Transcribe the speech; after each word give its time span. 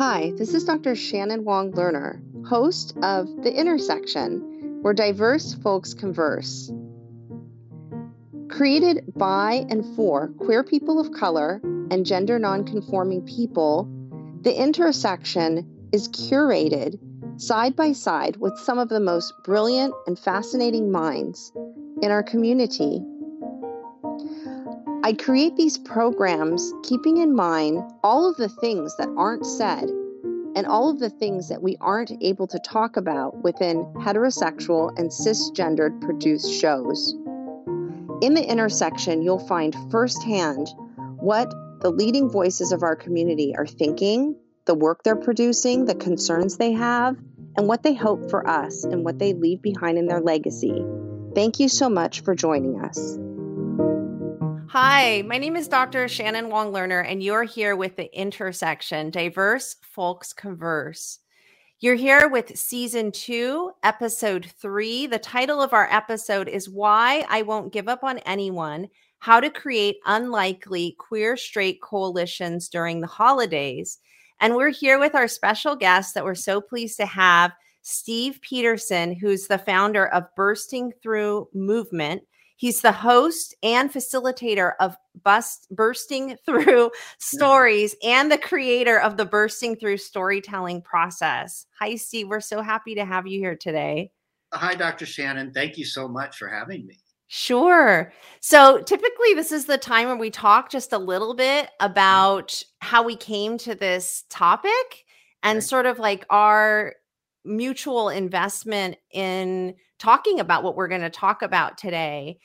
Hi, 0.00 0.32
this 0.34 0.54
is 0.54 0.64
Dr. 0.64 0.96
Shannon 0.96 1.44
Wong 1.44 1.72
Lerner, 1.72 2.22
host 2.46 2.96
of 3.02 3.26
The 3.42 3.52
Intersection, 3.52 4.78
where 4.80 4.94
diverse 4.94 5.52
folks 5.52 5.92
converse. 5.92 6.72
Created 8.48 9.12
by 9.14 9.66
and 9.68 9.84
for 9.94 10.28
queer 10.38 10.64
people 10.64 10.98
of 10.98 11.12
color 11.12 11.60
and 11.90 12.06
gender 12.06 12.38
nonconforming 12.38 13.26
people, 13.26 13.90
The 14.40 14.58
Intersection 14.58 15.90
is 15.92 16.08
curated 16.08 16.98
side 17.38 17.76
by 17.76 17.92
side 17.92 18.38
with 18.38 18.58
some 18.58 18.78
of 18.78 18.88
the 18.88 19.00
most 19.00 19.34
brilliant 19.44 19.92
and 20.06 20.18
fascinating 20.18 20.90
minds 20.90 21.52
in 22.00 22.10
our 22.10 22.22
community. 22.22 23.04
I 25.02 25.14
create 25.14 25.56
these 25.56 25.78
programs 25.78 26.74
keeping 26.82 27.16
in 27.16 27.34
mind 27.34 27.82
all 28.04 28.28
of 28.28 28.36
the 28.36 28.50
things 28.50 28.94
that 28.96 29.08
aren't 29.16 29.46
said 29.46 29.90
and 30.56 30.66
all 30.66 30.90
of 30.90 30.98
the 30.98 31.10
things 31.10 31.48
that 31.48 31.62
we 31.62 31.76
aren't 31.80 32.12
able 32.20 32.46
to 32.48 32.58
talk 32.58 32.96
about 32.96 33.42
within 33.42 33.84
heterosexual 33.98 34.96
and 34.98 35.10
cisgendered 35.10 36.00
produced 36.00 36.52
shows. 36.60 37.14
In 38.20 38.34
the 38.34 38.44
intersection, 38.46 39.22
you'll 39.22 39.46
find 39.46 39.74
firsthand 39.90 40.68
what 41.16 41.50
the 41.80 41.90
leading 41.90 42.28
voices 42.28 42.72
of 42.72 42.82
our 42.82 42.96
community 42.96 43.54
are 43.56 43.66
thinking, 43.66 44.36
the 44.66 44.74
work 44.74 45.02
they're 45.02 45.16
producing, 45.16 45.86
the 45.86 45.94
concerns 45.94 46.56
they 46.56 46.72
have, 46.72 47.16
and 47.56 47.66
what 47.66 47.82
they 47.82 47.94
hope 47.94 48.30
for 48.30 48.46
us 48.46 48.84
and 48.84 49.04
what 49.04 49.18
they 49.18 49.32
leave 49.32 49.62
behind 49.62 49.98
in 49.98 50.06
their 50.06 50.20
legacy. 50.20 50.84
Thank 51.34 51.60
you 51.60 51.68
so 51.68 51.88
much 51.88 52.20
for 52.22 52.34
joining 52.34 52.80
us. 52.80 53.18
Hi, 54.72 55.24
my 55.26 55.36
name 55.36 55.56
is 55.56 55.66
Dr. 55.66 56.06
Shannon 56.06 56.48
Wong 56.48 56.72
Lerner, 56.72 57.04
and 57.04 57.20
you're 57.20 57.42
here 57.42 57.74
with 57.74 57.96
the 57.96 58.08
intersection 58.16 59.10
Diverse 59.10 59.74
Folks 59.82 60.32
Converse. 60.32 61.18
You're 61.80 61.96
here 61.96 62.28
with 62.28 62.56
season 62.56 63.10
two, 63.10 63.72
episode 63.82 64.46
three. 64.62 65.08
The 65.08 65.18
title 65.18 65.60
of 65.60 65.72
our 65.72 65.88
episode 65.90 66.46
is 66.46 66.70
Why 66.70 67.26
I 67.28 67.42
Won't 67.42 67.72
Give 67.72 67.88
Up 67.88 68.04
on 68.04 68.18
Anyone 68.18 68.86
How 69.18 69.40
to 69.40 69.50
Create 69.50 69.96
Unlikely 70.06 70.94
Queer 71.00 71.36
Straight 71.36 71.82
Coalitions 71.82 72.68
During 72.68 73.00
the 73.00 73.08
Holidays. 73.08 73.98
And 74.38 74.54
we're 74.54 74.70
here 74.70 75.00
with 75.00 75.16
our 75.16 75.26
special 75.26 75.74
guest 75.74 76.14
that 76.14 76.24
we're 76.24 76.36
so 76.36 76.60
pleased 76.60 76.96
to 76.98 77.06
have, 77.06 77.50
Steve 77.82 78.38
Petersen, 78.40 79.16
who's 79.16 79.48
the 79.48 79.58
founder 79.58 80.06
of 80.06 80.32
Bursting 80.36 80.92
Through 81.02 81.48
Movement 81.52 82.22
He's 82.60 82.82
the 82.82 82.92
host 82.92 83.54
and 83.62 83.90
facilitator 83.90 84.74
of 84.80 84.94
Bust, 85.24 85.66
Bursting 85.70 86.36
Through 86.44 86.90
mm-hmm. 86.90 87.18
Stories 87.18 87.96
and 88.04 88.30
the 88.30 88.36
creator 88.36 89.00
of 89.00 89.16
the 89.16 89.24
Bursting 89.24 89.76
Through 89.76 89.96
Storytelling 89.96 90.82
process. 90.82 91.64
Hi, 91.80 91.96
Steve. 91.96 92.28
We're 92.28 92.42
so 92.42 92.60
happy 92.60 92.94
to 92.96 93.04
have 93.06 93.26
you 93.26 93.38
here 93.38 93.56
today. 93.56 94.12
Hi, 94.52 94.74
Dr. 94.74 95.06
Shannon. 95.06 95.54
Thank 95.54 95.78
you 95.78 95.86
so 95.86 96.06
much 96.06 96.36
for 96.36 96.48
having 96.48 96.86
me. 96.86 96.98
Sure. 97.28 98.12
So 98.40 98.82
typically, 98.82 99.32
this 99.32 99.52
is 99.52 99.64
the 99.64 99.78
time 99.78 100.08
where 100.08 100.16
we 100.18 100.30
talk 100.30 100.70
just 100.70 100.92
a 100.92 100.98
little 100.98 101.32
bit 101.32 101.64
mm-hmm. 101.64 101.86
about 101.86 102.62
how 102.80 103.02
we 103.02 103.16
came 103.16 103.56
to 103.56 103.74
this 103.74 104.24
topic 104.28 105.06
and 105.42 105.56
right. 105.56 105.64
sort 105.64 105.86
of 105.86 105.98
like 105.98 106.26
our 106.28 106.94
mutual 107.42 108.10
investment 108.10 108.98
in 109.12 109.76
talking 110.00 110.40
about 110.40 110.64
what 110.64 110.74
we're 110.74 110.88
going 110.88 111.00
to 111.02 111.10
talk 111.10 111.42
about 111.42 111.78
today. 111.78 112.38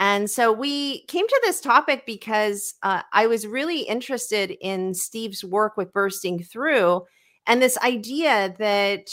And 0.00 0.28
so 0.28 0.52
we 0.52 1.04
came 1.04 1.28
to 1.28 1.40
this 1.44 1.60
topic 1.60 2.04
because 2.06 2.74
uh, 2.82 3.02
I 3.12 3.28
was 3.28 3.46
really 3.46 3.82
interested 3.82 4.50
in 4.60 4.94
Steve's 4.94 5.44
work 5.44 5.76
with 5.76 5.92
bursting 5.92 6.42
through 6.42 7.02
and 7.46 7.60
this 7.60 7.78
idea 7.78 8.54
that 8.58 9.10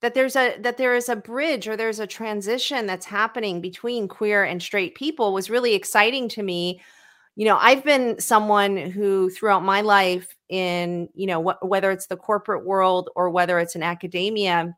that 0.00 0.14
there's 0.14 0.36
a 0.36 0.56
that 0.60 0.78
there 0.78 0.94
is 0.94 1.08
a 1.08 1.16
bridge 1.16 1.68
or 1.68 1.76
there's 1.76 2.00
a 2.00 2.06
transition 2.06 2.86
that's 2.86 3.06
happening 3.06 3.60
between 3.60 4.08
queer 4.08 4.44
and 4.44 4.62
straight 4.62 4.94
people 4.94 5.32
was 5.32 5.50
really 5.50 5.74
exciting 5.74 6.28
to 6.28 6.42
me 6.42 6.80
you 7.36 7.44
know 7.44 7.58
i've 7.60 7.84
been 7.84 8.18
someone 8.18 8.76
who 8.76 9.28
throughout 9.30 9.62
my 9.62 9.82
life 9.82 10.34
in 10.48 11.08
you 11.14 11.26
know 11.26 11.42
wh- 11.42 11.62
whether 11.64 11.90
it's 11.90 12.06
the 12.06 12.16
corporate 12.16 12.64
world 12.64 13.10
or 13.14 13.28
whether 13.28 13.58
it's 13.58 13.76
in 13.76 13.82
academia 13.82 14.74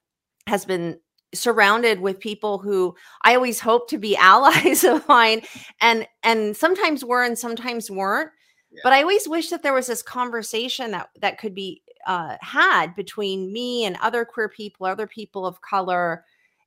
has 0.47 0.65
been 0.65 0.99
surrounded 1.35 2.01
with 2.01 2.21
people 2.21 2.59
who 2.59 2.95
I 3.23 3.35
always 3.35 3.61
hope 3.61 3.89
to 3.89 3.99
be 3.99 4.17
allies 4.17 4.85
of 4.85 5.07
mine 5.09 5.43
and 5.81 6.07
and 6.23 6.57
sometimes 6.57 7.05
were 7.05 7.23
and 7.23 7.39
sometimes 7.39 7.91
weren't 7.91 8.31
yeah. 8.71 8.81
but 8.85 8.93
I 8.93 9.03
always 9.03 9.29
wish 9.29 9.51
that 9.51 9.63
there 9.63 9.73
was 9.73 9.87
this 9.87 10.03
conversation 10.03 10.91
that 10.93 11.09
that 11.21 11.39
could 11.39 11.55
be 11.55 11.83
uh, 12.07 12.37
had 12.41 12.95
between 12.97 13.53
me 13.53 13.85
and 13.85 13.97
other 14.03 14.25
queer 14.25 14.49
people 14.49 14.87
other 14.87 15.07
people 15.07 15.47
of 15.47 15.61
color 15.61 16.25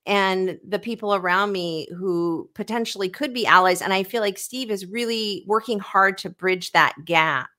and 0.08 0.59
the 0.68 0.80
people 0.80 1.16
around 1.16 1.52
me 1.52 1.88
who 1.97 2.50
potentially 2.53 3.09
could 3.09 3.34
be 3.34 3.46
allies 3.46 3.82
and 3.82 3.94
I 3.94 4.03
feel 4.03 4.22
like 4.22 4.38
Steve 4.38 4.72
is 4.72 4.86
really 4.86 5.44
working 5.46 5.80
hard 5.80 6.18
to 6.20 6.30
bridge 6.30 6.72
that 6.72 6.96
gap 7.06 7.50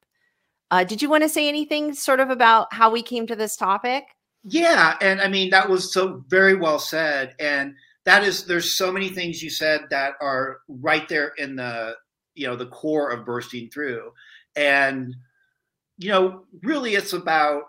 uh, 0.71 0.83
did 0.83 1.01
you 1.01 1.09
want 1.09 1.23
to 1.23 1.29
say 1.29 1.49
anything 1.49 1.95
sort 1.95 2.19
of 2.19 2.31
about 2.31 2.73
how 2.73 2.91
we 2.91 3.03
came 3.03 3.27
to 3.27 3.37
this 3.37 3.57
topic 3.57 4.16
yeah, 4.49 4.97
and 5.01 5.21
I 5.21 5.27
mean 5.29 5.51
that 5.51 5.69
was 5.69 5.93
so 5.93 6.23
very 6.29 6.55
well 6.55 6.79
said, 6.79 7.35
and 7.41 7.75
that 8.05 8.23
is 8.23 8.45
there's 8.45 8.71
so 8.71 8.93
many 8.93 9.09
things 9.09 9.43
you 9.43 9.51
said 9.51 9.83
that 9.91 10.15
are 10.21 10.59
right 10.69 11.09
there 11.09 11.33
in 11.39 11.57
the 11.57 11.95
you 12.35 12.47
know 12.47 12.55
the 12.55 12.67
core 12.67 13.11
of 13.11 13.27
bursting 13.27 13.69
through, 13.71 14.13
and 14.55 15.15
you 15.99 16.11
know 16.11 16.45
really 16.63 16.95
it's 16.95 17.13
about 17.13 17.63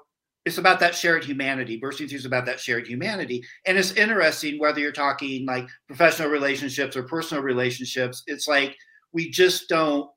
it's 0.45 0.59
about 0.59 0.79
that 0.79 0.93
shared 0.93 1.23
humanity. 1.23 1.77
Bursting 1.77 2.07
through 2.07 2.19
is 2.19 2.25
about 2.25 2.45
that 2.45 2.59
shared 2.59 2.88
humanity, 2.88 3.44
and 3.65 3.75
it's 3.75 3.94
interesting 3.94 4.59
whether 4.59 4.79
you're 4.79 4.91
talking 4.91 5.47
like 5.47 5.67
professional 5.88 6.29
relationships 6.29 6.95
or 6.95 7.03
personal 7.03 7.44
relationships. 7.44 8.21
It's 8.27 8.47
like 8.47 8.75
we 9.13 9.31
just 9.31 9.67
don't 9.67 10.07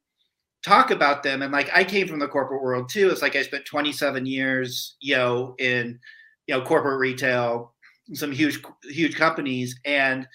talk 0.62 0.90
about 0.90 1.22
them 1.22 1.40
and 1.40 1.52
like 1.52 1.70
i 1.72 1.82
came 1.82 2.06
from 2.06 2.18
the 2.18 2.28
corporate 2.28 2.62
world 2.62 2.86
too 2.90 3.08
it's 3.08 3.22
like 3.22 3.34
i 3.34 3.40
spent 3.40 3.64
27 3.64 4.26
years 4.26 4.98
you 5.00 5.16
know 5.16 5.54
in 5.58 5.98
you 6.50 6.56
know 6.56 6.62
corporate 6.62 6.98
retail 6.98 7.72
some 8.12 8.32
huge 8.32 8.60
huge 8.82 9.14
companies 9.14 9.78
and 9.84 10.26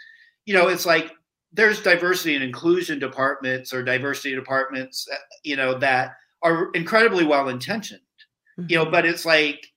you 0.45 0.53
know 0.53 0.69
it's 0.69 0.85
like 0.85 1.11
there's 1.51 1.81
diversity 1.81 2.35
and 2.35 2.43
inclusion 2.43 2.99
departments 2.99 3.73
or 3.73 3.83
diversity 3.83 4.33
departments 4.33 5.09
uh, 5.11 5.17
you 5.43 5.57
know 5.57 5.77
that 5.77 6.13
are 6.41 6.71
incredibly 6.71 7.25
well 7.25 7.49
intentioned 7.49 7.99
mm-hmm. 8.57 8.65
you 8.69 8.77
know 8.77 8.83
mm-hmm. 8.83 8.93
but 8.93 9.05
it's 9.05 9.25
like 9.25 9.67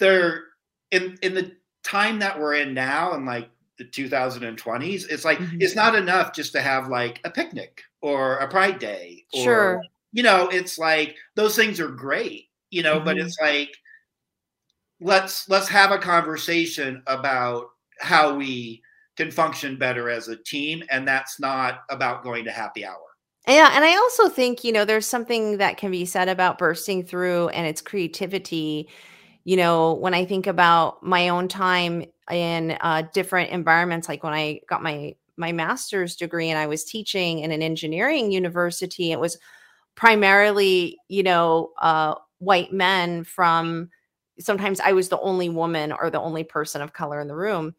they're 0.00 0.42
in 0.90 1.16
in 1.22 1.34
the 1.34 1.52
time 1.84 2.18
that 2.18 2.38
we're 2.38 2.54
in 2.54 2.74
now 2.74 3.12
and 3.12 3.26
like 3.26 3.48
the 3.78 3.84
2020s 3.84 5.08
it's 5.08 5.24
like 5.24 5.38
mm-hmm. 5.38 5.58
it's 5.60 5.76
not 5.76 5.94
enough 5.94 6.34
just 6.34 6.50
to 6.50 6.60
have 6.60 6.88
like 6.88 7.20
a 7.22 7.30
picnic 7.30 7.80
or 8.02 8.38
a 8.38 8.48
pride 8.48 8.80
day 8.80 9.24
or 9.34 9.44
sure. 9.44 9.82
you 10.10 10.24
know 10.24 10.48
it's 10.48 10.80
like 10.80 11.14
those 11.36 11.54
things 11.54 11.78
are 11.78 11.88
great 11.88 12.48
you 12.70 12.82
know 12.82 12.96
mm-hmm. 12.96 13.04
but 13.04 13.18
it's 13.18 13.38
like 13.40 13.70
let's 15.00 15.48
let's 15.48 15.68
have 15.68 15.90
a 15.90 15.98
conversation 15.98 17.02
about 17.06 17.70
how 18.00 18.34
we 18.34 18.82
can 19.16 19.30
function 19.30 19.76
better 19.76 20.08
as 20.08 20.28
a 20.28 20.36
team 20.36 20.82
and 20.90 21.06
that's 21.06 21.40
not 21.40 21.82
about 21.90 22.22
going 22.22 22.44
to 22.44 22.50
happy 22.50 22.84
hour. 22.84 22.98
Yeah 23.46 23.70
and 23.74 23.84
i 23.84 23.96
also 23.96 24.28
think 24.28 24.64
you 24.64 24.72
know 24.72 24.84
there's 24.84 25.06
something 25.06 25.58
that 25.58 25.76
can 25.76 25.90
be 25.90 26.04
said 26.04 26.28
about 26.28 26.58
bursting 26.58 27.04
through 27.04 27.48
and 27.48 27.66
its 27.66 27.80
creativity. 27.80 28.88
You 29.44 29.56
know 29.56 29.94
when 29.94 30.14
i 30.14 30.24
think 30.24 30.46
about 30.46 31.02
my 31.02 31.30
own 31.30 31.48
time 31.48 32.04
in 32.30 32.76
uh, 32.80 33.02
different 33.12 33.50
environments 33.50 34.08
like 34.08 34.22
when 34.22 34.34
i 34.34 34.60
got 34.68 34.82
my 34.82 35.14
my 35.36 35.50
master's 35.52 36.14
degree 36.14 36.50
and 36.50 36.58
i 36.58 36.66
was 36.66 36.84
teaching 36.84 37.40
in 37.40 37.50
an 37.50 37.62
engineering 37.62 38.30
university 38.30 39.10
it 39.10 39.18
was 39.18 39.38
primarily 39.96 40.98
you 41.08 41.22
know 41.22 41.70
uh, 41.80 42.14
white 42.38 42.72
men 42.72 43.24
from 43.24 43.88
sometimes 44.40 44.80
I 44.80 44.92
was 44.92 45.08
the 45.08 45.20
only 45.20 45.48
woman 45.48 45.92
or 45.92 46.10
the 46.10 46.20
only 46.20 46.44
person 46.44 46.82
of 46.82 46.92
color 46.92 47.20
in 47.20 47.28
the 47.28 47.36
room. 47.36 47.74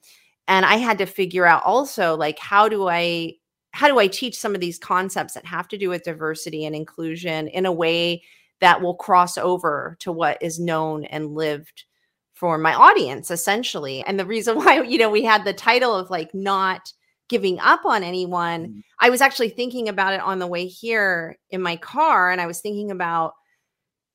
And 0.47 0.65
I 0.65 0.75
had 0.75 0.97
to 0.99 1.05
figure 1.05 1.45
out 1.45 1.63
also 1.63 2.15
like 2.15 2.39
how 2.39 2.67
do 2.67 2.87
I 2.87 3.35
how 3.73 3.87
do 3.87 3.99
I 3.99 4.07
teach 4.07 4.37
some 4.37 4.53
of 4.53 4.59
these 4.61 4.77
concepts 4.77 5.33
that 5.33 5.45
have 5.45 5.67
to 5.69 5.77
do 5.77 5.89
with 5.89 6.03
diversity 6.03 6.65
and 6.65 6.75
inclusion 6.75 7.47
in 7.47 7.65
a 7.65 7.71
way 7.71 8.23
that 8.59 8.81
will 8.81 8.95
cross 8.95 9.37
over 9.37 9.95
to 9.99 10.11
what 10.11 10.37
is 10.41 10.59
known 10.59 11.05
and 11.05 11.33
lived 11.35 11.85
for 12.33 12.57
my 12.57 12.73
audience 12.73 13.31
essentially. 13.31 14.03
And 14.03 14.19
the 14.19 14.25
reason 14.25 14.55
why 14.57 14.81
you 14.81 14.97
know 14.97 15.09
we 15.09 15.23
had 15.23 15.45
the 15.45 15.53
title 15.53 15.95
of 15.95 16.09
like 16.09 16.33
not 16.33 16.91
giving 17.29 17.59
up 17.59 17.85
on 17.85 18.03
anyone, 18.03 18.65
mm-hmm. 18.65 18.79
I 18.99 19.09
was 19.09 19.21
actually 19.21 19.49
thinking 19.49 19.87
about 19.87 20.13
it 20.13 20.21
on 20.21 20.39
the 20.39 20.47
way 20.47 20.65
here 20.67 21.37
in 21.49 21.61
my 21.61 21.77
car 21.77 22.29
and 22.29 22.41
I 22.41 22.45
was 22.47 22.59
thinking 22.59 22.91
about 22.91 23.33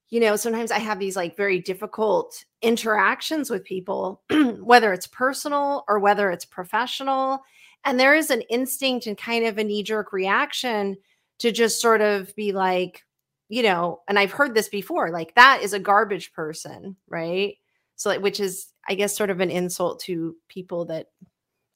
you 0.08 0.20
know, 0.20 0.36
sometimes 0.36 0.70
I 0.70 0.78
have 0.78 0.98
these 0.98 1.16
like 1.16 1.36
very 1.36 1.60
difficult 1.60 2.44
interactions 2.62 3.50
with 3.50 3.64
people, 3.64 4.22
whether 4.60 4.92
it's 4.92 5.08
personal 5.08 5.84
or 5.88 5.98
whether 5.98 6.30
it's 6.30 6.44
professional. 6.44 7.42
And 7.84 7.98
there 7.98 8.14
is 8.14 8.30
an 8.30 8.42
instinct 8.42 9.06
and 9.06 9.18
kind 9.18 9.46
of 9.46 9.58
a 9.58 9.64
knee 9.64 9.82
jerk 9.82 10.12
reaction 10.12 10.96
to 11.40 11.52
just 11.52 11.80
sort 11.80 12.00
of 12.00 12.34
be 12.36 12.52
like, 12.52 13.04
you 13.48 13.62
know, 13.62 14.00
and 14.08 14.18
I've 14.18 14.32
heard 14.32 14.54
this 14.54 14.68
before, 14.68 15.10
like 15.10 15.34
that 15.34 15.60
is 15.62 15.72
a 15.72 15.78
garbage 15.78 16.32
person, 16.32 16.96
right? 17.08 17.56
So, 17.96 18.10
like, 18.10 18.20
which 18.20 18.40
is, 18.40 18.72
I 18.88 18.94
guess, 18.94 19.16
sort 19.16 19.30
of 19.30 19.40
an 19.40 19.50
insult 19.50 20.00
to 20.00 20.36
people 20.48 20.86
that 20.86 21.06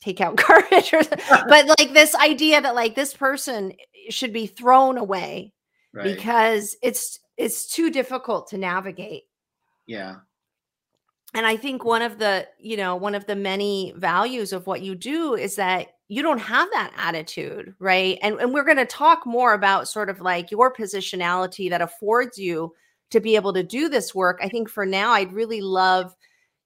take 0.01 0.21
out 0.21 0.37
garbage, 0.49 0.93
or, 0.93 1.03
but 1.49 1.67
like 1.79 1.93
this 1.93 2.15
idea 2.15 2.61
that 2.61 2.75
like 2.75 2.95
this 2.95 3.15
person 3.15 3.73
should 4.09 4.33
be 4.33 4.47
thrown 4.47 4.99
away 4.99 5.53
right. 5.93 6.17
because 6.17 6.77
it's 6.83 7.21
it's 7.41 7.67
too 7.67 7.91
difficult 7.91 8.49
to 8.49 8.59
navigate. 8.59 9.25
Yeah. 9.87 10.17
And 11.33 11.47
I 11.47 11.57
think 11.57 11.85
one 11.85 12.03
of 12.03 12.19
the, 12.19 12.47
you 12.59 12.77
know, 12.77 12.97
one 12.97 13.15
of 13.15 13.27
the 13.27 13.37
many 13.37 13.95
values 13.97 14.53
of 14.53 14.67
what 14.67 14.83
you 14.83 14.95
do 14.95 15.35
is 15.35 15.57
that 15.57 15.89
you 16.09 16.23
don't 16.23 16.39
have 16.39 16.69
that 16.73 16.93
attitude, 16.97 17.75
right? 17.79 18.19
And 18.21 18.41
and 18.41 18.53
we're 18.53 18.65
going 18.65 18.77
to 18.79 18.85
talk 18.85 19.25
more 19.25 19.55
about 19.55 19.89
sort 19.89 20.11
of 20.11 20.21
like 20.21 20.51
your 20.51 20.73
positionality 20.73 21.71
that 21.71 21.81
affords 21.81 22.37
you 22.37 22.75
to 23.11 23.21
be 23.21 23.37
able 23.37 23.53
to 23.53 23.63
do 23.63 23.89
this 23.89 24.15
work. 24.15 24.41
I 24.43 24.49
think 24.49 24.69
for 24.69 24.85
now 24.85 25.13
I'd 25.13 25.33
really 25.33 25.61
love, 25.61 26.15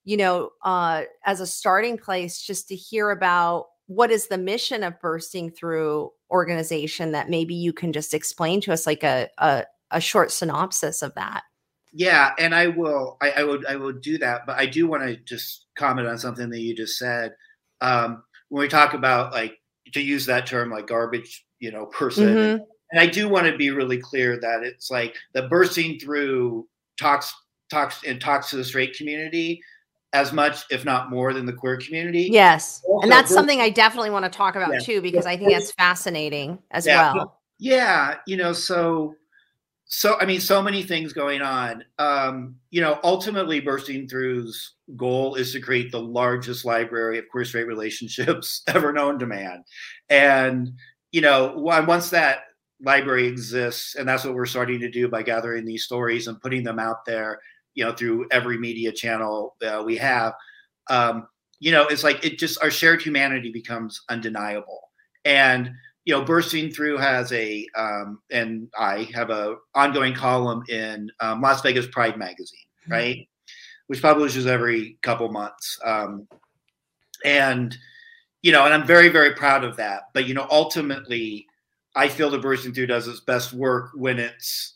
you 0.03 0.17
know, 0.17 0.49
uh 0.63 1.03
as 1.25 1.41
a 1.41 1.47
starting 1.47 1.97
place 1.97 2.41
just 2.41 2.67
to 2.69 2.75
hear 2.75 3.11
about 3.11 3.67
what 3.87 4.09
is 4.09 4.27
the 4.27 4.37
mission 4.37 4.83
of 4.83 4.99
bursting 4.99 5.51
through 5.51 6.11
organization 6.31 7.11
that 7.11 7.29
maybe 7.29 7.53
you 7.53 7.71
can 7.71 7.93
just 7.93 8.15
explain 8.15 8.61
to 8.61 8.73
us 8.73 8.87
like 8.87 9.03
a 9.03 9.29
a, 9.37 9.65
a 9.95 10.01
short 10.01 10.31
synopsis 10.31 11.01
of 11.01 11.15
that. 11.15 11.43
Yeah, 11.93 12.33
and 12.37 12.53
I 12.53 12.67
will. 12.67 13.17
I, 13.21 13.31
I 13.31 13.43
would. 13.43 13.65
I 13.65 13.77
will 13.77 13.93
do 13.93 14.17
that. 14.17 14.45
But 14.45 14.59
I 14.59 14.65
do 14.65 14.85
want 14.85 15.03
to 15.03 15.15
just 15.15 15.67
comment 15.77 16.07
on 16.07 16.17
something 16.17 16.49
that 16.49 16.59
you 16.59 16.75
just 16.75 16.99
said. 16.99 17.33
Um, 17.79 18.23
when 18.49 18.61
we 18.61 18.67
talk 18.67 18.93
about 18.93 19.31
like 19.31 19.57
to 19.93 20.01
use 20.01 20.25
that 20.25 20.45
term 20.45 20.69
like 20.69 20.87
garbage, 20.87 21.45
you 21.59 21.71
know, 21.71 21.85
person. 21.87 22.27
Mm-hmm. 22.27 22.63
And 22.91 22.99
I 22.99 23.07
do 23.07 23.29
want 23.29 23.47
to 23.47 23.57
be 23.57 23.71
really 23.71 23.97
clear 23.97 24.39
that 24.39 24.63
it's 24.63 24.91
like 24.91 25.15
the 25.33 25.43
bursting 25.43 25.97
through 25.97 26.67
talks 26.99 27.33
talks 27.69 28.01
and 28.05 28.19
talks 28.19 28.49
to 28.49 28.57
the 28.57 28.63
straight 28.63 28.95
community 28.95 29.61
as 30.13 30.31
much, 30.31 30.63
if 30.69 30.85
not 30.85 31.09
more, 31.09 31.33
than 31.33 31.45
the 31.45 31.53
queer 31.53 31.77
community. 31.77 32.29
Yes, 32.31 32.81
also, 32.87 33.03
and 33.03 33.11
that's 33.11 33.33
something 33.33 33.59
I 33.61 33.69
definitely 33.69 34.11
want 34.11 34.25
to 34.25 34.29
talk 34.29 34.55
about 34.55 34.73
yeah. 34.73 34.79
too 34.79 35.01
because 35.01 35.25
I 35.25 35.37
think 35.37 35.51
that's 35.51 35.71
fascinating 35.71 36.59
as 36.71 36.85
yeah. 36.85 37.13
well. 37.13 37.39
Yeah, 37.57 38.17
you 38.27 38.37
know, 38.37 38.53
so 38.53 39.15
so 39.85 40.17
i 40.19 40.25
mean 40.25 40.41
so 40.41 40.61
many 40.61 40.83
things 40.83 41.13
going 41.13 41.41
on. 41.41 41.83
Um, 41.99 42.55
you 42.71 42.81
know 42.81 42.99
ultimately 43.03 43.59
bursting 43.59 44.07
through's 44.07 44.73
goal 44.95 45.35
is 45.35 45.51
to 45.53 45.59
create 45.59 45.91
the 45.91 46.01
largest 46.01 46.65
library 46.65 47.17
of 47.17 47.29
queer 47.29 47.45
straight 47.45 47.67
relationships 47.67 48.63
ever 48.67 48.93
known 48.93 49.19
to 49.19 49.25
man. 49.25 49.63
And 50.09 50.73
you 51.11 51.21
know 51.21 51.53
once 51.55 52.09
that 52.09 52.39
library 52.83 53.27
exists 53.27 53.95
and 53.95 54.07
that's 54.07 54.25
what 54.25 54.33
we're 54.33 54.45
starting 54.45 54.79
to 54.81 54.91
do 54.91 55.07
by 55.07 55.23
gathering 55.23 55.65
these 55.65 55.85
stories 55.85 56.27
and 56.27 56.41
putting 56.41 56.61
them 56.61 56.77
out 56.77 57.05
there 57.05 57.39
you 57.73 57.85
know 57.85 57.93
through 57.93 58.27
every 58.31 58.57
media 58.57 58.91
channel 58.91 59.55
uh, 59.65 59.81
we 59.85 59.95
have 59.95 60.33
um, 60.89 61.27
you 61.59 61.71
know 61.71 61.87
it's 61.87 62.03
like 62.03 62.23
it 62.25 62.37
just 62.37 62.61
our 62.61 62.71
shared 62.71 63.01
humanity 63.01 63.51
becomes 63.51 64.01
undeniable. 64.09 64.81
And 65.23 65.71
you 66.05 66.13
know, 66.13 66.23
Bursting 66.23 66.71
Through 66.71 66.97
has 66.97 67.31
a, 67.33 67.67
um, 67.75 68.19
and 68.31 68.69
I 68.79 69.09
have 69.13 69.31
a 69.31 69.55
ongoing 69.73 70.13
column 70.13 70.63
in 70.69 71.11
um, 71.19 71.41
Las 71.41 71.61
Vegas 71.61 71.87
Pride 71.87 72.17
magazine, 72.17 72.59
mm-hmm. 72.83 72.91
right, 72.91 73.27
which 73.87 74.01
publishes 74.01 74.45
every 74.45 74.97
couple 75.01 75.31
months, 75.31 75.79
um, 75.83 76.27
and 77.23 77.75
you 78.43 78.51
know, 78.51 78.65
and 78.65 78.73
I'm 78.73 78.85
very 78.85 79.09
very 79.09 79.33
proud 79.33 79.63
of 79.63 79.77
that. 79.77 80.03
But 80.13 80.27
you 80.27 80.35
know, 80.35 80.47
ultimately, 80.51 81.47
I 81.95 82.07
feel 82.07 82.29
that 82.29 82.41
Bursting 82.41 82.73
Through 82.73 82.87
does 82.87 83.07
its 83.07 83.21
best 83.21 83.51
work 83.51 83.89
when 83.95 84.19
it's 84.19 84.75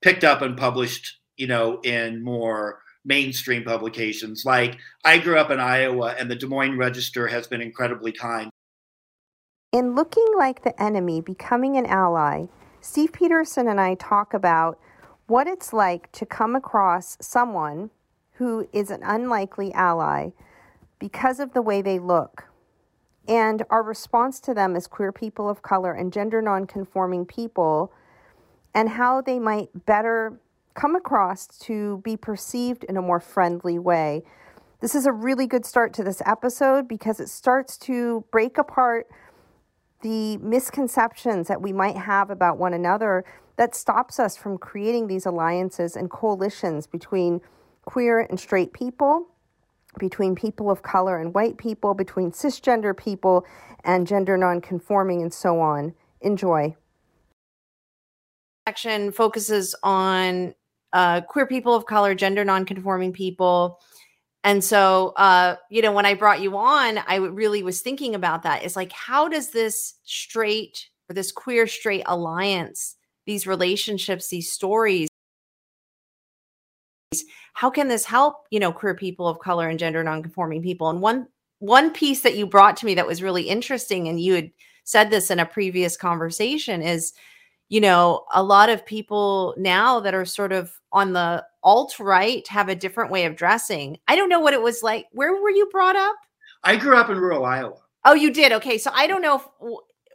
picked 0.00 0.24
up 0.24 0.40
and 0.40 0.56
published, 0.56 1.18
you 1.36 1.46
know, 1.46 1.80
in 1.82 2.24
more 2.24 2.80
mainstream 3.04 3.64
publications. 3.64 4.44
Like 4.46 4.78
I 5.04 5.18
grew 5.18 5.36
up 5.36 5.50
in 5.50 5.60
Iowa, 5.60 6.14
and 6.18 6.30
the 6.30 6.36
Des 6.36 6.46
Moines 6.46 6.78
Register 6.78 7.26
has 7.26 7.46
been 7.46 7.60
incredibly 7.60 8.12
kind 8.12 8.50
in 9.72 9.94
Looking 9.94 10.26
Like 10.36 10.62
the 10.62 10.80
Enemy, 10.80 11.22
Becoming 11.22 11.78
an 11.78 11.86
Ally, 11.86 12.44
Steve 12.82 13.10
Petersen 13.12 13.68
and 13.68 13.80
I 13.80 13.94
talk 13.94 14.34
about 14.34 14.78
what 15.26 15.46
it's 15.46 15.72
like 15.72 16.12
to 16.12 16.26
come 16.26 16.54
across 16.54 17.16
someone 17.22 17.88
who 18.32 18.68
is 18.72 18.90
an 18.90 19.02
unlikely 19.02 19.72
ally 19.72 20.30
because 20.98 21.40
of 21.40 21.54
the 21.54 21.62
way 21.62 21.80
they 21.80 21.98
look, 21.98 22.44
and 23.26 23.64
our 23.70 23.82
response 23.82 24.40
to 24.40 24.52
them 24.52 24.76
as 24.76 24.86
queer 24.86 25.10
people 25.10 25.48
of 25.48 25.62
color 25.62 25.94
and 25.94 26.12
gender 26.12 26.42
nonconforming 26.42 27.24
people, 27.24 27.92
and 28.74 28.90
how 28.90 29.22
they 29.22 29.38
might 29.38 29.86
better 29.86 30.38
come 30.74 30.94
across 30.94 31.46
to 31.46 31.98
be 32.04 32.16
perceived 32.16 32.84
in 32.84 32.98
a 32.98 33.02
more 33.02 33.20
friendly 33.20 33.78
way. 33.78 34.22
This 34.80 34.94
is 34.94 35.06
a 35.06 35.12
really 35.12 35.46
good 35.46 35.64
start 35.64 35.94
to 35.94 36.04
this 36.04 36.20
episode 36.26 36.88
because 36.88 37.20
it 37.20 37.28
starts 37.28 37.78
to 37.78 38.24
break 38.30 38.58
apart 38.58 39.06
the 40.02 40.36
misconceptions 40.38 41.48
that 41.48 41.62
we 41.62 41.72
might 41.72 41.96
have 41.96 42.30
about 42.30 42.58
one 42.58 42.74
another 42.74 43.24
that 43.56 43.74
stops 43.74 44.18
us 44.18 44.36
from 44.36 44.58
creating 44.58 45.06
these 45.06 45.26
alliances 45.26 45.96
and 45.96 46.10
coalitions 46.10 46.86
between 46.86 47.40
queer 47.84 48.20
and 48.20 48.38
straight 48.38 48.72
people, 48.72 49.28
between 49.98 50.34
people 50.34 50.70
of 50.70 50.82
color 50.82 51.18
and 51.18 51.34
white 51.34 51.56
people, 51.58 51.94
between 51.94 52.32
cisgender 52.32 52.96
people 52.96 53.44
and 53.84 54.06
gender 54.06 54.36
nonconforming, 54.36 55.22
and 55.22 55.32
so 55.32 55.60
on. 55.60 55.94
Enjoy. 56.20 56.74
Section 58.68 59.10
focuses 59.10 59.74
on 59.82 60.54
uh, 60.92 61.20
queer 61.22 61.46
people 61.46 61.74
of 61.74 61.86
color, 61.86 62.14
gender 62.14 62.44
nonconforming 62.44 63.12
people, 63.12 63.80
and 64.44 64.62
so, 64.62 65.12
uh, 65.16 65.56
you 65.70 65.82
know, 65.82 65.92
when 65.92 66.06
I 66.06 66.14
brought 66.14 66.40
you 66.40 66.56
on, 66.56 66.98
I 66.98 67.16
really 67.16 67.62
was 67.62 67.80
thinking 67.80 68.14
about 68.14 68.42
that. 68.42 68.64
It's 68.64 68.76
like, 68.76 68.92
how 68.92 69.28
does 69.28 69.50
this 69.50 69.94
straight 70.04 70.88
or 71.08 71.14
this 71.14 71.30
queer 71.30 71.66
straight 71.66 72.02
alliance, 72.06 72.96
these 73.26 73.46
relationships, 73.46 74.28
these 74.28 74.50
stories, 74.50 75.08
how 77.54 77.70
can 77.70 77.88
this 77.88 78.04
help, 78.04 78.46
you 78.50 78.58
know, 78.58 78.72
queer 78.72 78.94
people 78.94 79.28
of 79.28 79.38
color 79.38 79.68
and 79.68 79.78
gender 79.78 80.02
nonconforming 80.02 80.62
people? 80.62 80.88
And 80.90 81.00
one 81.00 81.28
one 81.58 81.92
piece 81.92 82.22
that 82.22 82.36
you 82.36 82.44
brought 82.44 82.76
to 82.78 82.86
me 82.86 82.94
that 82.94 83.06
was 83.06 83.22
really 83.22 83.44
interesting, 83.44 84.08
and 84.08 84.20
you 84.20 84.34
had 84.34 84.50
said 84.84 85.10
this 85.10 85.30
in 85.30 85.38
a 85.38 85.46
previous 85.46 85.96
conversation, 85.96 86.82
is 86.82 87.12
you 87.72 87.80
know, 87.80 88.26
a 88.34 88.42
lot 88.42 88.68
of 88.68 88.84
people 88.84 89.54
now 89.56 89.98
that 89.98 90.12
are 90.12 90.26
sort 90.26 90.52
of 90.52 90.78
on 90.92 91.14
the 91.14 91.42
alt 91.62 91.98
right 91.98 92.46
have 92.48 92.68
a 92.68 92.74
different 92.74 93.10
way 93.10 93.24
of 93.24 93.34
dressing. 93.34 93.96
I 94.08 94.14
don't 94.14 94.28
know 94.28 94.40
what 94.40 94.52
it 94.52 94.60
was 94.60 94.82
like. 94.82 95.06
Where 95.12 95.40
were 95.40 95.48
you 95.48 95.66
brought 95.72 95.96
up? 95.96 96.16
I 96.64 96.76
grew 96.76 96.98
up 96.98 97.08
in 97.08 97.16
rural 97.16 97.46
Iowa. 97.46 97.78
Oh, 98.04 98.12
you 98.12 98.30
did? 98.30 98.52
Okay. 98.52 98.76
So 98.76 98.90
I 98.92 99.06
don't 99.06 99.22
know 99.22 99.36
if, 99.36 99.48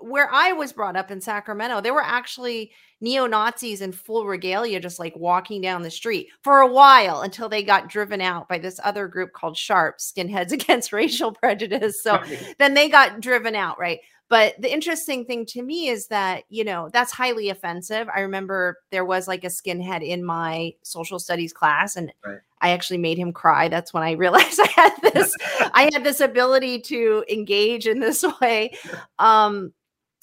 where 0.01 0.31
I 0.31 0.51
was 0.51 0.71
brought 0.71 0.95
up 0.95 1.09
in 1.09 1.19
Sacramento, 1.19 1.81
there 1.81 1.95
were 1.95 2.03
actually 2.03 2.73
neo 3.01 3.25
Nazis 3.25 3.81
in 3.81 3.91
full 3.91 4.27
regalia 4.27 4.79
just 4.79 4.99
like 4.99 5.15
walking 5.15 5.59
down 5.59 5.81
the 5.81 5.89
street 5.89 6.27
for 6.43 6.59
a 6.59 6.71
while 6.71 7.21
until 7.21 7.49
they 7.49 7.63
got 7.63 7.89
driven 7.89 8.21
out 8.21 8.47
by 8.47 8.59
this 8.59 8.79
other 8.83 9.07
group 9.07 9.33
called 9.33 9.57
Sharp 9.57 9.97
Skinheads 9.97 10.51
Against 10.57 10.93
Racial 10.93 11.31
Prejudice. 11.31 12.03
So 12.03 12.17
right. 12.17 12.55
then 12.59 12.75
they 12.75 12.87
got 12.87 13.19
driven 13.19 13.55
out, 13.55 13.79
right? 13.79 13.99
But 14.29 14.61
the 14.61 14.71
interesting 14.71 15.23
thing 15.23 15.45
to 15.47 15.61
me 15.61 15.87
is 15.87 16.07
that, 16.07 16.43
you 16.49 16.65
know, 16.65 16.89
that's 16.91 17.13
highly 17.13 17.49
offensive. 17.49 18.09
I 18.13 18.21
remember 18.21 18.79
there 18.91 19.05
was 19.05 19.27
like 19.27 19.45
a 19.45 19.47
skinhead 19.47 20.05
in 20.05 20.23
my 20.23 20.73
social 20.83 21.17
studies 21.17 21.53
class 21.53 21.95
and 21.95 22.11
right. 22.25 22.39
I 22.59 22.71
actually 22.71 22.97
made 22.97 23.17
him 23.17 23.31
cry. 23.31 23.69
That's 23.69 23.93
when 23.93 24.03
I 24.03 24.11
realized 24.13 24.59
I 24.59 24.67
had 24.67 24.95
this 25.13 25.33
I 25.73 25.89
had 25.93 26.03
this 26.03 26.19
ability 26.19 26.81
to 26.81 27.23
engage 27.29 27.87
in 27.87 27.99
this 27.99 28.25
way. 28.41 28.71
Um 29.17 29.73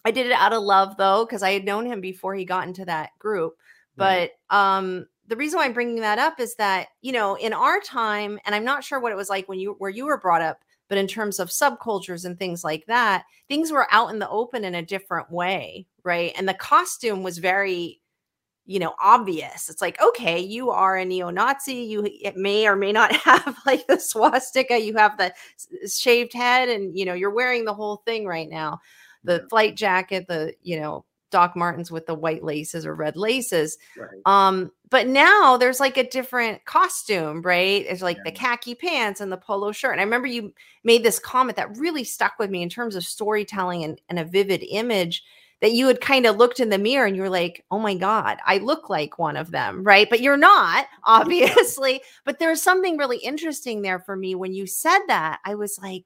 I 0.05 0.11
did 0.11 0.27
it 0.27 0.33
out 0.33 0.53
of 0.53 0.63
love 0.63 0.99
though 0.99 1.25
cuz 1.25 1.43
I 1.43 1.53
had 1.53 1.65
known 1.65 1.87
him 1.87 2.03
before 2.03 2.35
he 2.35 2.45
got 2.45 2.69
into 2.69 2.85
that 2.85 3.19
group. 3.19 3.57
But 3.97 4.33
um 4.51 5.07
the 5.29 5.37
reason 5.37 5.59
why 5.59 5.65
I'm 5.65 5.73
bringing 5.73 6.03
that 6.03 6.19
up 6.19 6.39
is 6.41 6.55
that, 6.57 6.89
you 7.01 7.13
know, 7.13 7.37
in 7.37 7.55
our 7.55 7.81
time 7.81 8.39
and 8.45 8.55
I'm 8.55 8.65
not 8.65 8.85
sure 8.85 9.01
what 9.01 9.13
it 9.13 9.17
was 9.17 9.31
like 9.31 9.49
when 9.49 9.59
you 9.59 9.77
where 9.79 9.91
you 9.91 10.05
were 10.05 10.19
brought 10.19 10.43
up, 10.43 10.63
but 10.89 10.99
in 10.99 11.07
terms 11.07 11.39
of 11.39 11.49
subcultures 11.49 12.25
and 12.25 12.39
things 12.39 12.65
like 12.65 12.85
that, 12.87 13.25
things 13.49 13.73
were 13.73 13.87
out 13.91 14.11
in 14.11 14.19
the 14.19 14.29
open 14.29 14.65
in 14.65 14.75
a 14.75 14.83
different 14.83 15.31
way, 15.31 15.87
right? 16.03 16.33
And 16.37 16.49
the 16.49 16.55
costume 16.55 17.23
was 17.23 17.39
very 17.39 18.01
you 18.67 18.79
know 18.79 18.95
obvious 18.99 19.69
it's 19.69 19.83
like 19.83 20.01
okay 20.01 20.39
you 20.39 20.71
are 20.71 20.97
a 20.97 21.05
neo-nazi 21.05 21.75
you 21.75 22.09
it 22.23 22.35
may 22.35 22.67
or 22.67 22.75
may 22.77 22.93
not 22.93 23.13
have 23.17 23.59
like 23.67 23.87
the 23.89 23.99
swastika 23.99 24.79
you 24.79 24.95
have 24.95 25.19
the 25.19 25.31
shaved 25.87 26.33
head 26.33 26.71
and 26.71 26.99
you 26.99 27.05
know 27.05 27.13
you're 27.13 27.31
wearing 27.31 27.67
the 27.67 27.75
whole 27.75 27.97
thing 28.07 28.25
right 28.25 28.49
now 28.49 28.81
the 29.23 29.47
flight 29.51 29.77
jacket 29.77 30.27
the 30.29 30.55
you 30.63 30.81
know 30.81 31.05
Doc 31.35 31.57
Martens 31.57 31.91
with 31.91 32.07
the 32.07 32.15
white 32.15 32.45
laces 32.45 32.87
or 32.87 32.95
red 32.95 33.17
laces. 33.17 33.77
Right. 33.97 34.21
Um, 34.25 34.71
but 34.95 35.09
now 35.09 35.57
there's 35.57 35.81
like 35.81 35.97
a 35.97 36.09
different 36.09 36.65
costume, 36.67 37.43
right? 37.43 37.85
It's 37.85 38.01
like 38.01 38.17
yeah. 38.19 38.23
the 38.27 38.31
khaki 38.31 38.77
pants 38.77 39.21
and 39.21 39.33
the 39.33 39.37
polo 39.37 39.73
shirt. 39.73 39.91
And 39.91 40.01
I 40.01 40.05
remember 40.05 40.29
you 40.29 40.55
made 40.85 41.03
this 41.03 41.19
comment 41.19 41.57
that 41.57 41.77
really 41.79 42.05
stuck 42.05 42.35
with 42.39 42.49
me 42.49 42.63
in 42.63 42.69
terms 42.69 42.95
of 42.95 43.03
storytelling 43.03 43.83
and, 43.83 44.01
and 44.09 44.21
a 44.21 44.25
vivid 44.25 44.63
image 44.63 45.25
that 45.63 45.73
you 45.73 45.89
had 45.89 46.01
kind 46.01 46.27
of 46.27 46.37
looked 46.37 46.61
in 46.61 46.69
the 46.69 46.79
mirror 46.79 47.07
and 47.07 47.17
you 47.17 47.23
were 47.23 47.29
like, 47.29 47.65
oh 47.73 47.81
my 47.81 47.97
God, 47.97 48.39
I 48.47 48.59
look 48.59 48.89
like 48.89 49.19
one 49.19 49.37
of 49.37 49.51
them, 49.51 49.83
right? 49.83 50.09
But 50.09 50.21
you're 50.21 50.37
not, 50.37 50.87
obviously. 51.03 52.01
but 52.25 52.39
there's 52.39 52.63
something 52.63 52.97
really 52.97 53.19
interesting 53.19 53.83
there 53.83 53.99
for 53.99 54.15
me. 54.15 54.37
When 54.37 54.55
you 54.55 54.65
said 54.65 55.01
that, 55.09 55.41
I 55.45 55.57
was 55.57 55.77
like, 55.83 56.05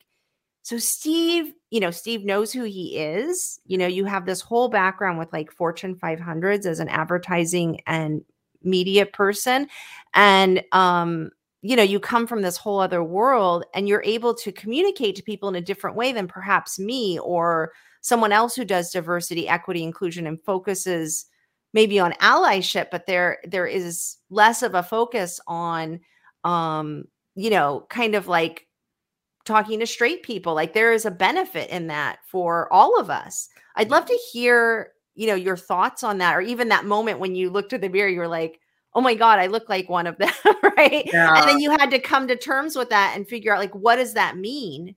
so 0.62 0.78
Steve, 0.78 1.52
you 1.68 1.80
know, 1.80 1.90
Steve 1.90 2.24
knows 2.24 2.54
who 2.54 2.64
he 2.64 2.96
is. 2.96 3.60
You 3.66 3.76
know, 3.76 3.86
you 3.86 4.06
have 4.06 4.24
this 4.24 4.40
whole 4.40 4.70
background 4.70 5.18
with 5.18 5.30
like 5.30 5.52
Fortune 5.52 5.94
500s 5.94 6.64
as 6.64 6.80
an 6.80 6.88
advertising 6.88 7.82
and 7.86 8.24
media 8.68 9.06
person. 9.06 9.68
And 10.14 10.62
um, 10.72 11.30
you 11.62 11.74
know, 11.74 11.82
you 11.82 11.98
come 11.98 12.26
from 12.26 12.42
this 12.42 12.56
whole 12.56 12.78
other 12.78 13.02
world 13.02 13.64
and 13.74 13.88
you're 13.88 14.02
able 14.04 14.34
to 14.34 14.52
communicate 14.52 15.16
to 15.16 15.22
people 15.22 15.48
in 15.48 15.56
a 15.56 15.60
different 15.60 15.96
way 15.96 16.12
than 16.12 16.28
perhaps 16.28 16.78
me 16.78 17.18
or 17.18 17.72
someone 18.00 18.32
else 18.32 18.54
who 18.54 18.64
does 18.64 18.92
diversity, 18.92 19.48
equity, 19.48 19.82
inclusion 19.82 20.26
and 20.26 20.40
focuses 20.40 21.26
maybe 21.74 21.98
on 21.98 22.12
allyship, 22.12 22.86
but 22.90 23.06
there 23.06 23.38
there 23.46 23.66
is 23.66 24.16
less 24.30 24.62
of 24.62 24.74
a 24.74 24.82
focus 24.82 25.40
on 25.46 26.00
um, 26.44 27.04
you 27.34 27.50
know, 27.50 27.86
kind 27.88 28.14
of 28.14 28.26
like 28.26 28.66
talking 29.44 29.80
to 29.80 29.86
straight 29.86 30.22
people. 30.22 30.54
Like 30.54 30.74
there 30.74 30.92
is 30.92 31.06
a 31.06 31.10
benefit 31.10 31.70
in 31.70 31.86
that 31.88 32.18
for 32.26 32.72
all 32.72 32.98
of 32.98 33.10
us. 33.10 33.48
I'd 33.76 33.90
love 33.90 34.06
to 34.06 34.18
hear, 34.32 34.92
you 35.18 35.26
know, 35.26 35.34
your 35.34 35.56
thoughts 35.56 36.04
on 36.04 36.18
that 36.18 36.34
or 36.36 36.40
even 36.40 36.68
that 36.68 36.84
moment 36.84 37.18
when 37.18 37.34
you 37.34 37.50
looked 37.50 37.72
at 37.72 37.80
the 37.80 37.88
mirror, 37.88 38.08
you 38.08 38.20
were 38.20 38.28
like, 38.28 38.60
oh 38.94 39.02
my 39.02 39.14
god 39.14 39.38
i 39.38 39.46
look 39.46 39.68
like 39.68 39.88
one 39.88 40.06
of 40.06 40.16
them 40.18 40.32
right? 40.76 41.08
Yeah. 41.12 41.34
and 41.36 41.48
then 41.48 41.60
you 41.60 41.70
had 41.70 41.90
to 41.90 41.98
come 41.98 42.26
to 42.26 42.36
terms 42.36 42.74
with 42.74 42.88
that 42.88 43.12
and 43.14 43.28
figure 43.28 43.52
out 43.52 43.58
like 43.58 43.74
what 43.74 43.96
does 43.96 44.14
that 44.14 44.36
mean? 44.36 44.96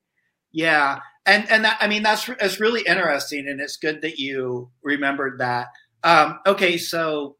Yeah 0.54 1.00
and 1.26 1.50
and 1.52 1.66
that, 1.66 1.78
i 1.82 1.88
mean 1.88 2.02
that's 2.02 2.28
it's 2.40 2.60
really 2.60 2.82
interesting 2.88 3.48
and 3.48 3.60
it's 3.60 3.78
good 3.78 4.02
that 4.02 4.18
you 4.18 4.70
remembered 4.82 5.40
that. 5.40 5.68
Um, 6.04 6.40
okay 6.48 6.78
so 6.78 7.36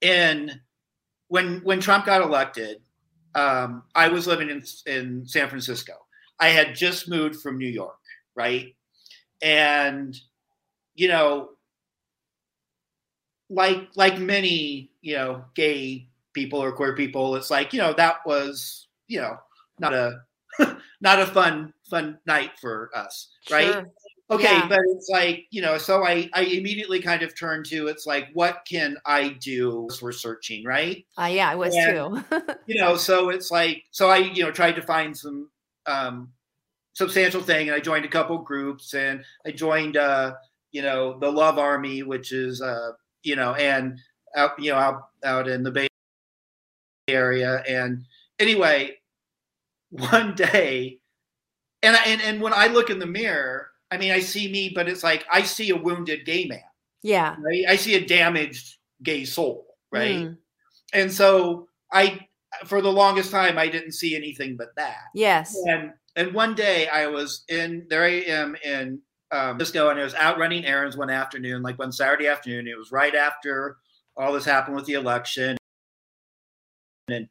in 0.00 0.60
when 1.28 1.58
when 1.58 1.80
trump 1.80 2.06
got 2.06 2.22
elected 2.22 2.78
um, 3.34 3.82
i 3.94 4.08
was 4.08 4.26
living 4.26 4.48
in 4.48 4.62
in 4.86 5.26
san 5.26 5.48
francisco. 5.48 5.92
I 6.40 6.48
had 6.48 6.74
just 6.74 7.08
moved 7.08 7.40
from 7.40 7.58
new 7.58 7.68
york 7.68 7.98
right? 8.38 8.76
And 9.42 10.16
you 10.98 11.06
know 11.06 11.50
like 13.48 13.88
like 13.94 14.18
many 14.18 14.90
you 15.00 15.14
know 15.14 15.44
gay 15.54 16.06
people 16.32 16.62
or 16.62 16.72
queer 16.72 16.94
people 16.94 17.36
it's 17.36 17.50
like 17.50 17.72
you 17.72 17.78
know 17.78 17.92
that 17.92 18.16
was 18.26 18.88
you 19.06 19.20
know 19.20 19.36
not 19.78 19.94
a 19.94 20.20
not 21.00 21.20
a 21.20 21.26
fun 21.26 21.72
fun 21.88 22.18
night 22.26 22.50
for 22.60 22.90
us 22.94 23.28
right 23.50 23.72
sure. 23.72 23.88
okay 24.30 24.42
yeah. 24.42 24.68
but 24.68 24.80
it's 24.88 25.08
like 25.08 25.46
you 25.50 25.62
know 25.62 25.78
so 25.78 26.04
i 26.04 26.28
i 26.34 26.42
immediately 26.42 27.00
kind 27.00 27.22
of 27.22 27.36
turned 27.38 27.64
to 27.64 27.86
it's 27.86 28.06
like 28.06 28.28
what 28.34 28.66
can 28.68 28.96
i 29.06 29.28
do 29.40 29.88
we're 30.02 30.12
searching 30.12 30.64
right 30.64 31.06
uh, 31.18 31.24
yeah 31.24 31.48
i 31.48 31.54
was 31.54 31.74
and, 31.74 32.24
too 32.26 32.36
you 32.66 32.80
know 32.80 32.96
so 32.96 33.30
it's 33.30 33.50
like 33.50 33.84
so 33.92 34.10
i 34.10 34.16
you 34.16 34.42
know 34.42 34.50
tried 34.50 34.74
to 34.74 34.82
find 34.82 35.16
some 35.16 35.48
um 35.86 36.28
substantial 36.92 37.40
thing 37.40 37.68
and 37.68 37.76
i 37.76 37.80
joined 37.80 38.04
a 38.04 38.08
couple 38.08 38.36
groups 38.38 38.94
and 38.94 39.24
i 39.46 39.50
joined 39.52 39.96
uh 39.96 40.34
you 40.72 40.82
know 40.82 41.18
the 41.18 41.30
love 41.30 41.58
army 41.58 42.02
which 42.02 42.32
is 42.32 42.60
uh 42.60 42.92
you 43.22 43.36
know, 43.36 43.54
and 43.54 44.00
out, 44.36 44.52
you 44.58 44.72
know, 44.72 44.78
out, 44.78 45.08
out 45.24 45.48
in 45.48 45.62
the 45.62 45.70
Bay 45.70 45.88
Area. 47.08 47.62
And 47.68 48.04
anyway, 48.38 48.96
one 49.90 50.34
day, 50.34 51.00
and, 51.82 51.96
I, 51.96 52.02
and, 52.04 52.22
and 52.22 52.42
when 52.42 52.52
I 52.52 52.66
look 52.66 52.90
in 52.90 52.98
the 52.98 53.06
mirror, 53.06 53.68
I 53.90 53.98
mean, 53.98 54.10
I 54.10 54.20
see 54.20 54.50
me, 54.50 54.70
but 54.74 54.88
it's 54.88 55.02
like, 55.02 55.24
I 55.30 55.42
see 55.42 55.70
a 55.70 55.76
wounded 55.76 56.26
gay 56.26 56.46
man. 56.46 56.60
Yeah. 57.02 57.36
Right? 57.38 57.64
I 57.68 57.76
see 57.76 57.94
a 57.94 58.04
damaged 58.04 58.76
gay 59.02 59.24
soul. 59.24 59.66
Right. 59.90 60.16
Mm. 60.16 60.36
And 60.92 61.12
so 61.12 61.68
I, 61.92 62.26
for 62.66 62.82
the 62.82 62.92
longest 62.92 63.30
time, 63.30 63.56
I 63.56 63.68
didn't 63.68 63.92
see 63.92 64.16
anything 64.16 64.56
but 64.56 64.74
that. 64.76 65.04
Yes. 65.14 65.56
And, 65.66 65.92
and 66.16 66.34
one 66.34 66.54
day 66.54 66.88
I 66.88 67.06
was 67.06 67.44
in, 67.48 67.86
there 67.88 68.04
I 68.04 68.22
am 68.26 68.56
in 68.56 69.00
um, 69.30 69.58
Cisco, 69.58 69.90
and 69.90 70.00
I 70.00 70.04
was 70.04 70.14
out 70.14 70.38
running 70.38 70.64
errands 70.64 70.96
one 70.96 71.10
afternoon, 71.10 71.62
like 71.62 71.78
one 71.78 71.92
Saturday 71.92 72.26
afternoon. 72.26 72.66
It 72.66 72.78
was 72.78 72.92
right 72.92 73.14
after 73.14 73.76
all 74.16 74.32
this 74.32 74.44
happened 74.44 74.76
with 74.76 74.86
the 74.86 74.94
election, 74.94 75.56
and 77.08 77.28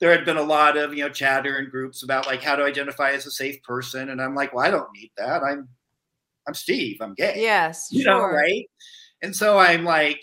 there 0.00 0.12
had 0.12 0.24
been 0.24 0.36
a 0.36 0.42
lot 0.42 0.76
of 0.76 0.94
you 0.94 1.02
know 1.02 1.10
chatter 1.10 1.58
in 1.58 1.68
groups 1.68 2.02
about 2.02 2.26
like 2.26 2.42
how 2.42 2.56
to 2.56 2.64
identify 2.64 3.10
as 3.10 3.26
a 3.26 3.30
safe 3.30 3.62
person, 3.62 4.10
and 4.10 4.22
I'm 4.22 4.34
like, 4.34 4.54
well, 4.54 4.64
I 4.64 4.70
don't 4.70 4.92
need 4.94 5.10
that. 5.16 5.42
I'm 5.42 5.68
I'm 6.46 6.54
Steve. 6.54 6.98
I'm 7.00 7.14
gay. 7.14 7.34
Yes, 7.36 7.88
you 7.90 8.02
sure. 8.02 8.14
know, 8.14 8.24
right? 8.24 8.68
And 9.22 9.34
so 9.34 9.58
I'm 9.58 9.84
like 9.84 10.22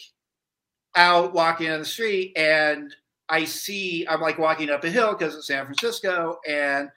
out 0.96 1.34
walking 1.34 1.70
on 1.70 1.80
the 1.80 1.86
street, 1.86 2.38
and 2.38 2.94
I 3.30 3.44
see 3.44 4.06
I'm 4.08 4.22
like 4.22 4.40
walking 4.40 4.70
up 4.70 4.84
a 4.86 4.90
hill 4.90 5.12
because 5.12 5.36
it's 5.36 5.48
San 5.48 5.66
Francisco, 5.66 6.40
and 6.48 6.90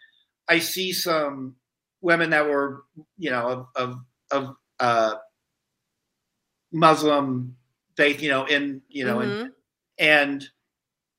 I 0.49 0.61
see 0.61 0.93
some 0.93 1.57
women 2.01 2.31
that 2.31 2.49
were 2.49 2.85
you 3.19 3.31
know 3.31 3.49
of, 3.49 3.67
of 3.75 4.01
of 4.31 4.57
uh, 4.79 5.15
Muslim 6.73 7.57
faith, 7.97 8.23
you 8.23 8.31
know, 8.31 8.45
in 8.47 8.83
you 8.89 9.05
know, 9.05 9.19
mm-hmm. 9.19 9.43
and 9.43 9.53
and 9.99 10.49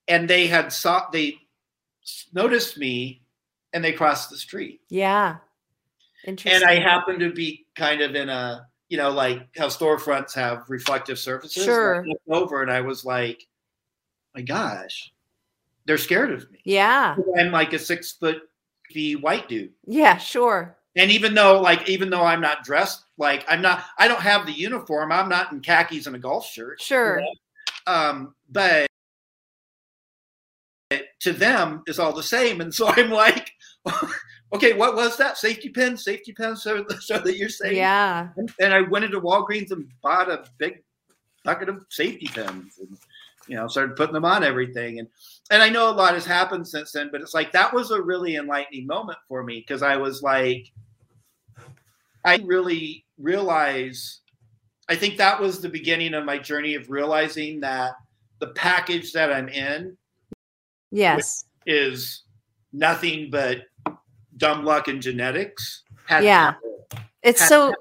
and 0.07 0.29
they 0.29 0.47
had 0.47 0.73
saw 0.73 1.09
they 1.11 1.37
noticed 2.33 2.77
me 2.77 3.21
and 3.73 3.83
they 3.83 3.93
crossed 3.93 4.29
the 4.29 4.37
street. 4.37 4.81
Yeah. 4.89 5.37
Interesting. 6.25 6.61
And 6.61 6.69
I 6.69 6.79
happened 6.79 7.19
to 7.21 7.31
be 7.31 7.65
kind 7.75 8.01
of 8.01 8.15
in 8.15 8.29
a, 8.29 8.67
you 8.89 8.97
know, 8.97 9.09
like 9.09 9.47
how 9.57 9.67
storefronts 9.67 10.33
have 10.35 10.65
reflective 10.67 11.17
surfaces. 11.17 11.63
Sure. 11.63 12.05
over 12.29 12.61
and 12.61 12.71
I 12.71 12.81
was 12.81 13.05
like, 13.05 13.47
my 14.35 14.41
gosh, 14.41 15.11
they're 15.85 15.97
scared 15.97 16.31
of 16.31 16.51
me. 16.51 16.59
Yeah. 16.63 17.15
I'm 17.39 17.51
like 17.51 17.73
a 17.73 17.79
six 17.79 18.11
foot 18.11 18.41
V 18.91 19.15
white 19.15 19.47
dude. 19.47 19.71
Yeah, 19.85 20.17
sure 20.17 20.77
and 20.95 21.11
even 21.11 21.33
though 21.33 21.61
like 21.61 21.87
even 21.89 22.09
though 22.09 22.23
i'm 22.23 22.41
not 22.41 22.63
dressed 22.63 23.05
like 23.17 23.45
i'm 23.47 23.61
not 23.61 23.83
i 23.97 24.07
don't 24.07 24.21
have 24.21 24.45
the 24.45 24.51
uniform. 24.51 25.11
I'm 25.11 25.29
not 25.29 25.51
in 25.51 25.61
khakis 25.61 26.07
and 26.07 26.15
a 26.15 26.19
golf 26.19 26.45
shirt 26.45 26.81
sure. 26.81 27.19
you 27.19 27.25
know? 27.25 27.93
um 27.93 28.35
but 28.49 28.87
to 31.21 31.31
them 31.31 31.83
is 31.87 31.99
all 31.99 32.13
the 32.13 32.23
same. 32.23 32.61
And 32.61 32.73
so 32.73 32.87
i'm 32.95 33.11
like 33.11 33.51
okay 34.53 34.73
what 34.73 34.95
was 34.95 35.17
that? 35.17 35.37
Safety 35.37 35.69
pin 35.69 35.97
safety 35.97 36.33
pin 36.33 36.55
so, 36.55 36.85
so 36.99 37.19
that 37.19 37.37
you're 37.37 37.49
saying 37.49 37.77
yeah. 37.77 38.29
And 38.59 38.73
i 38.73 38.81
went 38.81 39.05
into 39.05 39.21
walgreens 39.21 39.71
and 39.71 39.89
bought 40.01 40.29
a 40.29 40.45
big 40.57 40.83
bucket 41.43 41.69
of 41.69 41.85
safety 41.89 42.27
pins 42.27 42.79
and 42.79 42.97
you 43.47 43.55
know 43.55 43.67
started 43.67 43.95
putting 43.95 44.13
them 44.13 44.25
on 44.25 44.43
everything. 44.43 44.99
And 44.99 45.07
and 45.49 45.61
i 45.61 45.69
know 45.69 45.89
a 45.89 45.91
lot 45.91 46.13
has 46.13 46.25
happened 46.25 46.67
since 46.67 46.91
then 46.91 47.09
but 47.11 47.21
it's 47.21 47.33
like 47.33 47.51
that 47.51 47.73
was 47.73 47.91
a 47.91 48.01
really 48.01 48.35
enlightening 48.35 48.87
moment 48.87 49.17
for 49.27 49.43
me 49.43 49.59
because 49.59 49.83
i 49.83 49.97
was 49.97 50.21
like 50.21 50.71
I 52.23 52.37
really 52.45 53.05
realize, 53.17 54.21
I 54.89 54.95
think 54.95 55.17
that 55.17 55.39
was 55.39 55.61
the 55.61 55.69
beginning 55.69 56.13
of 56.13 56.25
my 56.25 56.37
journey 56.37 56.75
of 56.75 56.89
realizing 56.89 57.59
that 57.61 57.93
the 58.39 58.47
package 58.47 59.13
that 59.13 59.31
I'm 59.31 59.49
in 59.49 59.97
yes. 60.91 61.45
is 61.65 62.23
nothing 62.73 63.29
but 63.31 63.63
dumb 64.37 64.63
luck 64.65 64.87
and 64.87 65.01
genetics. 65.01 65.83
Yeah. 66.09 66.55
it's 67.23 67.47
so 67.47 67.73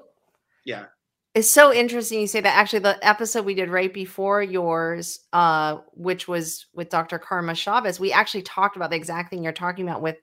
yeah 0.63 0.85
it's 1.33 1.49
so 1.49 1.73
interesting 1.73 2.19
you 2.19 2.27
say 2.27 2.41
that. 2.41 2.55
Actually 2.55 2.79
the 2.79 3.07
episode 3.07 3.45
we 3.45 3.55
did 3.55 3.69
right 3.69 3.93
before 3.93 4.41
yours 4.41 5.19
uh 5.33 5.77
which 5.93 6.27
was 6.27 6.67
with 6.73 6.89
dr 6.89 7.17
karma 7.19 7.55
chavez 7.55 7.99
we 7.99 8.11
actually 8.11 8.41
talked 8.41 8.75
about 8.75 8.89
the 8.89 8.95
exact 8.95 9.29
thing 9.29 9.43
you're 9.43 9.53
talking 9.53 9.87
about 9.87 10.01
with 10.01 10.17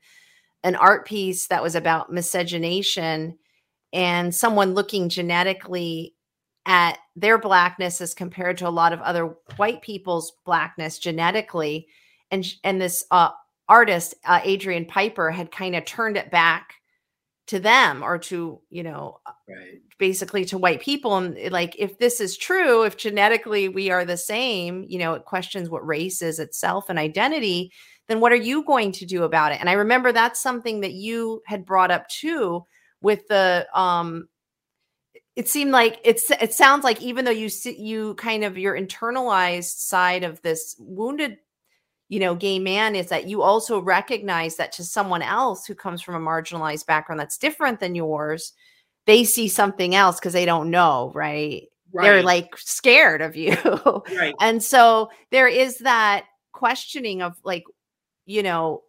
an 0.64 0.76
art 0.76 1.06
piece 1.06 1.46
that 1.46 1.62
was 1.62 1.74
about 1.74 2.12
miscegenation 2.12 3.38
and 3.92 4.34
someone 4.34 4.74
looking 4.74 5.08
genetically 5.08 6.14
at 6.66 6.98
their 7.16 7.38
blackness 7.38 8.00
as 8.00 8.12
compared 8.14 8.58
to 8.58 8.68
a 8.68 8.70
lot 8.70 8.92
of 8.92 9.00
other 9.00 9.34
white 9.56 9.80
people's 9.80 10.32
blackness 10.44 10.98
genetically. 10.98 11.88
And 12.30 12.46
and 12.62 12.80
this 12.80 13.04
uh, 13.10 13.30
artist 13.68 14.14
uh, 14.24 14.40
adrian 14.44 14.84
piper 14.84 15.30
had 15.30 15.50
kind 15.50 15.74
of 15.74 15.84
turned 15.84 16.16
it 16.16 16.30
back 16.30 16.74
to 17.48 17.58
them 17.58 18.04
or 18.04 18.18
to 18.18 18.60
you 18.70 18.82
know 18.82 19.18
uh, 19.26 19.32
right. 19.48 19.80
basically 19.98 20.44
to 20.44 20.58
white 20.58 20.80
people 20.80 21.16
and 21.16 21.36
eh, 21.38 21.48
like 21.50 21.74
if 21.78 21.98
this 21.98 22.20
is 22.20 22.36
true 22.36 22.82
if 22.84 22.96
genetically 22.96 23.68
we 23.68 23.90
are 23.90 24.04
the 24.04 24.16
same 24.16 24.84
you 24.86 24.98
know 24.98 25.14
it 25.14 25.24
questions 25.24 25.68
what 25.68 25.86
race 25.86 26.22
is 26.22 26.38
itself 26.38 26.88
and 26.88 26.98
identity 26.98 27.72
then 28.06 28.20
what 28.20 28.32
are 28.32 28.36
you 28.36 28.62
going 28.64 28.92
to 28.92 29.06
do 29.06 29.22
about 29.22 29.50
it 29.50 29.60
and 29.60 29.68
i 29.68 29.72
remember 29.72 30.12
that's 30.12 30.40
something 30.40 30.80
that 30.80 30.92
you 30.92 31.42
had 31.46 31.64
brought 31.64 31.90
up 31.90 32.06
too 32.08 32.64
with 33.00 33.26
the 33.28 33.66
um 33.74 34.28
it 35.34 35.48
seemed 35.48 35.70
like 35.70 36.00
it's 36.04 36.30
it 36.30 36.52
sounds 36.52 36.84
like 36.84 37.00
even 37.00 37.24
though 37.24 37.30
you 37.30 37.48
see 37.48 37.80
you 37.80 38.14
kind 38.14 38.44
of 38.44 38.58
your 38.58 38.78
internalized 38.78 39.78
side 39.78 40.22
of 40.22 40.42
this 40.42 40.76
wounded 40.78 41.38
you 42.08 42.18
know 42.18 42.34
gay 42.34 42.58
man 42.58 42.96
is 42.96 43.08
that 43.08 43.28
you 43.28 43.42
also 43.42 43.80
recognize 43.80 44.56
that 44.56 44.72
to 44.72 44.84
someone 44.84 45.22
else 45.22 45.66
who 45.66 45.74
comes 45.74 46.00
from 46.00 46.14
a 46.14 46.20
marginalized 46.30 46.86
background 46.86 47.20
that's 47.20 47.38
different 47.38 47.80
than 47.80 47.94
yours 47.94 48.52
they 49.08 49.24
see 49.24 49.48
something 49.48 49.94
else 49.94 50.20
because 50.20 50.34
they 50.34 50.44
don't 50.44 50.70
know, 50.70 51.10
right? 51.14 51.66
right. 51.92 52.04
They're 52.04 52.22
like 52.22 52.54
scared 52.58 53.22
of 53.22 53.36
you. 53.36 53.56
right. 54.14 54.34
and 54.38 54.62
so 54.62 55.10
there 55.30 55.48
is 55.48 55.78
that 55.78 56.26
questioning 56.52 57.22
of 57.22 57.34
like, 57.42 57.64
you 58.26 58.42
know, 58.42 58.82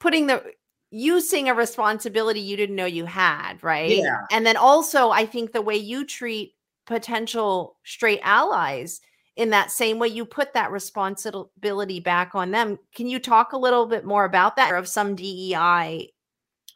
putting 0.00 0.28
the 0.28 0.42
using 0.90 1.50
a 1.50 1.54
responsibility 1.54 2.40
you 2.40 2.56
didn't 2.56 2.74
know 2.74 2.86
you 2.86 3.04
had, 3.04 3.62
right? 3.62 3.98
Yeah. 3.98 4.22
And 4.30 4.46
then 4.46 4.56
also, 4.56 5.10
I 5.10 5.26
think 5.26 5.52
the 5.52 5.60
way 5.60 5.76
you 5.76 6.06
treat 6.06 6.54
potential 6.86 7.76
straight 7.84 8.20
allies 8.22 9.02
in 9.40 9.48
that 9.48 9.70
same 9.70 9.98
way 9.98 10.06
you 10.06 10.26
put 10.26 10.52
that 10.52 10.70
responsibility 10.70 11.98
back 11.98 12.34
on 12.34 12.50
them. 12.50 12.78
Can 12.94 13.08
you 13.08 13.18
talk 13.18 13.54
a 13.54 13.56
little 13.56 13.86
bit 13.86 14.04
more 14.04 14.26
about 14.26 14.54
that 14.56 14.74
of 14.74 14.86
some 14.86 15.16
DEI 15.16 16.12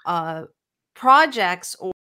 uh, 0.06 0.44
projects 0.94 1.76
or 1.78 1.92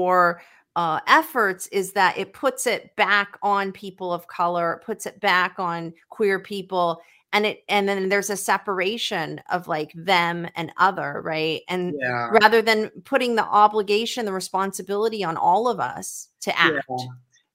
or 0.00 0.42
uh, 0.74 0.98
efforts 1.06 1.68
is 1.68 1.92
that 1.92 2.18
it 2.18 2.32
puts 2.32 2.66
it 2.66 2.90
back 2.96 3.38
on 3.40 3.70
people 3.70 4.12
of 4.12 4.26
color, 4.26 4.82
puts 4.84 5.06
it 5.06 5.20
back 5.20 5.60
on 5.60 5.94
queer 6.08 6.40
people, 6.40 7.00
and 7.34 7.44
it 7.44 7.64
and 7.68 7.88
then 7.88 8.08
there's 8.08 8.30
a 8.30 8.36
separation 8.36 9.40
of 9.50 9.66
like 9.66 9.92
them 9.94 10.48
and 10.54 10.72
other, 10.78 11.20
right? 11.22 11.62
And 11.68 11.94
yeah. 12.00 12.30
rather 12.40 12.62
than 12.62 12.90
putting 13.04 13.34
the 13.34 13.44
obligation, 13.44 14.24
the 14.24 14.32
responsibility 14.32 15.24
on 15.24 15.36
all 15.36 15.68
of 15.68 15.80
us 15.80 16.28
to 16.42 16.58
act. 16.58 16.86
Yeah. 16.88 17.06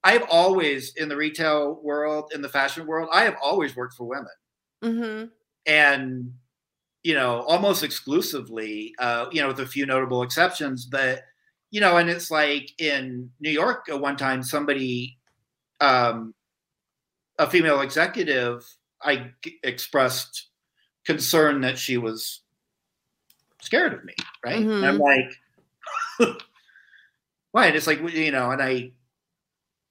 I've 0.04 0.26
always 0.30 0.94
in 0.96 1.10
the 1.10 1.16
retail 1.16 1.80
world, 1.82 2.32
in 2.36 2.42
the 2.42 2.50
fashion 2.50 2.86
world, 2.86 3.10
I 3.14 3.24
have 3.24 3.38
always 3.42 3.76
worked 3.76 3.96
for 3.96 4.06
women, 4.06 4.28
Mm-hmm. 4.84 5.26
and 5.66 6.34
you 7.04 7.14
know, 7.14 7.42
almost 7.44 7.82
exclusively, 7.84 8.94
uh, 9.00 9.28
you 9.32 9.42
know, 9.42 9.48
with 9.48 9.62
a 9.62 9.66
few 9.66 9.86
notable 9.86 10.24
exceptions, 10.24 10.86
but 10.86 11.22
you 11.72 11.80
know, 11.80 11.98
and 11.98 12.10
it's 12.10 12.30
like 12.30 12.72
in 12.82 13.30
New 13.40 13.52
York 13.52 13.88
at 13.90 14.00
one 14.00 14.18
time, 14.18 14.44
somebody, 14.44 15.18
um, 15.80 16.34
a 17.38 17.50
female 17.50 17.80
executive, 17.80 18.66
I 19.02 19.32
g- 19.44 19.60
expressed 19.64 20.48
concern 21.06 21.62
that 21.62 21.78
she 21.78 21.98
was 21.98 22.42
scared 23.62 23.94
of 23.94 24.04
me, 24.06 24.14
right? 24.46 24.60
And 24.66 24.86
I'm 24.86 24.98
like, 25.00 25.32
why? 27.52 27.68
And 27.68 27.76
it's 27.76 27.88
like, 27.88 28.00
you 28.14 28.32
know, 28.32 28.52
and 28.52 28.62
I 28.62 28.92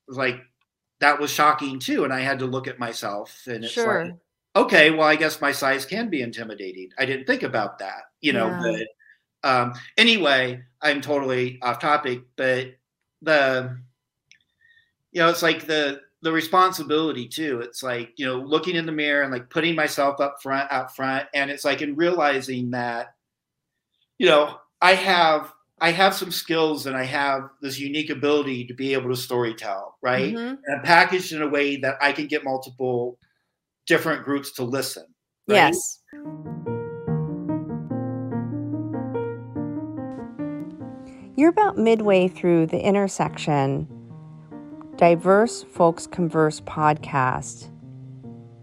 was 0.07 0.17
like, 0.17 0.41
that 1.01 1.21
was 1.21 1.31
shocking 1.31 1.79
too. 1.79 2.05
And 2.05 2.13
I 2.13 2.21
had 2.21 2.39
to 2.41 2.47
look 2.47 2.67
at 2.69 2.79
myself 2.79 3.47
and 3.47 3.65
it's 3.65 3.73
Sure. 3.73 4.05
like, 4.07 4.15
okay, 4.57 4.91
well, 4.91 5.07
I 5.07 5.17
guess 5.17 5.41
my 5.41 5.53
size 5.53 5.85
can 5.85 6.09
be 6.11 6.23
intimidating. 6.23 6.91
I 6.99 7.05
didn't 7.07 7.27
think 7.27 7.43
about 7.43 7.79
that, 7.79 8.03
you 8.21 8.33
know, 8.33 8.49
Yeah. 8.49 8.61
but 9.43 9.49
um, 9.49 9.73
anyway, 9.97 10.63
I'm 10.83 11.01
totally 11.01 11.59
off 11.63 11.79
topic, 11.79 12.23
but 12.37 12.75
the, 13.23 13.79
you 15.13 15.21
know, 15.21 15.29
it's 15.29 15.43
like 15.43 15.67
the, 15.67 16.01
the 16.23 16.33
responsibility 16.33 17.29
too. 17.29 17.61
It's 17.61 17.83
like, 17.83 18.13
you 18.17 18.27
know, 18.27 18.37
looking 18.39 18.75
in 18.77 18.87
the 18.87 18.93
mirror 18.93 19.23
and 19.23 19.33
like 19.33 19.51
putting 19.51 19.75
myself 19.77 20.21
up 20.21 20.37
front, 20.43 20.71
out 20.73 20.95
front. 20.97 21.27
And 21.35 21.51
it's 21.51 21.65
like, 21.65 21.81
in 21.81 21.95
realizing 21.95 22.71
that, 22.73 23.15
you 24.19 24.27
know, 24.27 24.57
I 24.81 24.95
have, 24.95 25.53
I 25.81 25.93
have 25.93 26.15
some 26.15 26.33
skills 26.33 26.87
and 26.87 26.97
I 26.97 27.05
have 27.05 27.51
this 27.63 27.79
unique 27.79 28.11
ability 28.11 28.67
to 28.67 28.75
be 28.75 28.95
able 28.95 29.11
to 29.11 29.17
story 29.17 29.55
tell, 29.55 29.97
right? 30.03 30.35
Mhm. 30.35 30.59
And 30.67 30.83
packaged 30.83 31.33
in 31.33 31.43
a 31.43 31.49
way 31.49 31.77
that 31.77 31.99
I 32.01 32.11
can 32.13 32.27
get 32.27 32.43
multiple 32.43 33.17
different 33.87 34.25
groups 34.25 34.53
to 34.55 34.65
listen. 34.65 35.05
right? 35.47 35.55
Yes. 35.55 36.01
You're 41.37 41.51
about 41.51 41.79
midway 41.79 42.27
through 42.27 42.67
the 42.67 42.81
intersection 42.85 43.87
Diverse 44.99 45.63
Folks 45.63 46.09
Converse 46.09 46.61
podcast. 46.63 47.71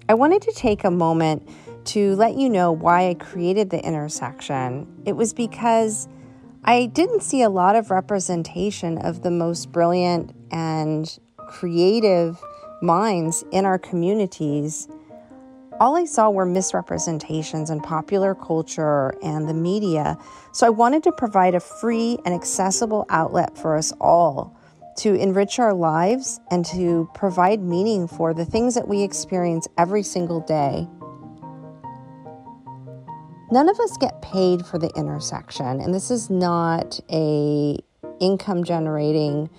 I 0.10 0.16
wanted 0.16 0.42
to 0.42 0.52
take 0.52 0.84
a 0.84 0.92
moment 0.92 1.48
to 1.86 2.14
let 2.18 2.36
you 2.36 2.50
know 2.50 2.74
why 2.74 3.08
I 3.08 3.14
created 3.14 3.70
the 3.70 3.82
intersection. 3.82 4.86
It 5.06 5.14
was 5.14 5.34
because 5.34 6.10
I 6.66 6.88
didn't 6.88 7.24
see 7.24 7.42
a 7.42 7.50
lot 7.50 7.78
of 7.78 7.90
representation 7.90 8.98
of 8.98 9.24
the 9.24 9.32
most 9.32 9.72
brilliant 9.72 10.36
and 10.52 11.18
creative 11.48 12.38
minds 12.82 13.46
in 13.54 13.64
our 13.64 13.80
communities 13.80 14.90
all 15.80 15.98
I 15.98 16.06
saw 16.06 16.30
were 16.30 16.46
misrepresentations 16.46 17.70
in 17.70 17.82
popular 17.82 18.34
culture 18.34 19.14
and 19.22 19.50
the 19.50 19.54
media. 19.54 20.18
So 20.54 20.66
I 20.66 20.70
wanted 20.70 21.04
to 21.04 21.12
provide 21.12 21.54
a 21.54 21.60
free 21.60 22.18
and 22.24 22.34
accessible 22.34 23.06
outlet 23.10 23.58
for 23.58 23.76
us 23.76 23.92
all 24.00 24.55
to 24.98 25.14
enrich 25.16 25.60
our 25.60 25.74
lives 25.74 26.40
and 26.52 26.66
to 26.66 27.10
provide 27.14 27.62
meaning 27.62 28.08
for 28.08 28.34
the 28.34 28.46
things 28.46 28.76
that 28.76 28.88
we 28.88 29.04
experience 29.04 29.68
every 29.78 30.04
single 30.04 30.40
day. 30.42 30.88
None 33.52 33.70
of 33.70 33.80
us 33.80 33.98
get 33.98 34.22
paid 34.22 34.66
for 34.66 34.80
the 34.80 34.90
intersection, 34.96 35.80
and 35.80 35.94
this 35.94 36.10
is 36.10 36.30
not 36.30 37.00
a 37.12 37.78
income 38.20 38.64
generating 38.64 39.50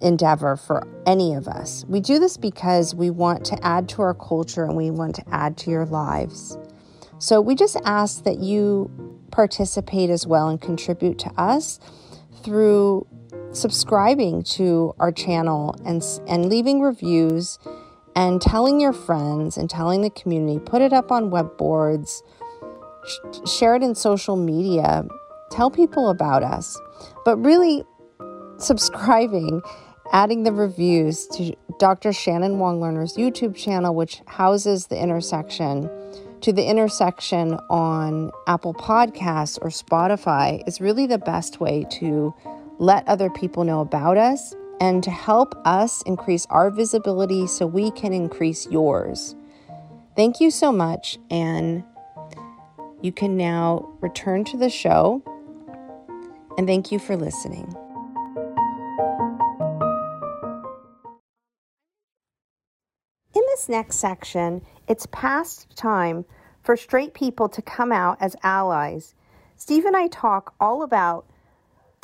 endeavor 0.00 0.56
for 0.56 0.86
any 1.06 1.34
of 1.34 1.48
us. 1.48 1.84
We 1.88 2.00
do 2.00 2.18
this 2.18 2.36
because 2.36 2.94
we 2.94 3.10
want 3.10 3.44
to 3.46 3.64
add 3.64 3.88
to 3.90 4.02
our 4.02 4.14
culture 4.14 4.64
and 4.64 4.76
we 4.76 4.90
want 4.90 5.14
to 5.16 5.24
add 5.30 5.56
to 5.58 5.70
your 5.70 5.86
lives. 5.86 6.58
So 7.18 7.40
we 7.40 7.54
just 7.54 7.76
ask 7.84 8.24
that 8.24 8.38
you 8.38 8.90
participate 9.30 10.10
as 10.10 10.26
well 10.26 10.48
and 10.48 10.60
contribute 10.60 11.18
to 11.20 11.30
us 11.40 11.80
through 12.42 13.06
subscribing 13.54 14.42
to 14.42 14.94
our 14.98 15.12
channel 15.12 15.74
and 15.84 16.02
and 16.26 16.48
leaving 16.48 16.80
reviews 16.80 17.58
and 18.16 18.40
telling 18.40 18.80
your 18.80 18.92
friends 18.92 19.56
and 19.56 19.68
telling 19.68 20.02
the 20.02 20.10
community, 20.10 20.58
put 20.58 20.82
it 20.82 20.92
up 20.92 21.10
on 21.10 21.30
web 21.30 21.56
boards, 21.56 22.22
sh- 23.06 23.50
share 23.50 23.74
it 23.74 23.82
in 23.82 23.94
social 23.94 24.36
media, 24.36 25.04
tell 25.50 25.70
people 25.70 26.10
about 26.10 26.42
us. 26.42 26.78
But 27.24 27.36
really 27.38 27.84
subscribing 28.58 29.62
adding 30.12 30.42
the 30.42 30.52
reviews 30.52 31.26
to 31.28 31.54
Dr. 31.78 32.12
Shannon 32.12 32.58
Wong 32.58 32.80
Lerner's 32.80 33.16
YouTube 33.16 33.56
channel, 33.56 33.94
which 33.94 34.22
houses 34.26 34.86
the 34.86 35.00
intersection, 35.00 35.90
to 36.40 36.52
the 36.52 36.64
intersection 36.64 37.54
on 37.70 38.30
Apple 38.46 38.74
Podcasts 38.74 39.58
or 39.62 39.70
Spotify, 39.70 40.66
is 40.68 40.80
really 40.80 41.06
the 41.06 41.18
best 41.18 41.60
way 41.60 41.86
to 41.90 42.34
let 42.78 43.06
other 43.08 43.30
people 43.30 43.64
know 43.64 43.80
about 43.80 44.16
us 44.16 44.54
and 44.80 45.02
to 45.04 45.10
help 45.10 45.54
us 45.64 46.02
increase 46.02 46.46
our 46.50 46.70
visibility 46.70 47.46
so 47.46 47.66
we 47.66 47.90
can 47.92 48.12
increase 48.12 48.66
yours. 48.66 49.34
Thank 50.16 50.40
you 50.40 50.50
so 50.50 50.72
much, 50.72 51.18
and 51.30 51.84
you 53.00 53.12
can 53.12 53.36
now 53.36 53.88
return 54.00 54.44
to 54.44 54.56
the 54.56 54.68
show. 54.68 55.22
And 56.56 56.66
thank 56.66 56.92
you 56.92 56.98
for 56.98 57.16
listening. 57.16 57.74
In 63.34 63.42
this 63.48 63.68
next 63.68 63.96
section, 63.96 64.62
it's 64.86 65.06
past 65.10 65.76
time 65.76 66.24
for 66.62 66.76
straight 66.76 67.14
people 67.14 67.48
to 67.48 67.62
come 67.62 67.92
out 67.92 68.18
as 68.20 68.36
allies. 68.42 69.14
Steve 69.56 69.84
and 69.84 69.96
I 69.96 70.08
talk 70.08 70.54
all 70.60 70.82
about 70.82 71.26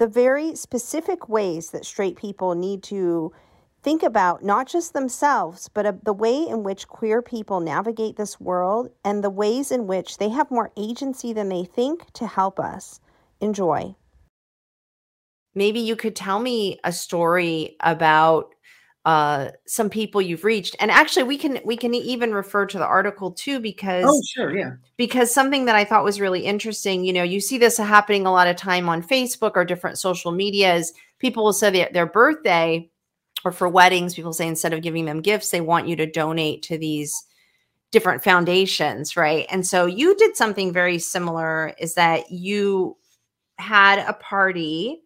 the 0.00 0.06
very 0.06 0.54
specific 0.54 1.28
ways 1.28 1.72
that 1.72 1.84
straight 1.84 2.16
people 2.16 2.54
need 2.54 2.82
to 2.82 3.30
think 3.82 4.02
about 4.02 4.42
not 4.42 4.66
just 4.66 4.94
themselves, 4.94 5.68
but 5.68 5.84
uh, 5.84 5.92
the 6.02 6.12
way 6.14 6.48
in 6.48 6.62
which 6.62 6.88
queer 6.88 7.20
people 7.20 7.60
navigate 7.60 8.16
this 8.16 8.40
world 8.40 8.88
and 9.04 9.22
the 9.22 9.28
ways 9.28 9.70
in 9.70 9.86
which 9.86 10.16
they 10.16 10.30
have 10.30 10.50
more 10.50 10.72
agency 10.74 11.34
than 11.34 11.50
they 11.50 11.64
think 11.64 12.10
to 12.14 12.26
help 12.26 12.58
us. 12.58 12.98
Enjoy. 13.42 13.94
Maybe 15.54 15.80
you 15.80 15.96
could 15.96 16.16
tell 16.16 16.40
me 16.40 16.80
a 16.82 16.92
story 16.92 17.76
about 17.80 18.54
uh 19.06 19.48
some 19.66 19.88
people 19.88 20.20
you've 20.20 20.44
reached 20.44 20.76
and 20.78 20.90
actually 20.90 21.22
we 21.22 21.38
can 21.38 21.58
we 21.64 21.74
can 21.74 21.94
even 21.94 22.34
refer 22.34 22.66
to 22.66 22.76
the 22.78 22.84
article 22.84 23.32
too 23.32 23.58
because 23.58 24.04
Oh, 24.06 24.20
sure, 24.34 24.54
yeah. 24.54 24.72
because 24.98 25.32
something 25.32 25.64
that 25.64 25.74
I 25.74 25.84
thought 25.84 26.04
was 26.04 26.20
really 26.20 26.44
interesting, 26.44 27.04
you 27.04 27.12
know, 27.14 27.22
you 27.22 27.40
see 27.40 27.56
this 27.56 27.78
happening 27.78 28.26
a 28.26 28.32
lot 28.32 28.46
of 28.46 28.56
time 28.56 28.90
on 28.90 29.02
Facebook 29.02 29.52
or 29.54 29.64
different 29.64 29.98
social 29.98 30.32
medias. 30.32 30.92
People 31.18 31.44
will 31.44 31.54
say 31.54 31.70
their, 31.70 31.88
their 31.92 32.06
birthday 32.06 32.90
or 33.42 33.52
for 33.52 33.70
weddings, 33.70 34.14
people 34.14 34.34
say 34.34 34.46
instead 34.46 34.74
of 34.74 34.82
giving 34.82 35.06
them 35.06 35.22
gifts, 35.22 35.48
they 35.48 35.62
want 35.62 35.88
you 35.88 35.96
to 35.96 36.04
donate 36.04 36.62
to 36.64 36.76
these 36.76 37.14
different 37.92 38.22
foundations, 38.22 39.16
right? 39.16 39.46
And 39.50 39.66
so 39.66 39.86
you 39.86 40.14
did 40.16 40.36
something 40.36 40.74
very 40.74 40.98
similar 40.98 41.72
is 41.78 41.94
that 41.94 42.30
you 42.30 42.98
had 43.58 43.98
a 43.98 44.12
party, 44.12 45.00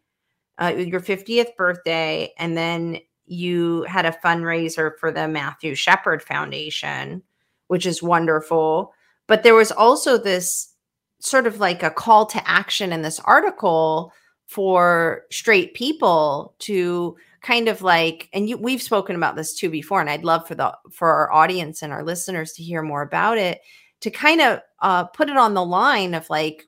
uh, 0.60 0.74
your 0.76 1.00
50th 1.00 1.54
birthday, 1.56 2.32
and 2.38 2.56
then 2.56 2.98
you 3.26 3.82
had 3.84 4.06
a 4.06 4.16
fundraiser 4.24 4.92
for 4.98 5.10
the 5.10 5.28
Matthew 5.28 5.74
Shepard 5.74 6.22
Foundation, 6.22 7.22
which 7.68 7.86
is 7.86 8.02
wonderful. 8.02 8.92
But 9.26 9.42
there 9.42 9.54
was 9.54 9.72
also 9.72 10.18
this 10.18 10.74
sort 11.20 11.46
of 11.46 11.58
like 11.58 11.82
a 11.82 11.90
call 11.90 12.26
to 12.26 12.48
action 12.48 12.92
in 12.92 13.02
this 13.02 13.20
article 13.20 14.12
for 14.46 15.22
straight 15.30 15.74
people 15.74 16.54
to 16.58 17.16
kind 17.40 17.68
of 17.68 17.82
like 17.82 18.28
and 18.32 18.48
you 18.48 18.56
we've 18.56 18.82
spoken 18.82 19.16
about 19.16 19.36
this 19.36 19.54
too 19.54 19.70
before 19.70 20.00
and 20.00 20.10
I'd 20.10 20.24
love 20.24 20.46
for 20.46 20.54
the 20.54 20.76
for 20.90 21.10
our 21.10 21.32
audience 21.32 21.82
and 21.82 21.92
our 21.92 22.02
listeners 22.02 22.52
to 22.52 22.62
hear 22.62 22.82
more 22.82 23.02
about 23.02 23.38
it 23.38 23.60
to 24.00 24.10
kind 24.10 24.40
of 24.40 24.60
uh, 24.80 25.04
put 25.04 25.30
it 25.30 25.36
on 25.36 25.54
the 25.54 25.64
line 25.64 26.14
of 26.14 26.28
like 26.28 26.66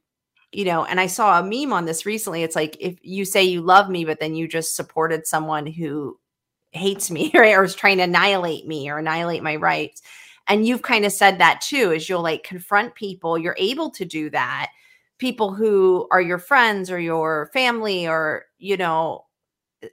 you 0.53 0.65
know 0.65 0.85
and 0.85 1.01
I 1.01 1.07
saw 1.07 1.39
a 1.39 1.43
meme 1.43 1.73
on 1.73 1.85
this 1.85 2.07
recently 2.07 2.43
it's 2.43 2.57
like 2.57 2.77
if 2.81 2.99
you 3.03 3.25
say 3.25 3.43
you 3.43 3.61
love 3.61 3.91
me 3.91 4.05
but 4.05 4.21
then 4.21 4.35
you 4.35 4.49
just 4.49 4.77
supported 4.77 5.27
someone 5.27 5.67
who 5.67 6.19
hates 6.77 7.11
me 7.11 7.31
right, 7.35 7.55
or 7.55 7.65
is 7.65 7.75
trying 7.75 7.99
to 7.99 8.05
annihilate 8.05 8.67
me 8.67 8.89
or 8.89 8.99
annihilate 8.99 9.43
my 9.43 9.57
rights. 9.57 10.03
And 10.49 10.67
you've 10.67 10.83
kind 10.83 11.05
of 11.05 11.13
said 11.13 11.39
that 11.39 11.61
too 11.61 11.93
is 11.93 12.09
you'll 12.09 12.23
like 12.23 12.45
confront 12.45 12.95
people. 12.95 13.37
You're 13.39 13.57
able 13.59 13.91
to 13.91 14.05
do 14.05 14.31
that. 14.31 14.71
People 15.19 15.53
who 15.55 16.07
are 16.11 16.21
your 16.21 16.39
friends 16.39 16.91
or 16.91 17.01
your 17.01 17.51
family 17.53 18.07
or 18.07 18.45
you 18.59 18.77
know 18.77 19.25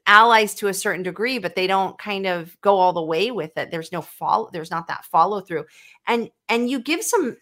allies 0.08 0.56
to 0.56 0.70
a 0.70 0.74
certain 0.74 1.04
degree 1.04 1.38
but 1.38 1.56
they 1.56 1.68
don't 1.68 1.98
kind 2.00 2.26
of 2.26 2.60
go 2.62 2.78
all 2.78 2.94
the 2.94 3.02
way 3.02 3.32
with 3.32 3.56
it. 3.58 3.72
There's 3.72 3.92
no 3.92 4.02
follow 4.02 4.50
there's 4.54 4.72
not 4.72 4.88
that 4.88 5.06
follow 5.06 5.42
through 5.42 5.66
and 6.08 6.30
and 6.50 6.70
you 6.70 6.80
give 6.80 7.04
some 7.04 7.38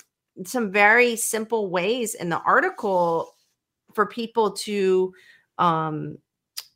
some 0.45 0.71
very 0.71 1.15
simple 1.15 1.69
ways 1.69 2.15
in 2.15 2.30
the 2.30 2.39
article 2.41 3.36
for 3.93 4.06
people 4.06 4.51
to 4.51 5.13
um 5.58 6.17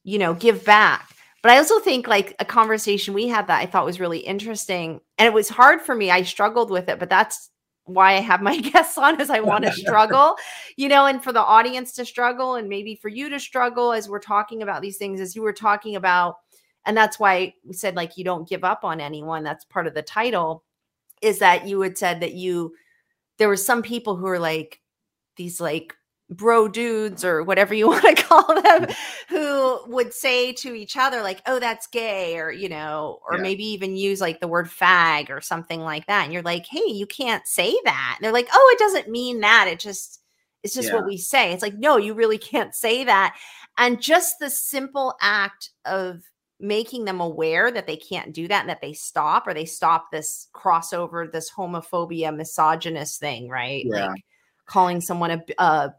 you 0.04 0.20
know 0.20 0.34
give 0.34 0.66
back 0.66 1.15
but 1.46 1.52
i 1.52 1.58
also 1.58 1.80
think 1.80 2.08
like 2.08 2.36
a 2.40 2.46
conversation 2.46 3.14
we 3.14 3.28
had 3.28 3.46
that 3.46 3.62
i 3.62 3.68
thought 3.68 3.86
was 3.86 4.00
really 4.00 4.18
interesting 4.18 5.00
and 5.20 5.28
it 5.28 5.34
was 5.34 5.48
hard 5.48 5.80
for 5.80 5.94
me 5.94 6.10
i 6.10 6.24
struggled 6.24 6.72
with 6.72 6.90
it 6.90 6.98
but 6.98 7.10
that's 7.10 7.52
why 7.86 8.16
I 8.16 8.22
have 8.22 8.42
my 8.42 8.60
guests 8.72 8.98
on 8.98 9.22
is 9.22 9.30
I 9.30 9.40
want 9.40 9.64
to 9.64 9.72
struggle, 9.72 10.36
you 10.76 10.90
know, 10.90 11.06
and 11.06 11.24
for 11.24 11.32
the 11.32 11.44
audience 11.44 11.92
to 11.94 12.06
struggle 12.06 12.56
and 12.56 12.68
maybe 12.68 12.96
for 12.96 13.10
you 13.10 13.30
to 13.30 13.40
struggle 13.40 13.94
as 13.94 14.10
we're 14.10 14.20
talking 14.20 14.64
about 14.64 14.82
these 14.82 14.98
things, 14.98 15.22
as 15.22 15.36
you 15.36 15.42
were 15.42 15.54
talking 15.54 15.96
about. 15.96 16.38
And 16.86 16.96
that's 16.96 17.20
why 17.20 17.54
we 17.64 17.74
said, 17.74 17.96
like, 17.96 18.18
you 18.18 18.24
don't 18.24 18.50
give 18.50 18.64
up 18.64 18.84
on 18.84 19.02
anyone. 19.02 19.44
That's 19.44 19.66
part 19.66 19.88
of 19.88 19.94
the 19.94 20.02
title, 20.02 20.64
is 21.22 21.40
that 21.40 21.68
you 21.68 21.82
had 21.82 21.98
said 21.98 22.20
that 22.22 22.34
you, 22.34 22.76
there 23.38 23.48
were 23.48 23.58
some 23.58 23.82
people 23.82 24.16
who 24.16 24.28
are 24.28 24.40
like, 24.40 24.82
these 25.36 25.60
like 25.60 25.96
bro 26.30 26.68
dudes 26.68 27.24
or 27.24 27.44
whatever 27.44 27.74
you 27.74 27.88
want 27.90 28.18
to 28.18 28.24
call 28.24 28.48
them 28.62 28.86
mm. 28.86 28.96
who 29.30 29.94
would 29.94 30.14
say 30.14 30.52
to 30.52 30.74
each 30.74 30.98
other 30.98 31.22
like 31.22 31.42
oh 31.46 31.60
that's 31.60 31.88
gay 31.88 32.38
or 32.38 32.52
you 32.52 32.68
know 32.68 33.20
or 33.30 33.38
yeah. 33.38 33.44
maybe 33.44 33.64
even 33.64 33.96
use 33.96 34.20
like 34.20 34.40
the 34.40 34.48
word 34.48 34.68
fag 34.68 35.30
or 35.30 35.40
something 35.40 35.82
like 35.82 36.06
that 36.08 36.24
and 36.24 36.34
you're 36.34 36.42
like 36.42 36.66
hey 36.66 36.84
you 36.88 37.06
can't 37.06 37.46
say 37.46 37.76
that 37.84 38.16
and 38.18 38.26
they're 38.26 38.34
like 38.34 38.50
oh 38.52 38.76
it 38.76 38.80
doesn't 38.80 39.10
mean 39.10 39.42
that 39.42 39.68
it 39.68 39.80
just 39.80 40.22
it's 40.64 40.74
just 40.74 40.90
yeah. 40.90 40.96
what 40.96 41.06
we 41.06 41.18
say 41.18 41.52
it's 41.52 41.62
like 41.62 41.76
no 41.76 41.98
you 41.98 42.14
really 42.14 42.40
can't 42.40 42.74
say 42.74 43.04
that 43.04 43.38
and 43.78 44.02
just 44.02 44.40
the 44.40 44.50
simple 44.50 45.16
act 45.22 45.70
of 45.86 46.24
making 46.60 47.06
them 47.06 47.20
aware 47.20 47.70
that 47.70 47.86
they 47.86 47.98
can't 47.98 48.34
do 48.34 48.48
that 48.48 48.62
and 48.62 48.70
that 48.70 48.82
they 48.82 48.94
stop 48.94 49.46
or 49.46 49.54
they 49.54 49.66
stop 49.66 50.10
this 50.10 50.48
crossover 50.56 51.32
this 51.32 51.52
homophobia 51.52 52.36
misogynist 52.36 53.20
thing 53.20 53.48
right 53.48 53.86
yeah. 53.86 54.08
like 54.08 54.26
calling 54.66 55.02
someone 55.02 55.32
a, 55.32 55.44
a 55.60 55.94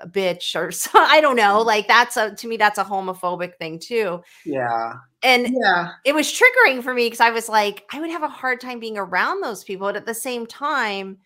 a 0.00 0.08
bitch 0.08 0.54
or 0.54 0.70
so, 0.72 0.90
I 0.94 1.20
don't 1.20 1.36
know. 1.36 1.60
Like 1.60 1.88
that's 1.88 2.16
a 2.16 2.34
to 2.34 2.48
me 2.48 2.56
that's 2.56 2.78
a 2.78 2.84
homophobic 2.84 3.56
thing 3.56 3.78
too. 3.78 4.22
Yeah. 4.44 4.94
And 5.22 5.48
yeah, 5.50 5.90
it 6.04 6.14
was 6.14 6.28
triggering 6.28 6.82
for 6.82 6.94
me 6.94 7.06
because 7.06 7.20
I 7.20 7.30
was 7.30 7.48
like, 7.48 7.84
I 7.92 8.00
would 8.00 8.10
have 8.10 8.22
a 8.22 8.28
hard 8.28 8.60
time 8.60 8.78
being 8.78 8.96
around 8.96 9.42
those 9.42 9.64
people. 9.64 9.88
But 9.88 9.96
at 9.96 10.06
the 10.06 10.14
same 10.14 10.46
time, 10.46 11.18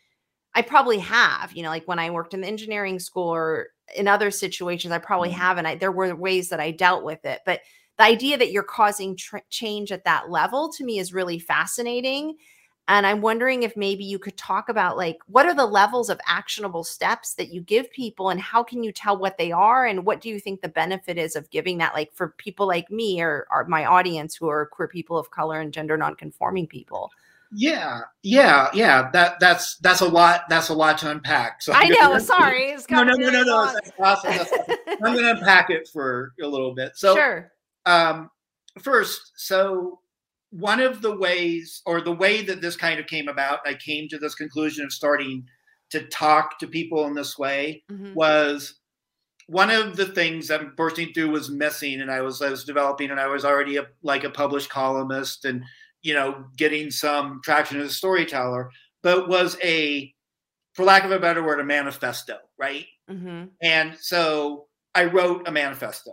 I 0.55 0.63
probably 0.63 0.99
have, 0.99 1.53
you 1.53 1.63
know, 1.63 1.69
like 1.69 1.87
when 1.87 1.99
I 1.99 2.11
worked 2.11 2.35
in 2.35 2.41
the 2.41 2.47
engineering 2.47 2.99
school 2.99 3.29
or 3.29 3.69
in 3.95 4.09
other 4.09 4.31
situations, 4.31 4.93
I 4.93 4.99
probably 4.99 5.31
mm-hmm. 5.31 5.41
have. 5.41 5.59
And 5.59 5.69
I, 5.69 5.75
there 5.77 5.93
were 5.93 6.15
ways 6.15 6.49
that 6.49 6.61
I 6.61 6.71
dealt 6.71 7.05
with 7.05 7.25
it. 7.25 7.41
But 7.45 7.61
the 7.99 8.05
idea 8.05 8.39
that 8.39 8.53
you're 8.53 8.63
causing 8.63 9.17
tr- 9.17 9.39
change 9.51 9.93
at 9.93 10.05
that 10.05 10.31
level 10.31 10.73
to 10.73 10.85
me 10.85 10.99
is 10.99 11.13
really 11.13 11.39
fascinating. 11.39 12.37
And 12.88 13.07
I'm 13.07 13.21
wondering 13.21 13.62
if 13.62 13.77
maybe 13.77 14.05
you 14.05 14.18
could 14.18 14.37
talk 14.37 14.68
about 14.68 14.97
like 14.97 15.18
what 15.27 15.47
are 15.47 15.55
the 15.55 15.64
levels 15.64 16.11
of 16.11 16.21
actionable 16.27 16.83
steps 16.83 17.35
that 17.35 17.53
you 17.53 17.61
give 17.61 17.90
people 17.92 18.31
and 18.31 18.40
how 18.40 18.62
can 18.62 18.83
you 18.83 18.90
tell 18.90 19.16
what 19.16 19.38
they 19.38 19.53
are 19.53 19.87
and 19.87 20.05
what 20.05 20.21
do 20.21 20.29
you 20.29 20.40
think 20.40 20.61
the 20.61 20.68
benefit 20.68 21.16
is 21.16 21.37
of 21.37 21.49
giving 21.51 21.79
that 21.79 21.95
like 21.95 22.12
for 22.12 22.35
people 22.38 22.66
like 22.66 22.90
me 22.90 23.23
or, 23.23 23.47
or 23.53 23.64
my 23.66 23.85
audience 23.85 24.35
who 24.35 24.49
are 24.49 24.66
queer 24.66 24.88
people 24.88 25.16
of 25.16 25.31
color 25.31 25.61
and 25.61 25.73
gender 25.73 25.97
nonconforming 25.97 26.66
people? 26.66 27.11
Yeah, 27.55 28.01
yeah, 28.23 28.71
yeah. 28.73 29.11
That 29.12 29.38
that's 29.38 29.77
that's 29.77 30.01
a 30.01 30.09
lot. 30.09 30.49
That's 30.49 30.71
a 30.71 30.75
lot 30.75 30.97
to 30.99 31.11
unpack. 31.11 31.61
So 31.61 31.75
I 31.75 31.88
know. 31.88 32.18
sorry. 32.18 32.71
It's 32.71 32.88
no, 32.88 33.05
no, 33.05 33.14
no, 33.14 33.29
no, 33.29 33.42
no. 33.42 33.73
That's 33.73 33.92
awesome. 33.99 34.31
That's 34.31 34.53
awesome. 34.53 34.77
I'm 34.88 35.12
going 35.12 35.25
to 35.25 35.31
unpack 35.33 35.68
it 35.68 35.87
for 35.92 36.33
a 36.42 36.47
little 36.47 36.75
bit. 36.75 36.92
So, 37.03 37.14
sure. 37.14 37.53
Um, 37.85 38.31
first, 38.79 39.33
so 39.37 39.99
one 40.53 40.81
of 40.81 41.01
the 41.01 41.17
ways 41.17 41.81
or 41.87 42.03
the 42.03 42.12
way 42.12 42.43
that 42.43 42.61
this 42.61 42.77
kind 42.77 43.01
of 43.01 43.07
came 43.07 43.27
about 43.27 43.61
i 43.67 43.75
came 43.75 44.07
to 44.09 44.19
this 44.19 44.35
conclusion 44.35 44.85
of 44.85 44.93
starting 44.93 45.45
to 45.91 46.07
talk 46.09 46.59
to 46.59 46.67
people 46.67 47.07
in 47.07 47.15
this 47.15 47.38
way 47.38 47.83
mm-hmm. 47.91 48.12
was 48.15 48.79
one 49.47 49.71
of 49.71 49.97
the 49.97 50.07
things 50.07 50.49
that 50.49 50.77
bursting 50.77 51.12
through 51.12 51.31
was 51.31 51.51
missing 51.51 52.01
and 52.01 52.11
i 52.11 52.21
was 52.21 52.43
i 52.43 52.51
was 52.51 52.65
developing 52.65 53.11
and 53.11 53.19
i 53.19 53.27
was 53.27 53.45
already 53.45 53.79
a, 53.79 53.87
like 54.03 54.25
a 54.25 54.31
published 54.31 54.69
columnist 54.69 55.47
and 55.47 55.65
you 56.03 56.12
know 56.12 56.45
getting 56.57 56.91
some 56.91 57.41
traction 57.43 57.81
as 57.81 57.91
a 57.91 57.95
storyteller 57.95 58.71
but 59.03 59.29
was 59.29 59.57
a 59.65 60.12
for 60.75 60.85
lack 60.85 61.05
of 61.05 61.11
a 61.11 61.19
better 61.19 61.43
word 61.43 61.61
a 61.61 61.65
manifesto 61.65 62.37
right 62.59 62.87
mm-hmm. 63.11 63.45
and 63.62 63.97
so 63.99 64.67
i 64.95 65.05
wrote 65.05 65.49
a 65.49 65.51
manifesto 65.51 66.12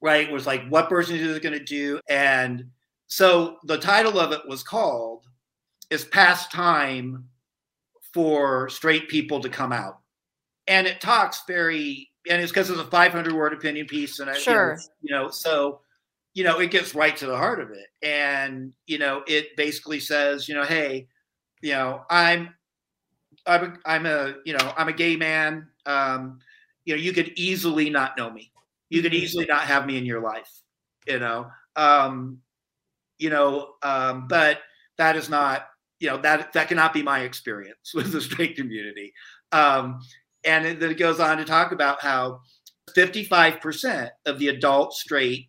right 0.00 0.28
it 0.28 0.32
was 0.32 0.46
like 0.46 0.66
what 0.68 0.88
bursting 0.88 1.16
is 1.16 1.40
going 1.40 1.58
to 1.58 1.64
do 1.64 1.98
and 2.08 2.64
so 3.08 3.56
the 3.64 3.78
title 3.78 4.18
of 4.18 4.32
it 4.32 4.46
was 4.46 4.62
called 4.62 5.24
"Is 5.90 6.04
Past 6.04 6.52
Time 6.52 7.28
for 8.14 8.68
Straight 8.68 9.08
People 9.08 9.40
to 9.40 9.48
Come 9.48 9.72
Out," 9.72 9.98
and 10.66 10.86
it 10.86 11.00
talks 11.00 11.42
very, 11.46 12.10
and 12.30 12.40
it's 12.40 12.52
because 12.52 12.70
it's 12.70 12.80
a 12.80 12.84
500 12.84 13.32
word 13.32 13.52
opinion 13.52 13.86
piece, 13.86 14.20
and 14.20 14.30
I, 14.30 14.34
sure, 14.34 14.78
you 15.02 15.14
know, 15.14 15.28
so 15.30 15.80
you 16.34 16.44
know, 16.44 16.60
it 16.60 16.70
gets 16.70 16.94
right 16.94 17.16
to 17.16 17.26
the 17.26 17.36
heart 17.36 17.60
of 17.60 17.70
it, 17.70 17.88
and 18.02 18.72
you 18.86 18.98
know, 18.98 19.24
it 19.26 19.56
basically 19.56 19.98
says, 19.98 20.48
you 20.48 20.54
know, 20.54 20.62
hey, 20.64 21.08
you 21.62 21.72
know, 21.72 22.02
I'm, 22.10 22.54
I'm, 23.46 23.64
a, 23.64 23.76
I'm 23.84 24.06
a, 24.06 24.34
you 24.44 24.52
know, 24.52 24.72
I'm 24.76 24.88
a 24.88 24.92
gay 24.92 25.16
man. 25.16 25.66
Um, 25.86 26.38
you 26.84 26.94
know, 26.94 27.00
you 27.00 27.12
could 27.12 27.32
easily 27.36 27.90
not 27.90 28.16
know 28.16 28.30
me. 28.30 28.52
You 28.88 29.02
could 29.02 29.12
mm-hmm. 29.12 29.22
easily 29.22 29.46
not 29.46 29.62
have 29.62 29.86
me 29.86 29.96
in 29.96 30.06
your 30.06 30.20
life. 30.20 30.50
You 31.06 31.18
know, 31.18 31.50
um, 31.76 32.40
you 33.18 33.30
know, 33.30 33.74
um, 33.82 34.26
but 34.28 34.60
that 34.96 35.16
is 35.16 35.28
not, 35.28 35.66
you 36.00 36.08
know, 36.08 36.18
that 36.18 36.52
that 36.52 36.68
cannot 36.68 36.92
be 36.92 37.02
my 37.02 37.20
experience 37.20 37.92
with 37.94 38.12
the 38.12 38.20
straight 38.20 38.56
community. 38.56 39.12
Um, 39.52 40.00
and 40.44 40.80
then 40.80 40.90
it 40.90 40.98
goes 40.98 41.20
on 41.20 41.38
to 41.38 41.44
talk 41.44 41.72
about 41.72 42.00
how 42.00 42.40
55% 42.96 44.10
of 44.26 44.38
the 44.38 44.48
adult 44.48 44.94
straight 44.94 45.48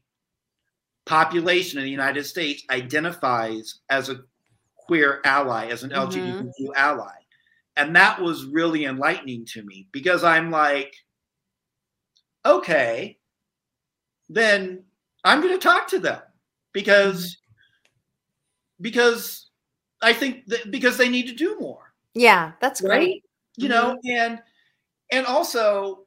population 1.06 1.80
in 1.80 1.86
the 1.86 1.92
United 1.92 2.26
States 2.26 2.64
identifies 2.70 3.80
as 3.90 4.10
a 4.10 4.22
queer 4.78 5.22
ally, 5.26 5.68
as 5.68 5.84
an 5.84 5.92
mm-hmm. 5.92 6.10
LGBTQ 6.12 6.76
ally. 6.76 7.16
And 7.78 7.96
that 7.96 8.22
was 8.22 8.46
really 8.46 8.86
enlightening 8.86 9.46
to 9.54 9.64
me 9.64 9.88
because 9.92 10.24
I'm 10.24 10.52
like, 10.52 10.94
okay, 12.46 13.18
then 14.28 14.84
I'm 15.24 15.42
going 15.42 15.54
to 15.54 15.60
talk 15.64 15.88
to 15.90 16.00
them 16.00 16.22
because 16.74 17.38
because 18.82 19.50
I 20.02 20.14
think 20.14 20.46
that 20.48 20.72
because 20.72 20.98
they 20.98 21.10
need 21.10 21.28
to 21.28 21.36
do 21.36 21.58
more. 21.60 21.94
Yeah, 22.14 22.54
that's 22.62 22.82
right? 22.82 22.98
great. 22.98 23.24
You 23.58 23.70
mm-hmm. 23.70 23.72
know, 23.72 24.00
and 24.06 24.40
and 25.12 25.26
also, 25.26 26.06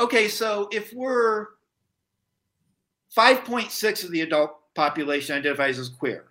okay, 0.00 0.28
so 0.28 0.68
if 0.72 0.92
we're 0.92 1.46
5.6 3.16 4.04
of 4.04 4.10
the 4.10 4.20
adult 4.20 4.52
population 4.74 5.36
identifies 5.36 5.78
as 5.78 5.88
queer, 5.88 6.26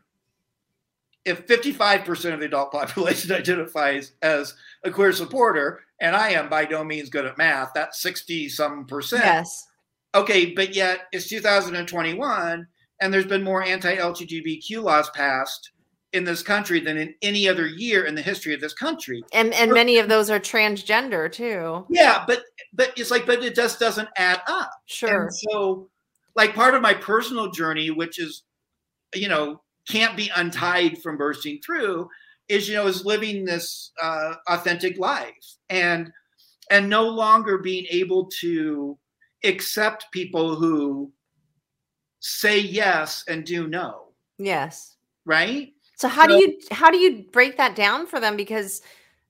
if 1.26 1.46
55% 1.48 2.34
of 2.34 2.40
the 2.40 2.46
adult 2.46 2.72
population 2.72 3.32
identifies 3.32 4.14
as 4.22 4.56
a 4.84 4.92
queer 4.92 5.12
supporter, 5.12 5.82
and 6.00 6.16
I 6.16 6.30
am 6.32 6.50
by 6.50 6.66
no 6.66 6.84
means 6.84 7.10
good 7.10 7.26
at 7.26 7.38
math, 7.38 7.72
that's 7.76 8.02
60 8.02 8.50
some 8.50 8.86
percent. 8.86 9.24
Yes. 9.24 9.68
Okay, 10.14 10.48
but 10.48 10.76
yet 10.76 11.08
it's 11.12 11.30
2021 11.30 12.68
and 13.02 13.14
there's 13.14 13.26
been 13.26 13.44
more 13.44 13.64
anti 13.64 13.96
LGBTQ 13.96 14.84
laws 14.84 15.10
passed 15.12 15.72
in 16.14 16.24
this 16.24 16.44
country 16.44 16.80
than 16.80 16.98
in 16.98 17.16
any 17.22 17.48
other 17.48 17.68
year 17.68 18.06
in 18.06 18.16
the 18.16 18.22
history 18.22 18.54
of 18.54 18.62
this 18.62 18.74
country. 18.74 19.24
And 19.34 19.54
and 19.54 19.72
many 19.72 19.98
of 19.98 20.10
those 20.10 20.30
are 20.30 20.40
transgender 20.40 21.32
too. 21.32 21.86
Yeah, 21.90 22.24
but 22.28 22.44
but 22.74 22.94
it's 22.98 23.12
like 23.12 23.26
but 23.26 23.44
it 23.44 23.56
just 23.56 23.80
doesn't 23.80 24.10
add 24.18 24.42
up. 24.48 24.72
Sure. 24.86 25.24
And 25.24 25.34
so 25.34 25.90
like 26.36 26.54
part 26.54 26.76
of 26.76 26.82
my 26.82 26.94
personal 26.94 27.52
journey 27.52 27.92
which 27.92 28.20
is 28.20 28.44
you 29.14 29.28
know 29.28 29.62
can't 29.88 30.16
be 30.16 30.32
untied 30.36 31.02
from 31.02 31.18
bursting 31.18 31.60
through 31.66 32.10
is 32.50 32.68
you 32.68 32.76
know 32.76 32.88
is 32.88 33.06
living 33.06 33.46
this 33.46 33.92
uh, 34.02 34.36
authentic 34.48 34.98
life 34.98 35.58
and 35.70 36.12
and 36.70 36.90
no 36.90 37.08
longer 37.08 37.58
being 37.58 37.86
able 37.90 38.30
to 38.40 38.98
accept 39.44 40.12
people 40.12 40.56
who 40.56 41.12
say 42.20 42.60
yes 42.60 43.24
and 43.28 43.46
do 43.46 43.68
no. 43.68 44.10
Yes. 44.38 44.96
Right? 45.26 45.74
So 46.02 46.08
how 46.08 46.26
do 46.26 46.34
you 46.34 46.58
how 46.72 46.90
do 46.90 46.98
you 46.98 47.26
break 47.32 47.58
that 47.58 47.76
down 47.76 48.08
for 48.08 48.20
them? 48.20 48.36
Because 48.36 48.82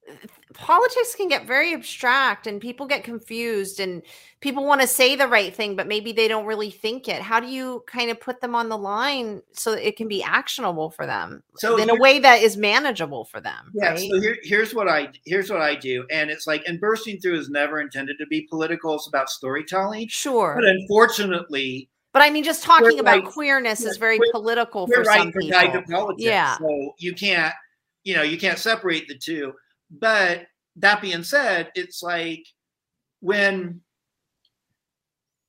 uh, 0.10 0.14
politics 0.54 1.16
can 1.16 1.28
get 1.28 1.46
very 1.46 1.74
abstract 1.74 2.48
and 2.48 2.62
people 2.62 2.88
get 2.88 3.04
confused 3.04 3.82
and 3.82 4.02
people 4.40 4.66
want 4.66 4.80
to 4.80 4.88
say 4.88 5.18
the 5.18 5.28
right 5.28 5.54
thing 5.54 5.76
but 5.76 5.86
maybe 5.86 6.14
they 6.14 6.30
don't 6.30 6.46
really 6.46 6.72
think 6.72 7.10
it. 7.10 7.22
How 7.22 7.42
do 7.42 7.48
you 7.48 7.84
kind 7.88 8.10
of 8.10 8.22
put 8.22 8.40
them 8.40 8.56
on 8.56 8.70
the 8.70 8.78
line 8.78 9.42
so 9.52 9.74
it 9.74 9.98
can 9.98 10.08
be 10.08 10.24
actionable 10.24 10.90
for 10.90 11.06
them 11.06 11.44
so 11.58 11.78
in 11.78 11.90
a 11.90 11.96
way 11.96 12.20
that 12.20 12.42
is 12.42 12.56
manageable 12.56 13.26
for 13.26 13.42
them 13.42 13.72
yeah 13.74 13.90
right? 13.90 14.10
so 14.10 14.22
here, 14.22 14.38
here's 14.44 14.74
what 14.74 14.88
i 14.88 15.10
here's 15.26 15.50
what 15.50 15.62
i 15.62 15.76
do 15.76 16.06
and 16.10 16.30
it's 16.30 16.48
like 16.48 16.64
and 16.68 16.80
bursting 16.80 17.20
through 17.20 17.38
is 17.38 17.50
never 17.50 17.82
intended 17.82 18.18
to 18.18 18.26
be 18.28 18.48
political 18.50 18.96
it's 18.96 19.08
about 19.08 19.30
storytelling. 19.30 20.08
Sure. 20.10 20.56
But 20.56 20.66
unfortunately 20.66 21.90
but 22.14 22.22
I 22.22 22.30
mean, 22.30 22.44
just 22.44 22.64
talking 22.64 23.00
about 23.00 23.26
queerness 23.26 23.86
is 23.86 23.98
very 23.98 24.18
queer, 24.18 24.32
political 24.32 24.88
for 24.88 25.04
right 25.04 25.20
some 25.20 25.32
people. 25.32 25.82
Politics, 25.90 26.24
yeah. 26.24 26.58
So 26.58 26.94
you 26.98 27.14
can't, 27.14 27.54
you 28.04 28.16
know, 28.16 28.24
you 28.24 28.38
can't 28.38 28.60
separate 28.60 29.08
the 29.08 29.18
two. 29.18 29.54
But 29.90 30.48
that 30.78 31.02
being 31.02 31.24
said, 31.24 31.72
it's 31.76 32.04
like 32.04 32.46
when 33.22 33.82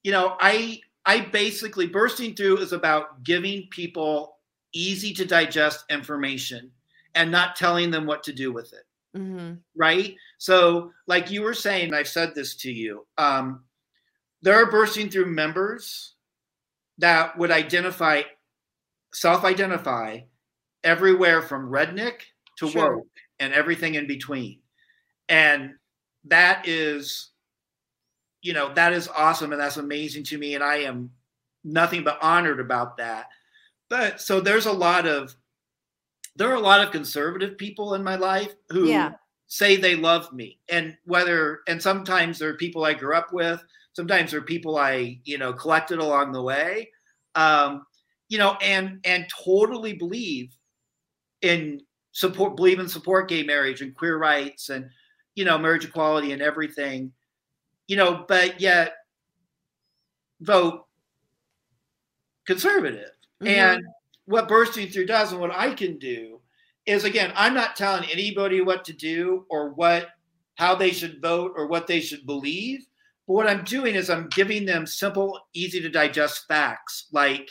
you 0.03 0.13
know, 0.13 0.37
I 0.41 0.81
I 1.05 1.21
basically 1.21 1.87
bursting 1.87 2.35
through 2.35 2.59
is 2.59 2.73
about 2.73 3.25
giving 3.25 3.69
people 3.71 4.37
easy 4.73 5.13
to 5.15 5.25
digest 5.25 5.85
information 5.91 6.71
and 7.15 7.31
not 7.31 7.57
telling 7.57 7.91
them 7.91 8.07
what 8.07 8.23
to 8.25 8.33
do 8.33 8.53
with 8.53 8.73
it. 8.73 9.19
Mm-hmm. 9.19 9.55
Right. 9.77 10.17
So, 10.39 10.93
like 11.07 11.31
you 11.31 11.43
were 11.43 11.55
saying, 11.55 11.93
I've 11.93 12.09
said 12.09 12.35
this 12.35 12.57
to 12.57 12.73
you. 12.73 13.07
Um, 13.19 13.65
there 14.41 14.55
are 14.55 14.71
bursting 14.71 15.09
through 15.09 15.27
members 15.27 16.12
that 17.03 17.37
would 17.37 17.51
identify, 17.51 18.23
self 19.13 19.45
identify 19.45 20.21
everywhere 20.85 21.43
from 21.43 21.69
redneck 21.69 22.21
to 22.59 22.71
sure. 22.71 22.97
woke 22.97 23.07
and 23.41 23.53
everything 23.53 23.97
in 23.97 24.07
between. 24.07 24.61
And 25.29 25.75
that 26.27 26.67
is, 26.69 27.31
you 28.41 28.53
know, 28.53 28.73
that 28.75 28.93
is 28.93 29.09
awesome 29.09 29.53
and 29.53 29.61
that's 29.61 29.79
amazing 29.79 30.23
to 30.25 30.39
me. 30.39 30.55
And 30.55 30.63
I 30.63 30.77
am 30.77 31.11
nothing 31.65 32.05
but 32.05 32.23
honored 32.23 32.61
about 32.61 32.97
that. 32.99 33.27
But 33.91 34.21
so 34.21 34.41
there's 34.41 34.67
a 34.67 34.73
lot 34.73 35.05
of, 35.05 35.35
there 36.37 36.51
are 36.51 36.57
a 36.57 36.61
lot 36.61 36.81
of 36.81 36.93
conservative 36.93 37.59
people 37.59 37.95
in 37.95 38.05
my 38.05 38.15
life 38.15 38.55
who 38.71 38.87
yeah. 38.87 39.13
say 39.49 39.77
they 39.77 39.97
love 39.97 40.33
me. 40.33 40.61
And 40.69 40.97
whether, 41.05 41.61
and 41.67 41.83
sometimes 41.83 42.39
there 42.39 42.51
are 42.51 42.57
people 42.57 42.85
I 42.85 42.95
grew 42.95 43.17
up 43.17 43.33
with, 43.33 43.63
sometimes 43.95 44.31
there 44.31 44.41
are 44.41 44.45
people 44.45 44.77
I, 44.77 45.21
you 45.25 45.39
know, 45.39 45.53
collected 45.53 45.99
along 45.99 46.33
the 46.33 46.43
way. 46.43 46.91
Um, 47.35 47.87
you 48.29 48.39
know, 48.39 48.57
and 48.63 49.01
and 49.05 49.27
totally 49.45 49.93
believe 49.93 50.57
in 51.43 51.81
support 52.13 52.57
believe 52.57 52.79
in 52.79 52.89
support 52.89 53.29
gay 53.29 53.43
marriage 53.43 53.81
and 53.81 53.95
queer 53.95 54.19
rights 54.19 54.69
and 54.69 54.89
you 55.35 55.45
know 55.45 55.59
marriage 55.59 55.85
equality 55.85 56.33
and 56.33 56.43
everything 56.43 57.11
you 57.89 57.97
know 57.97 58.25
but 58.29 58.61
yet 58.61 58.95
vote 60.41 60.85
conservative 62.47 63.11
mm-hmm. 63.43 63.49
and 63.49 63.83
what 64.27 64.49
bursting 64.49 64.89
through 64.89 65.07
does 65.07 65.33
and 65.33 65.41
what 65.41 65.51
i 65.53 65.73
can 65.73 65.99
do 65.99 66.39
is 66.85 67.05
again 67.05 67.33
i'm 67.35 67.55
not 67.55 67.77
telling 67.77 68.09
anybody 68.11 68.61
what 68.61 68.85
to 68.85 68.93
do 68.93 69.47
or 69.49 69.71
what 69.71 70.09
how 70.57 70.75
they 70.75 70.91
should 70.91 71.21
vote 71.23 71.53
or 71.57 71.67
what 71.67 71.87
they 71.87 72.01
should 72.01 72.27
believe 72.27 72.87
but 73.27 73.35
what 73.35 73.49
i'm 73.49 73.65
doing 73.65 73.95
is 73.95 74.11
i'm 74.11 74.29
giving 74.29 74.67
them 74.67 74.87
simple 74.87 75.39
easy 75.55 75.81
to 75.81 75.89
digest 75.89 76.47
facts. 76.49 77.07
Like 77.13 77.51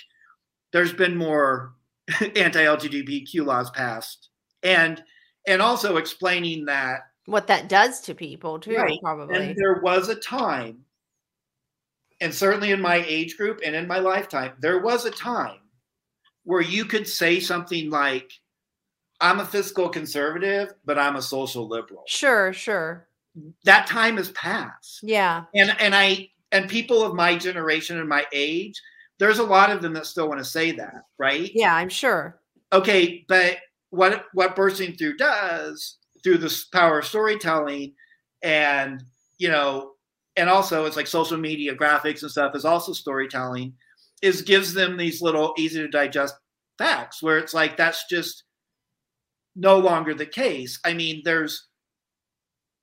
there's 0.73 0.93
been 0.93 1.15
more 1.15 1.73
anti-lgbtq 2.35 3.45
laws 3.45 3.69
passed. 3.71 4.29
And 4.63 5.01
and 5.47 5.61
also 5.61 5.97
explaining 5.97 6.65
that 6.65 6.99
what 7.25 7.47
that 7.47 7.69
does 7.69 8.01
to 8.01 8.13
people 8.13 8.59
too 8.59 8.75
right. 8.75 8.99
probably. 9.01 9.35
and 9.35 9.55
there 9.55 9.79
was 9.81 10.09
a 10.09 10.15
time 10.15 10.79
and 12.19 12.33
certainly 12.33 12.71
in 12.71 12.81
my 12.81 13.03
age 13.07 13.37
group 13.37 13.59
and 13.65 13.75
in 13.75 13.87
my 13.87 13.99
lifetime 13.99 14.53
there 14.59 14.79
was 14.81 15.05
a 15.05 15.11
time 15.11 15.59
where 16.43 16.61
you 16.61 16.85
could 16.85 17.07
say 17.07 17.39
something 17.39 17.89
like 17.89 18.31
i'm 19.19 19.39
a 19.39 19.45
fiscal 19.45 19.89
conservative 19.89 20.73
but 20.85 20.99
i'm 20.99 21.15
a 21.15 21.21
social 21.21 21.67
liberal. 21.67 22.03
Sure 22.07 22.53
sure 22.53 23.07
that 23.63 23.87
time 23.87 24.17
has 24.17 24.29
passed. 24.31 24.99
Yeah. 25.03 25.45
And 25.55 25.75
and 25.79 25.95
i 25.95 26.29
and 26.51 26.69
people 26.69 27.03
of 27.03 27.15
my 27.15 27.37
generation 27.37 27.97
and 27.99 28.09
my 28.09 28.25
age 28.33 28.79
there's 29.19 29.39
a 29.39 29.43
lot 29.43 29.69
of 29.69 29.81
them 29.81 29.93
that 29.93 30.05
still 30.05 30.27
want 30.27 30.39
to 30.39 30.45
say 30.45 30.71
that 30.71 31.03
right? 31.17 31.51
Yeah 31.53 31.75
i'm 31.75 31.89
sure. 31.89 32.39
Okay 32.73 33.25
but 33.27 33.57
what 33.89 34.25
what 34.33 34.55
bursting 34.55 34.95
through 34.95 35.17
does 35.17 35.97
through 36.23 36.37
this 36.37 36.65
power 36.65 36.99
of 36.99 37.05
storytelling 37.05 37.93
and 38.41 39.03
you 39.37 39.49
know 39.49 39.91
and 40.37 40.49
also 40.49 40.85
it's 40.85 40.95
like 40.95 41.07
social 41.07 41.37
media 41.37 41.75
graphics 41.75 42.21
and 42.21 42.31
stuff 42.31 42.55
is 42.55 42.65
also 42.65 42.93
storytelling 42.93 43.73
is 44.21 44.41
gives 44.41 44.73
them 44.73 44.97
these 44.97 45.21
little 45.21 45.53
easy 45.57 45.79
to 45.79 45.87
digest 45.87 46.35
facts 46.77 47.21
where 47.21 47.37
it's 47.37 47.53
like 47.53 47.75
that's 47.75 48.05
just 48.09 48.43
no 49.55 49.77
longer 49.77 50.13
the 50.13 50.25
case. 50.25 50.79
I 50.85 50.93
mean 50.93 51.21
there's 51.25 51.67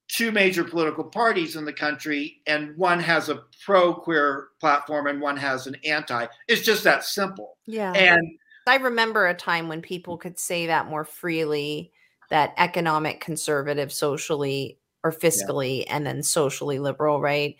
two 0.08 0.32
major 0.32 0.64
political 0.64 1.04
parties 1.04 1.56
in 1.56 1.64
the 1.64 1.72
country 1.72 2.40
and 2.46 2.76
one 2.76 2.98
has 2.98 3.28
a 3.28 3.42
pro 3.64 3.92
queer 3.92 4.48
platform 4.58 5.06
and 5.06 5.20
one 5.20 5.36
has 5.36 5.66
an 5.66 5.76
anti 5.84 6.26
it's 6.48 6.62
just 6.62 6.82
that 6.84 7.04
simple 7.04 7.58
yeah 7.66 7.92
and 7.92 8.22
I 8.66 8.76
remember 8.76 9.26
a 9.26 9.34
time 9.34 9.68
when 9.68 9.80
people 9.80 10.18
could 10.18 10.38
say 10.38 10.66
that 10.66 10.88
more 10.88 11.04
freely 11.04 11.90
that 12.30 12.52
economic 12.56 13.20
conservative 13.20 13.92
socially 13.92 14.78
or 15.02 15.12
fiscally 15.12 15.80
yeah. 15.80 15.96
and 15.96 16.06
then 16.06 16.22
socially 16.22 16.78
liberal, 16.78 17.20
right? 17.20 17.56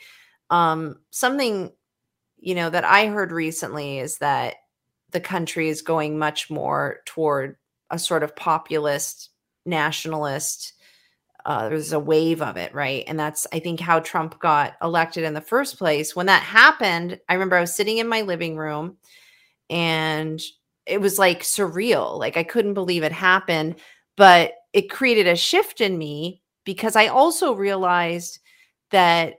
Um, 0.50 0.96
something, 1.11 1.72
you 2.38 2.54
know, 2.54 2.70
that 2.70 2.84
I 2.84 3.06
heard 3.06 3.32
recently 3.32 3.98
is 3.98 4.18
that 4.18 4.56
the 5.11 5.20
country 5.20 5.68
is 5.68 5.82
going 5.82 6.18
much 6.18 6.50
more 6.50 6.98
toward 7.06 7.56
a 7.90 7.98
sort 7.98 8.22
of 8.22 8.37
populist, 8.37 9.30
nationalist. 9.64 10.74
Uh, 11.48 11.70
there's 11.70 11.94
a 11.94 11.98
wave 11.98 12.42
of 12.42 12.58
it, 12.58 12.74
right? 12.74 13.04
And 13.06 13.18
that's, 13.18 13.46
I 13.54 13.58
think, 13.58 13.80
how 13.80 14.00
Trump 14.00 14.38
got 14.38 14.74
elected 14.82 15.24
in 15.24 15.32
the 15.32 15.40
first 15.40 15.78
place. 15.78 16.14
When 16.14 16.26
that 16.26 16.42
happened, 16.42 17.18
I 17.26 17.32
remember 17.32 17.56
I 17.56 17.62
was 17.62 17.74
sitting 17.74 17.96
in 17.96 18.06
my 18.06 18.20
living 18.20 18.54
room 18.54 18.98
and 19.70 20.38
it 20.84 21.00
was 21.00 21.18
like 21.18 21.40
surreal. 21.40 22.18
Like 22.18 22.37
I 22.37 22.42
couldn't 22.42 22.74
believe 22.74 23.02
it 23.02 23.12
happened, 23.12 23.76
but 24.14 24.52
it 24.74 24.90
created 24.90 25.26
a 25.26 25.37
shift 25.37 25.80
in 25.80 25.96
me 25.96 26.42
because 26.66 26.96
I 26.96 27.06
also 27.06 27.54
realized 27.54 28.40
that 28.90 29.37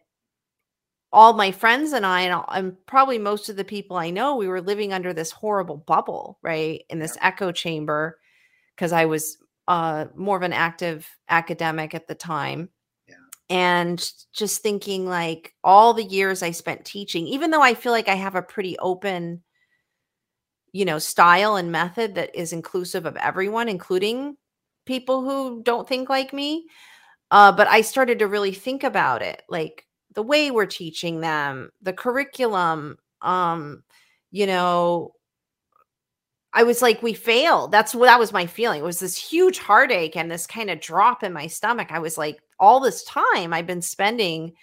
all 1.13 1.33
my 1.33 1.51
friends 1.51 1.93
and 1.93 2.07
I, 2.07 2.21
and, 2.21 2.43
and, 2.49 2.85
probably 2.87 3.19
most 3.19 3.49
of 3.49 3.55
the 3.55 3.63
people 3.63 3.97
I 3.97 4.09
know, 4.09 4.35
we 4.35 4.47
were 4.47 4.61
living 4.61 4.93
under 4.93 5.13
this 5.13 5.29
horrible 5.29 5.77
bubble, 5.77 6.39
right? 6.41 6.81
In 6.89 6.97
this 6.97 7.19
echo 7.21 7.51
chamber, 7.51 8.17
because 8.75 8.93
I 8.93 9.05
was 9.05 9.37
uh, 9.69 10.08
more 10.15 10.36
of 10.36 10.43
an 10.43 10.51
active 10.51 11.08
academic 11.29 11.95
at 11.95 12.08
the 12.08 12.15
time. 12.15 12.69
Yeah. 13.08 13.15
And 13.49 14.12
just 14.34 14.62
thinking 14.62 15.05
like 15.05 15.53
all 15.63 15.93
the 15.93 16.03
years 16.03 16.43
I 16.43 16.51
spent 16.51 16.84
teaching, 16.84 17.25
even 17.27 17.51
though 17.51 17.62
I 17.62 17.73
feel 17.73 17.93
like 17.93 18.10
I 18.10 18.15
have 18.15 18.36
a 18.36 18.41
pretty 18.41 18.77
open 18.79 19.43
you 20.71 20.86
know, 20.86 20.99
style 20.99 21.55
and 21.55 21.71
method 21.71 22.15
that 22.15 22.36
is 22.36 22.53
inclusive 22.53 23.05
of 23.05 23.17
everyone, 23.17 23.69
including 23.69 24.38
people 24.86 25.23
who 25.23 25.62
don't 25.63 25.88
think 25.88 26.10
like 26.10 26.34
me. 26.34 26.67
Uh, 27.32 27.51
but 27.51 27.67
I 27.67 27.82
started 27.82 28.19
to 28.19 28.27
really 28.27 28.53
think 28.53 28.84
about 28.84 29.21
it, 29.21 29.43
like 29.49 29.86
the 30.15 30.23
way 30.23 30.51
we're 30.51 30.65
teaching 30.65 31.21
them, 31.21 31.71
the 31.82 31.93
curriculum. 31.93 32.97
Um, 33.21 33.84
you 34.32 34.45
know, 34.45 35.13
I 36.53 36.63
was 36.63 36.81
like, 36.81 37.03
we 37.03 37.13
failed. 37.13 37.71
That's 37.71 37.93
what 37.93 38.07
that 38.07 38.19
was 38.19 38.33
my 38.33 38.45
feeling. 38.45 38.81
It 38.81 38.85
was 38.85 38.99
this 38.99 39.15
huge 39.15 39.59
heartache 39.59 40.15
and 40.15 40.31
this 40.31 40.47
kind 40.47 40.69
of 40.69 40.81
drop 40.81 41.23
in 41.23 41.31
my 41.31 41.47
stomach. 41.47 41.89
I 41.91 41.99
was 41.99 42.17
like, 42.17 42.39
all 42.59 42.79
this 42.79 43.03
time 43.03 43.53
I've 43.53 43.67
been 43.67 43.81
spending 43.81 44.53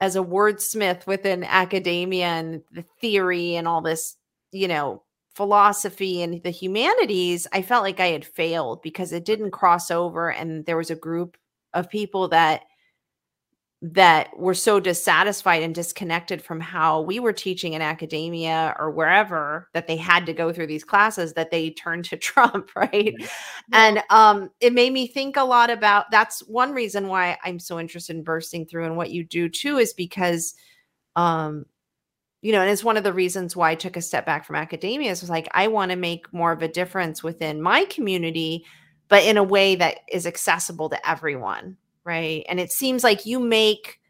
as 0.00 0.16
a 0.16 0.20
wordsmith 0.20 1.06
within 1.06 1.44
academia 1.44 2.26
and 2.26 2.62
the 2.72 2.84
theory 3.00 3.56
and 3.56 3.68
all 3.68 3.80
this, 3.80 4.16
you 4.50 4.66
know, 4.66 5.02
philosophy 5.34 6.22
and 6.22 6.42
the 6.42 6.50
humanities, 6.50 7.46
I 7.52 7.62
felt 7.62 7.82
like 7.82 8.00
I 8.00 8.08
had 8.08 8.24
failed 8.24 8.82
because 8.82 9.12
it 9.12 9.24
didn't 9.24 9.50
cross 9.50 9.90
over. 9.90 10.30
And 10.30 10.64
there 10.64 10.76
was 10.76 10.90
a 10.90 10.96
group 10.96 11.36
of 11.74 11.90
people 11.90 12.28
that 12.28 12.62
that 13.86 14.34
were 14.38 14.54
so 14.54 14.80
dissatisfied 14.80 15.62
and 15.62 15.74
disconnected 15.74 16.40
from 16.40 16.58
how 16.58 17.02
we 17.02 17.20
were 17.20 17.34
teaching 17.34 17.74
in 17.74 17.82
academia 17.82 18.74
or 18.78 18.90
wherever 18.90 19.68
that 19.74 19.86
they 19.86 19.96
had 19.96 20.24
to 20.24 20.32
go 20.32 20.54
through 20.54 20.66
these 20.66 20.84
classes 20.84 21.34
that 21.34 21.50
they 21.50 21.68
turned 21.68 22.02
to 22.06 22.16
Trump, 22.16 22.70
right? 22.74 23.14
Yeah. 23.18 23.26
And 23.74 24.02
um, 24.08 24.50
it 24.60 24.72
made 24.72 24.94
me 24.94 25.06
think 25.06 25.36
a 25.36 25.44
lot 25.44 25.68
about 25.68 26.10
that's 26.10 26.40
one 26.48 26.72
reason 26.72 27.08
why 27.08 27.36
I'm 27.44 27.58
so 27.58 27.78
interested 27.78 28.16
in 28.16 28.22
bursting 28.22 28.64
through 28.64 28.86
and 28.86 28.96
what 28.96 29.10
you 29.10 29.22
do 29.22 29.50
too 29.50 29.76
is 29.76 29.92
because 29.92 30.54
um 31.14 31.66
you 32.40 32.52
know, 32.52 32.60
and 32.60 32.70
it's 32.70 32.84
one 32.84 32.98
of 32.98 33.04
the 33.04 33.12
reasons 33.12 33.56
why 33.56 33.70
I 33.70 33.74
took 33.74 33.96
a 33.96 34.02
step 34.02 34.26
back 34.26 34.44
from 34.44 34.56
academia 34.56 35.10
is 35.10 35.22
was 35.22 35.30
like 35.30 35.48
I 35.52 35.68
want 35.68 35.90
to 35.92 35.96
make 35.96 36.32
more 36.32 36.52
of 36.52 36.62
a 36.62 36.68
difference 36.68 37.22
within 37.22 37.60
my 37.60 37.84
community, 37.86 38.64
but 39.08 39.24
in 39.24 39.36
a 39.36 39.42
way 39.42 39.76
that 39.76 40.00
is 40.10 40.26
accessible 40.26 40.90
to 40.90 41.08
everyone, 41.08 41.78
right? 42.04 42.44
And 42.48 42.60
it 42.60 42.70
seems 42.70 43.02
like 43.02 43.26
you 43.26 43.40
make 43.40 44.00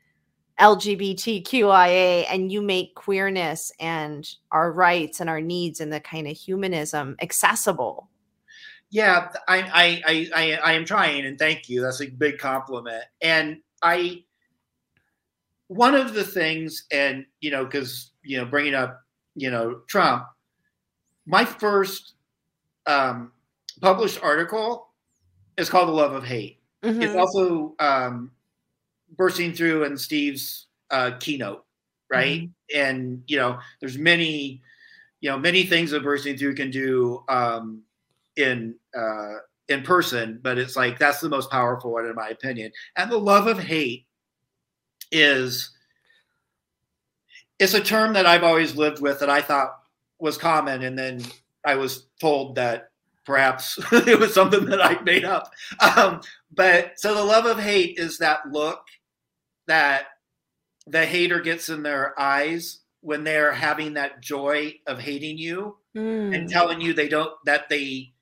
LGBTQIA 0.61 2.27
and 2.31 2.51
you 2.53 2.63
make 2.63 2.95
queerness 2.95 3.73
and 3.81 4.29
our 4.53 4.73
rights 4.73 5.21
and 5.21 5.29
our 5.29 5.41
needs 5.41 5.81
and 5.81 5.93
the 5.93 6.01
kind 6.01 6.29
of 6.29 6.37
humanism 6.37 7.17
accessible. 7.21 8.09
Yeah, 8.91 9.29
I 9.49 9.59
I 9.59 10.31
I 10.37 10.61
I, 10.63 10.73
am 10.75 10.85
trying, 10.85 11.27
and 11.27 11.37
thank 11.37 11.69
you. 11.69 11.81
That's 11.83 12.01
a 12.01 12.07
big 12.07 12.39
compliment. 12.39 13.03
And 13.21 13.59
I 13.83 14.23
one 15.67 15.97
of 15.97 16.15
the 16.15 16.23
things, 16.23 16.85
and 16.93 17.27
you 17.41 17.51
know, 17.51 17.65
because 17.65 18.13
you 18.23 18.39
know, 18.39 18.45
bringing 18.45 18.75
up 18.75 19.01
you 19.35 19.51
know 19.51 19.81
Trump, 19.89 20.27
my 21.27 21.45
first 21.45 22.15
um, 22.87 23.33
published 23.81 24.23
article 24.23 24.91
is 25.57 25.69
called 25.69 25.89
"The 25.89 25.93
Love 25.93 26.13
of 26.13 26.23
Hate." 26.23 26.61
Mm-hmm. 26.85 27.03
It's 27.03 27.17
also 27.17 27.75
um, 27.79 28.31
bursting 29.17 29.53
through 29.55 29.85
in 29.85 29.97
Steve's 29.97 30.67
uh, 30.91 31.13
keynote, 31.19 31.65
right? 32.11 32.43
Mm-hmm. 32.43 32.79
And 32.79 33.23
you 33.27 33.39
know, 33.39 33.59
there's 33.81 33.97
many, 33.97 34.61
you 35.21 35.31
know, 35.31 35.39
many 35.39 35.65
things 35.65 35.91
that 35.93 36.03
bursting 36.03 36.37
through 36.37 36.55
can 36.55 36.71
do 36.71 37.25
um, 37.29 37.83
in 38.37 38.75
uh, 38.97 39.37
in 39.69 39.83
person, 39.83 40.41
but 40.43 40.59
it's 40.59 40.77
like 40.77 40.99
that's 40.99 41.21
the 41.21 41.29
most 41.29 41.51
powerful 41.51 41.93
one 41.93 42.07
in 42.07 42.15
my 42.15 42.29
opinion. 42.29 42.71
And 42.97 43.11
the 43.11 43.19
love 43.19 43.47
of 43.47 43.59
hate 43.59 44.07
is 45.11 45.71
it's 47.59 47.75
a 47.75 47.81
term 47.81 48.13
that 48.13 48.27
I've 48.27 48.45
always 48.45 48.77
lived 48.77 49.01
with 49.01 49.21
that 49.21 49.31
I 49.31 49.41
thought 49.41 49.79
was 50.19 50.37
common, 50.37 50.83
and 50.83 50.99
then 50.99 51.23
I 51.65 51.77
was 51.77 52.07
told 52.21 52.57
that 52.57 52.91
perhaps 53.25 53.79
it 53.93 54.19
was 54.19 54.35
something 54.35 54.67
that 54.67 54.85
I 54.85 55.01
made 55.03 55.25
up. 55.25 55.51
Um, 55.81 56.21
but 56.53 56.99
so 56.99 57.15
the 57.15 57.25
love 57.25 57.47
of 57.47 57.59
hate 57.59 57.99
is 57.99 58.19
that 58.19 58.51
look 58.51 58.81
that 59.67 60.07
the 60.87 61.05
hater 61.05 61.41
gets 61.41 61.69
in 61.69 61.83
their 61.83 62.19
eyes 62.21 62.81
when 63.01 63.25
they're 63.25 63.53
having 63.53 63.95
that 63.95 64.21
joy 64.21 64.75
of 64.87 64.99
hating 64.99 65.39
you 65.39 65.77
mm. 65.97 66.35
and 66.35 66.49
telling 66.49 66.81
you 66.81 66.93
they 66.93 67.09
don't 67.09 67.33
that 67.45 67.69
they 67.69 68.13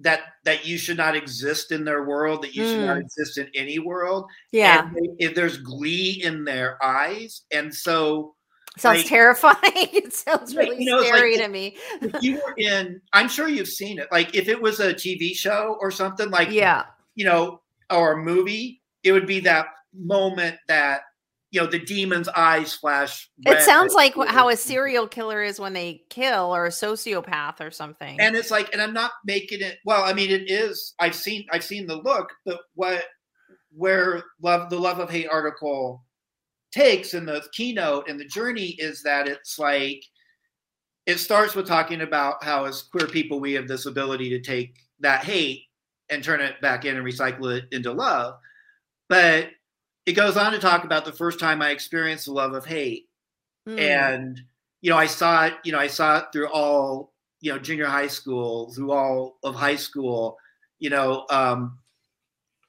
that 0.00 0.20
that 0.44 0.66
you 0.66 0.78
should 0.78 0.96
not 0.96 1.16
exist 1.16 1.72
in 1.72 1.84
their 1.84 2.04
world 2.04 2.42
that 2.42 2.54
you 2.54 2.62
mm. 2.62 2.70
should 2.70 2.86
not 2.86 2.96
mm. 2.96 3.00
exist 3.00 3.38
in 3.38 3.48
any 3.54 3.78
world 3.78 4.26
yeah 4.52 4.88
they, 4.94 5.26
if 5.26 5.34
there's 5.34 5.58
glee 5.58 6.22
in 6.24 6.44
their 6.44 6.82
eyes 6.82 7.42
and 7.52 7.74
so 7.74 8.34
sounds 8.78 8.98
like, 8.98 9.06
terrifying. 9.06 9.58
It 9.92 10.14
sounds 10.14 10.56
really 10.56 10.82
you 10.84 10.90
know, 10.90 11.02
scary 11.02 11.36
like, 11.36 11.44
to 11.44 11.48
me. 11.50 11.76
if 12.00 12.22
you 12.22 12.34
were 12.34 12.54
in 12.56 13.00
i'm 13.12 13.28
sure 13.28 13.48
you've 13.48 13.68
seen 13.68 13.98
it 13.98 14.08
like 14.10 14.34
if 14.34 14.48
it 14.48 14.60
was 14.60 14.80
a 14.80 14.94
tv 14.94 15.34
show 15.34 15.76
or 15.80 15.90
something 15.90 16.30
like 16.30 16.50
yeah. 16.50 16.86
you 17.14 17.24
know 17.24 17.60
or 17.90 18.12
a 18.12 18.16
movie 18.16 18.80
it 19.02 19.12
would 19.12 19.26
be 19.26 19.40
that 19.40 19.66
moment 19.94 20.56
that 20.68 21.02
you 21.50 21.60
know 21.60 21.66
the 21.66 21.78
demon's 21.78 22.28
eyes 22.28 22.74
flash 22.74 23.28
it 23.44 23.60
sounds 23.62 23.94
like 23.94 24.14
how 24.28 24.48
a 24.48 24.56
serial 24.56 25.06
killer 25.06 25.42
is 25.42 25.58
when 25.58 25.72
they 25.72 26.02
kill 26.08 26.54
or 26.54 26.66
a 26.66 26.70
sociopath 26.70 27.60
or 27.60 27.70
something. 27.70 28.20
And 28.20 28.36
it's 28.36 28.50
like 28.50 28.72
and 28.72 28.80
i'm 28.80 28.94
not 28.94 29.12
making 29.24 29.60
it 29.60 29.78
well 29.84 30.04
i 30.04 30.12
mean 30.12 30.30
it 30.30 30.50
is 30.50 30.94
i've 31.00 31.14
seen 31.14 31.46
i've 31.52 31.64
seen 31.64 31.86
the 31.86 31.96
look 31.96 32.32
but 32.44 32.60
what 32.74 33.04
where 33.72 34.22
love 34.42 34.70
the 34.70 34.78
love 34.78 34.98
of 34.98 35.10
hate 35.10 35.28
article 35.30 36.04
takes 36.72 37.14
in 37.14 37.26
the 37.26 37.42
keynote 37.52 38.08
and 38.08 38.18
the 38.18 38.24
journey 38.24 38.76
is 38.78 39.02
that 39.02 39.26
it's 39.26 39.58
like 39.58 40.02
it 41.06 41.18
starts 41.18 41.54
with 41.54 41.66
talking 41.66 42.02
about 42.02 42.42
how 42.44 42.64
as 42.64 42.82
queer 42.82 43.06
people 43.06 43.40
we 43.40 43.52
have 43.52 43.66
this 43.66 43.86
ability 43.86 44.30
to 44.30 44.40
take 44.40 44.76
that 45.00 45.24
hate 45.24 45.64
and 46.10 46.22
turn 46.22 46.40
it 46.40 46.60
back 46.60 46.84
in 46.84 46.96
and 46.96 47.04
recycle 47.04 47.56
it 47.56 47.64
into 47.72 47.92
love 47.92 48.34
but 49.08 49.48
it 50.06 50.12
goes 50.12 50.36
on 50.36 50.52
to 50.52 50.58
talk 50.58 50.84
about 50.84 51.04
the 51.04 51.12
first 51.12 51.38
time 51.38 51.60
I 51.60 51.70
experienced 51.70 52.26
the 52.26 52.32
love 52.32 52.54
of 52.54 52.64
hate. 52.64 53.08
Mm. 53.68 53.78
And, 53.78 54.40
you 54.80 54.90
know, 54.90 54.96
I 54.96 55.06
saw 55.06 55.46
it, 55.46 55.54
you 55.64 55.72
know, 55.72 55.78
I 55.78 55.88
saw 55.88 56.18
it 56.18 56.26
through 56.32 56.48
all, 56.48 57.12
you 57.40 57.52
know, 57.52 57.58
junior 57.58 57.86
high 57.86 58.06
school, 58.06 58.72
through 58.72 58.92
all 58.92 59.38
of 59.42 59.54
high 59.54 59.76
school, 59.76 60.36
you 60.78 60.90
know, 60.90 61.26
um, 61.30 61.78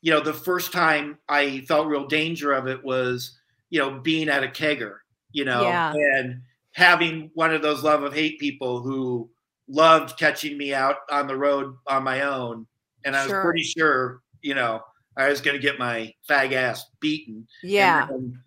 you 0.02 0.12
know, 0.12 0.20
the 0.20 0.34
first 0.34 0.74
time 0.74 1.20
I 1.30 1.62
felt 1.68 1.88
real 1.88 2.08
danger 2.08 2.52
of 2.52 2.68
it 2.68 2.84
was, 2.84 3.38
you 3.72 3.80
know, 3.80 4.00
being 4.00 4.30
at 4.30 4.44
a 4.44 4.48
kegger, 4.48 4.98
you 5.32 5.46
know, 5.46 5.64
yeah. 5.64 5.94
and 5.94 6.42
having 6.74 7.32
one 7.34 7.54
of 7.54 7.64
those 7.64 7.84
love 7.84 8.04
of 8.04 8.14
hate 8.14 8.40
people 8.40 8.82
who 8.82 9.28
loved 9.68 10.20
catching 10.20 10.58
me 10.58 10.74
out 10.74 10.98
on 11.10 11.26
the 11.26 11.36
road 11.36 11.74
on 11.88 12.04
my 12.04 12.22
own. 12.22 12.68
And 13.04 13.16
I 13.16 13.24
was 13.24 13.32
sure. 13.32 13.42
pretty 13.42 13.64
sure, 13.64 14.22
you 14.42 14.54
know, 14.54 14.82
I 15.18 15.30
was 15.30 15.42
going 15.42 15.56
to 15.56 15.62
get 15.62 15.80
my 15.80 16.14
fag 16.30 16.52
ass 16.52 16.86
beaten. 17.00 17.48
Yeah. 17.64 18.06
Then, 18.08 18.16
um, 18.16 18.44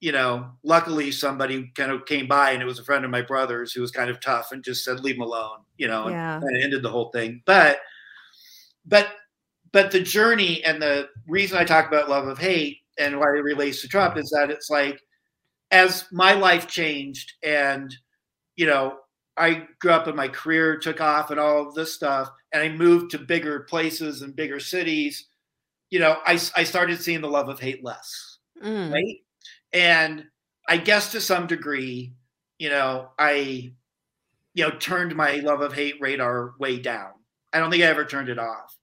you 0.00 0.12
know, 0.12 0.48
luckily 0.62 1.10
somebody 1.10 1.72
kind 1.74 1.90
of 1.90 2.06
came 2.06 2.28
by 2.28 2.52
and 2.52 2.62
it 2.62 2.66
was 2.66 2.78
a 2.78 2.84
friend 2.84 3.04
of 3.04 3.10
my 3.10 3.22
brother's 3.22 3.72
who 3.72 3.80
was 3.80 3.90
kind 3.90 4.08
of 4.08 4.20
tough 4.20 4.52
and 4.52 4.62
just 4.62 4.84
said, 4.84 5.00
leave 5.00 5.16
him 5.16 5.22
alone, 5.22 5.58
you 5.76 5.88
know, 5.88 6.08
yeah. 6.08 6.34
and 6.34 6.44
kind 6.44 6.56
of 6.56 6.62
ended 6.62 6.82
the 6.82 6.90
whole 6.90 7.10
thing. 7.10 7.42
But, 7.44 7.78
but, 8.86 9.08
but 9.72 9.90
the 9.90 10.00
journey 10.00 10.62
and 10.62 10.80
the 10.80 11.08
reason 11.26 11.58
I 11.58 11.64
talk 11.64 11.88
about 11.88 12.08
love 12.08 12.28
of 12.28 12.38
hate 12.38 12.78
and 12.98 13.18
why 13.18 13.26
it 13.26 13.42
relates 13.42 13.80
to 13.82 13.88
Trump 13.88 14.16
is 14.16 14.30
that 14.30 14.50
it's 14.50 14.70
like, 14.70 15.00
as 15.70 16.06
my 16.12 16.32
life 16.32 16.66
changed 16.66 17.32
and, 17.42 17.94
you 18.56 18.66
know, 18.66 18.96
I 19.36 19.66
grew 19.80 19.92
up 19.92 20.06
and 20.06 20.16
my 20.16 20.28
career 20.28 20.78
took 20.78 21.00
off 21.00 21.30
and 21.30 21.38
all 21.38 21.68
of 21.68 21.74
this 21.74 21.94
stuff, 21.94 22.30
and 22.52 22.62
I 22.62 22.68
moved 22.70 23.12
to 23.12 23.18
bigger 23.18 23.60
places 23.60 24.22
and 24.22 24.34
bigger 24.34 24.58
cities 24.58 25.28
you 25.90 25.98
know, 25.98 26.16
I, 26.24 26.38
I 26.56 26.64
started 26.64 27.00
seeing 27.00 27.20
the 27.20 27.28
love 27.28 27.48
of 27.48 27.60
hate 27.60 27.84
less. 27.84 28.38
Mm. 28.62 28.92
Right. 28.92 29.16
And 29.72 30.24
I 30.68 30.76
guess 30.76 31.12
to 31.12 31.20
some 31.20 31.46
degree, 31.46 32.12
you 32.58 32.68
know, 32.68 33.10
I, 33.18 33.72
you 34.54 34.64
know, 34.64 34.70
turned 34.70 35.14
my 35.16 35.36
love 35.36 35.60
of 35.60 35.72
hate 35.72 35.96
radar 36.00 36.54
way 36.58 36.78
down. 36.78 37.12
I 37.52 37.58
don't 37.58 37.70
think 37.70 37.82
I 37.82 37.86
ever 37.86 38.04
turned 38.04 38.28
it 38.28 38.38
off. 38.38 38.76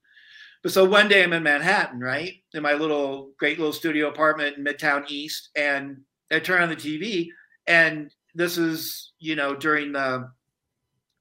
But 0.66 0.72
so 0.72 0.84
one 0.84 1.08
day 1.08 1.24
I'm 1.24 1.32
in 1.32 1.44
Manhattan, 1.44 2.00
right? 2.00 2.42
In 2.56 2.64
my 2.64 2.74
little 2.74 3.34
great 3.38 3.60
little 3.60 3.72
studio 3.72 4.08
apartment 4.08 4.58
in 4.58 4.64
Midtown 4.64 5.06
East. 5.08 5.50
And 5.56 6.02
I 6.32 6.40
turn 6.40 6.64
on 6.64 6.70
the 6.70 6.76
TV 6.76 7.28
and 7.68 8.12
this 8.34 8.58
is, 8.58 9.14
you 9.20 9.36
know, 9.36 9.56
during 9.56 9.92
the 9.92 10.32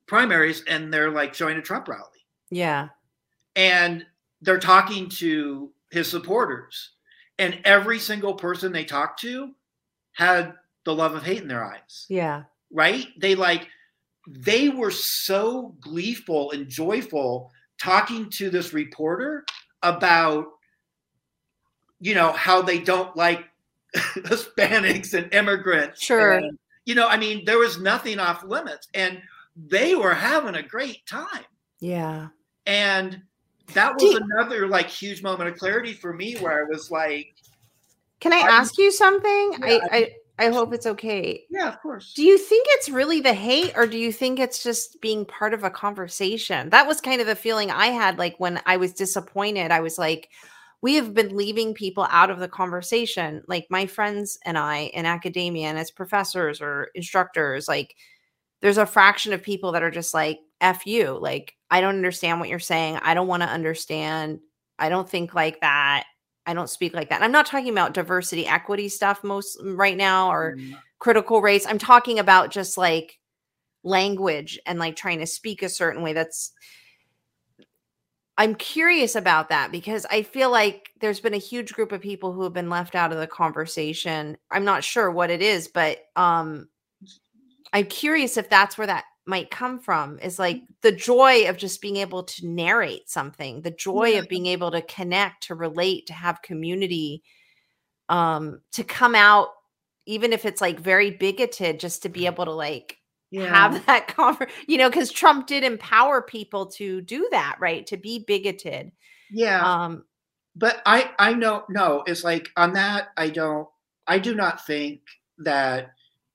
primaries 0.07 0.65
and 0.67 0.91
they're 0.91 1.11
like 1.11 1.35
showing 1.35 1.59
a 1.59 1.61
Trump 1.61 1.89
rally. 1.89 2.25
Yeah. 2.51 2.89
And 3.55 4.07
they're 4.41 4.59
talking 4.59 5.11
to 5.19 5.71
his 5.91 6.11
supporters. 6.11 6.93
And 7.39 7.61
every 7.67 7.99
single 7.99 8.37
person 8.37 8.73
they 8.73 8.87
talked 8.87 9.21
to 9.21 9.51
had 10.15 10.55
the 10.87 10.95
love 10.95 11.15
of 11.15 11.23
hate 11.23 11.43
in 11.43 11.49
their 11.49 11.67
eyes. 11.67 12.07
Yeah. 12.09 12.45
Right? 12.73 13.09
They 13.21 13.35
like, 13.35 13.69
they 14.27 14.71
were 14.71 14.91
so 14.91 15.77
gleeful 15.83 16.51
and 16.53 16.67
joyful 16.67 17.51
talking 17.79 18.31
to 18.31 18.51
this 18.51 18.73
reporter 18.73 19.45
about, 19.83 20.47
you 22.01 22.15
know, 22.15 22.33
how 22.33 22.63
they 22.63 22.79
don't 22.79 23.17
like 23.17 23.45
Hispanics 23.97 25.15
and 25.15 25.33
immigrants. 25.33 26.03
Sure. 26.03 26.33
And, 26.35 26.59
you 26.85 26.95
know, 26.95 27.09
I 27.09 27.17
mean, 27.17 27.45
there 27.45 27.59
was 27.59 27.79
nothing 27.79 28.19
off 28.19 28.45
limits 28.45 28.89
and 28.95 29.21
they 29.57 29.95
were 29.95 30.15
having 30.15 30.57
a 30.57 30.63
great 30.63 31.07
time. 31.07 31.45
Yeah. 31.81 32.29
And 32.67 33.23
that 33.73 33.95
was 33.95 34.03
you, 34.03 34.19
another 34.19 34.67
like 34.69 34.89
huge 34.89 35.23
moment 35.23 35.49
of 35.49 35.59
clarity 35.59 35.93
for 35.93 36.13
me 36.13 36.35
where 36.37 36.65
I 36.65 36.69
was 36.69 36.91
like, 36.91 37.35
Can 38.21 38.33
I, 38.33 38.39
ask 38.39 38.77
you 38.79 38.91
something? 38.91 39.55
Yeah, 39.61 39.67
I, 39.67 39.81
I 39.91 40.13
I 40.39 40.49
hope 40.49 40.73
it's 40.73 40.87
okay. 40.87 41.45
Yeah, 41.49 41.69
of 41.69 41.81
course. 41.81 42.13
Do 42.13 42.25
you 42.25 42.39
think 42.39 42.67
it's 42.71 42.89
really 42.89 43.21
the 43.21 43.35
hate 43.35 43.73
or 43.77 43.87
do 43.87 43.97
you 43.97 44.13
think 44.13 44.41
it's 44.41 44.63
just 44.63 45.01
being 45.01 45.25
part 45.25 45.55
of 45.55 45.63
a 45.63 45.71
conversation? 45.71 46.71
That 46.71 46.89
was 46.89 47.01
kind 47.01 47.21
of 47.21 47.27
the 47.27 47.37
feeling 47.37 47.71
I 47.71 47.87
had 47.87 48.19
like 48.19 48.39
when 48.39 48.61
I 48.67 48.77
was 48.77 48.93
disappointed. 48.93 49.71
I 49.71 49.81
was 49.81 49.97
like, 49.97 50.31
we 50.83 50.97
have 50.97 51.15
been 51.15 51.37
leaving 51.37 51.73
people 51.73 52.07
out 52.11 52.31
of 52.31 52.41
the 52.41 52.49
conversation. 52.49 53.43
Like 53.47 53.67
my 53.71 53.87
friends 53.87 54.39
and 54.45 54.59
I 54.59 54.91
in 54.93 55.07
academia 55.07 55.69
and 55.69 55.79
as 55.79 55.91
professors 55.91 56.61
or 56.61 56.89
instructors, 56.95 57.69
like 57.69 57.95
there's 58.61 58.79
a 58.79 58.87
fraction 58.87 59.33
of 59.33 59.43
people 59.43 59.73
that 59.73 59.83
are 59.83 59.91
just 59.91 60.15
like, 60.15 60.41
F 60.61 60.87
you. 60.87 61.19
Like, 61.19 61.55
I 61.71 61.81
don't 61.81 61.97
understand 61.97 62.41
what 62.41 62.49
you're 62.49 62.59
saying. 62.59 62.99
I 63.03 63.15
don't 63.15 63.29
want 63.29 63.43
to 63.43 63.49
understand. 63.49 64.41
I 64.79 64.89
don't 64.89 65.09
think 65.09 65.35
like 65.35 65.61
that. 65.61 66.05
I 66.47 66.55
don't 66.55 66.71
speak 66.71 66.95
like 66.95 67.09
that. 67.11 67.23
I'm 67.23 67.33
not 67.33 67.47
talking 67.47 67.71
about 67.71 67.95
diversity, 67.95 68.47
equity 68.47 68.89
stuff 68.89 69.25
most 69.25 69.59
right 69.63 69.97
now 69.97 70.31
or 70.31 70.57
Mm. 70.57 70.79
critical 70.99 71.41
race. 71.41 71.67
I'm 71.67 71.79
talking 71.79 72.19
about 72.19 72.51
just 72.51 72.77
like 72.79 73.19
language 73.83 74.59
and 74.67 74.79
like 74.79 74.97
trying 74.97 75.19
to 75.21 75.27
speak 75.27 75.63
a 75.63 75.69
certain 75.69 76.03
way. 76.03 76.13
That's 76.13 76.53
I'm 78.37 78.57
curious 78.57 79.15
about 79.15 79.49
that 79.51 79.71
because 79.71 80.07
I 80.11 80.23
feel 80.23 80.51
like 80.51 80.91
there's 81.01 81.21
been 81.21 81.35
a 81.35 81.39
huge 81.39 81.73
group 81.73 81.93
of 81.93 82.01
people 82.01 82.33
who 82.33 82.43
have 82.43 82.53
been 82.53 82.69
left 82.71 82.97
out 82.97 83.13
of 83.13 83.19
the 83.19 83.29
conversation. 83.29 84.37
I'm 84.51 84.65
not 84.65 84.83
sure 84.83 85.11
what 85.11 85.31
it 85.31 85.41
is, 85.41 85.69
but 85.69 85.99
um 86.17 86.69
I'm 87.73 87.87
curious 87.87 88.37
if 88.37 88.49
that's 88.49 88.77
where 88.77 88.87
that 88.87 89.05
might 89.27 89.51
come 89.51 89.79
from 89.79 90.19
is 90.21 90.39
like 90.39 90.63
the 90.83 90.93
joy 90.93 91.49
of 91.49 91.57
just 91.57 91.81
being 91.81 91.97
able 91.97 92.25
to 92.25 92.47
narrate 92.47 93.09
something, 93.09 93.63
the 93.63 93.71
joy 93.71 94.11
Yeah. 94.11 94.19
of 94.19 94.29
being 94.29 94.47
able 94.47 94.71
to 94.73 94.83
connect, 94.83 95.45
to 95.45 95.55
relate, 95.55 96.07
to 96.09 96.13
have 96.13 96.43
community, 96.43 97.23
um, 98.09 98.61
to 98.73 98.85
come 98.85 99.15
out, 99.15 99.49
even 100.07 100.33
if 100.33 100.45
it's 100.45 100.61
like 100.61 100.79
very 100.81 101.11
bigoted, 101.11 101.81
just 101.81 102.03
to 102.03 102.09
be 102.09 102.27
able 102.27 102.45
to 102.45 102.53
like 102.53 102.99
have 103.37 103.85
that 103.87 104.09
conver 104.09 104.49
you 104.69 104.79
know, 104.79 104.89
because 104.91 105.11
Trump 105.11 105.47
did 105.47 105.65
empower 105.65 106.23
people 106.23 106.67
to 106.67 107.01
do 107.03 107.27
that, 107.31 107.57
right? 107.61 107.87
To 107.87 107.97
be 107.97 108.25
bigoted. 108.27 108.93
yeah. 109.31 109.67
Um, 109.85 110.05
but 110.57 110.83
I 110.87 111.11
I 111.19 111.33
know 111.35 111.65
no, 111.69 112.05
it's 112.07 112.25
like 112.25 112.51
on 112.57 112.75
that 112.75 113.09
I 113.17 113.29
don't 113.31 113.69
I 114.07 114.19
do 114.19 114.35
not 114.35 114.65
think 114.67 115.01
that 115.39 115.91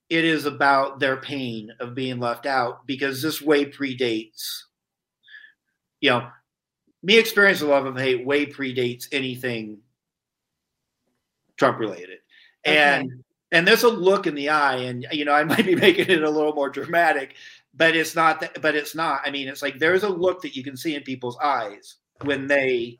it 0.09 0.25
is 0.25 0.45
about 0.45 0.99
their 0.99 1.17
pain 1.17 1.71
of 1.79 1.95
being 1.95 2.19
left 2.19 2.45
out 2.45 2.85
because 2.87 3.21
this 3.21 3.41
way 3.41 3.65
predates 3.65 4.63
you 6.01 6.09
know 6.09 6.27
me 7.03 7.17
experience 7.17 7.61
of 7.61 7.69
love 7.69 7.85
of 7.85 7.97
hate 7.97 8.25
way 8.25 8.45
predates 8.45 9.07
anything 9.11 9.79
Trump 11.59 11.77
related. 11.77 12.19
And 12.65 13.23
and 13.51 13.67
there's 13.67 13.83
a 13.83 13.89
look 13.89 14.27
in 14.27 14.35
the 14.35 14.49
eye 14.49 14.77
and 14.77 15.05
you 15.11 15.25
know 15.25 15.33
I 15.33 15.43
might 15.45 15.65
be 15.65 15.75
making 15.75 16.09
it 16.09 16.23
a 16.23 16.29
little 16.29 16.53
more 16.53 16.69
dramatic 16.69 17.35
but 17.73 17.95
it's 17.95 18.15
not 18.15 18.39
that 18.41 18.61
but 18.61 18.75
it's 18.75 18.95
not 18.95 19.21
I 19.25 19.31
mean 19.31 19.47
it's 19.47 19.61
like 19.61 19.79
there's 19.79 20.03
a 20.03 20.09
look 20.09 20.41
that 20.41 20.55
you 20.55 20.63
can 20.63 20.75
see 20.75 20.95
in 20.95 21.03
people's 21.03 21.37
eyes 21.37 21.97
when 22.23 22.47
they 22.47 22.99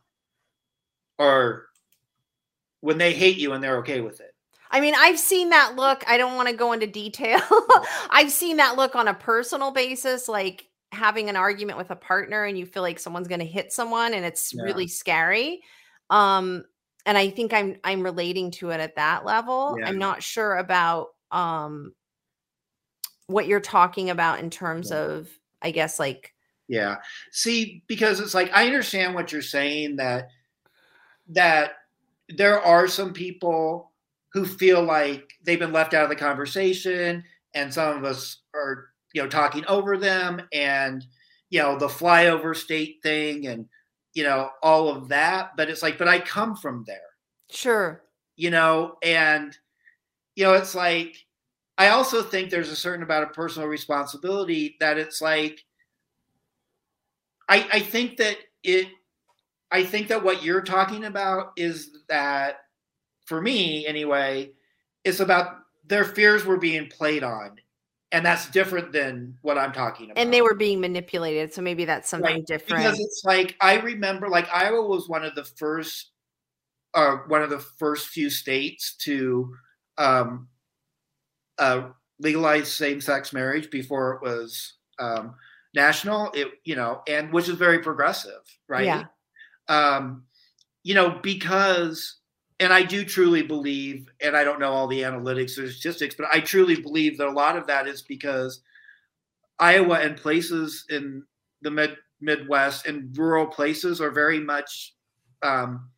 are 1.18 1.66
when 2.82 2.98
they 2.98 3.14
hate 3.14 3.38
you 3.38 3.54
and 3.54 3.64
they're 3.64 3.80
okay 3.80 4.02
with 4.02 4.22
it. 4.22 4.29
I 4.72 4.80
mean, 4.82 4.94
I've 4.98 5.20
seen 5.20 5.50
that 5.50 5.76
look. 5.76 6.04
I 6.08 6.18
don't 6.18 6.36
want 6.36 6.48
to 6.50 6.56
go 6.56 6.72
into 6.74 6.88
detail. 6.88 7.42
I've 8.10 8.32
seen 8.32 8.58
that 8.58 8.76
look 8.76 8.96
on 8.96 9.08
a 9.08 9.14
personal 9.14 9.72
basis, 9.72 10.28
like 10.28 10.68
having 10.92 11.30
an 11.30 11.36
argument 11.36 11.78
with 11.78 11.92
a 11.92 11.96
partner 11.96 12.46
and 12.46 12.58
you 12.58 12.66
feel 12.66 12.84
like 12.84 13.00
someone's 13.00 13.28
going 13.28 13.40
to 13.40 13.46
hit 13.46 13.72
someone 13.72 14.14
and 14.14 14.26
it's 14.26 14.54
Yeah. 14.54 14.64
really 14.64 14.88
scary. 14.88 15.62
Um 16.10 16.66
and 17.06 17.18
I 17.18 17.30
think 17.30 17.54
I'm 17.54 17.78
I'm 17.84 18.04
relating 18.04 18.52
to 18.52 18.72
it 18.72 18.80
at 18.80 18.96
that 18.96 19.24
level. 19.26 19.78
Yeah. 19.80 19.88
I'm 19.88 19.98
not 20.00 20.22
sure 20.24 20.56
about 20.58 21.10
um 21.32 21.94
what 23.28 23.48
you're 23.48 23.60
talking 23.60 24.10
about 24.10 24.40
in 24.40 24.50
terms 24.50 24.90
Yeah. 24.92 24.98
of 24.98 25.30
I 25.62 25.72
guess 25.72 26.00
like 26.00 26.34
Yeah. 26.68 26.98
See, 27.32 27.84
because 27.88 28.20
it's 28.20 28.34
like 28.34 28.52
I 28.54 28.66
understand 28.66 29.14
what 29.16 29.32
you're 29.32 29.42
saying 29.44 29.98
that 29.98 30.30
that 31.30 31.74
there 32.30 32.60
are 32.60 32.88
some 32.88 33.14
people 33.14 33.89
who 34.34 34.46
feel 34.46 34.84
like 34.84 35.32
they've 35.44 35.60
been 35.60 35.74
left 35.74 35.94
out 35.94 36.04
of 36.04 36.10
the 36.10 36.16
conversation 36.16 37.24
and 37.54 37.74
some 37.74 37.98
of 37.98 38.04
us 38.04 38.42
are, 38.54 38.90
you 39.14 39.22
know, 39.22 39.28
talking 39.28 39.66
over 39.66 39.98
them 39.98 40.42
and 40.54 41.06
you 41.50 41.60
know, 41.60 41.78
the 41.78 41.88
flyover 41.88 42.56
state 42.56 42.98
thing 43.02 43.48
and 43.48 43.68
you 44.14 44.24
know, 44.24 44.50
all 44.62 44.90
of 44.90 45.08
that, 45.10 45.52
but 45.58 45.70
it's 45.70 45.82
like 45.84 45.98
but 45.98 46.08
I 46.08 46.20
come 46.20 46.56
from 46.56 46.84
there. 46.88 47.00
sure. 47.50 48.04
you 48.36 48.50
know, 48.50 48.98
and 49.04 49.58
you 50.36 50.44
know, 50.46 50.54
it's 50.54 50.76
like 50.76 51.16
I 51.78 51.90
also 51.90 52.22
think 52.22 52.50
there's 52.50 52.70
a 52.70 52.76
certain 52.76 53.04
amount 53.04 53.24
of 53.24 53.34
personal 53.34 53.68
responsibility 53.68 54.76
that 54.80 54.98
it's 54.98 55.22
like 55.22 55.64
I 57.48 57.68
I 57.74 57.80
think 57.80 58.18
that 58.18 58.38
it 58.64 58.88
I 59.72 59.84
think 59.84 60.08
that 60.10 60.24
what 60.24 60.44
you're 60.44 60.62
talking 60.62 61.06
about 61.06 61.52
is 61.58 61.98
that 62.10 62.58
for 63.30 63.42
me 63.42 63.86
anyway, 63.86 64.52
it's 65.06 65.20
about 65.22 65.60
their 65.86 66.04
fears 66.04 66.44
were 66.44 66.58
being 66.58 66.88
played 66.90 67.24
on. 67.24 67.58
And 68.12 68.26
that's 68.26 68.50
different 68.50 68.92
than 68.92 69.38
what 69.44 69.60
I'm 69.60 69.72
talking 69.72 70.08
about. 70.10 70.18
And 70.20 70.34
they 70.34 70.42
were 70.42 70.56
being 70.56 70.82
manipulated, 70.82 71.54
so 71.54 71.62
maybe 71.62 71.86
that's 71.86 72.10
something 72.10 72.38
Right, 72.38 72.46
different. 72.48 72.84
because 72.84 73.00
it's 73.00 73.22
like 73.24 73.56
I 73.62 73.78
remember 73.78 74.28
like 74.30 74.50
Iowa 74.52 74.82
was 74.82 75.08
one 75.08 75.24
of 75.24 75.36
the 75.36 75.44
first 75.46 76.10
uh 76.96 77.18
one 77.28 77.44
of 77.44 77.52
the 77.52 77.60
first 77.60 78.08
few 78.08 78.32
states 78.32 78.96
to 79.04 79.56
um 80.00 80.48
uh 81.60 81.90
legalize 82.20 82.74
same-sex 82.74 83.32
marriage 83.32 83.70
before 83.70 84.14
it 84.16 84.24
was 84.24 84.74
um 84.98 85.36
national 85.76 86.32
it 86.34 86.48
you 86.64 86.76
know 86.76 87.04
and 87.08 87.32
which 87.32 87.48
is 87.48 87.56
very 87.56 87.78
progressive 87.78 88.42
right 88.68 88.86
Yeah. 88.86 89.06
um 89.68 90.24
you 90.82 90.96
know 90.96 91.20
because 91.22 92.19
and 92.60 92.74
I 92.74 92.84
do 92.84 93.06
truly 93.06 93.42
believe, 93.42 94.10
and 94.22 94.36
I 94.36 94.44
don't 94.44 94.60
know 94.60 94.72
all 94.72 94.88
the 94.88 95.02
analytics 95.02 95.58
or 95.58 95.70
statistics, 95.72 96.16
but 96.16 96.28
I 96.34 96.42
truly 96.42 96.82
believe 96.82 97.18
that 97.18 97.28
a 97.28 97.32
lot 97.32 97.56
of 97.56 97.68
that 97.68 97.88
is 97.88 98.02
because 98.02 98.62
Iowa 99.60 100.00
and 100.00 100.18
places 100.18 100.86
in 100.90 101.24
the 101.62 101.72
mid 101.72 101.98
Midwest 102.22 102.86
and 102.86 103.18
rural 103.18 103.48
places 103.48 104.02
are 104.02 104.12
very 104.12 104.42
much 104.42 104.94
um, 105.42 105.90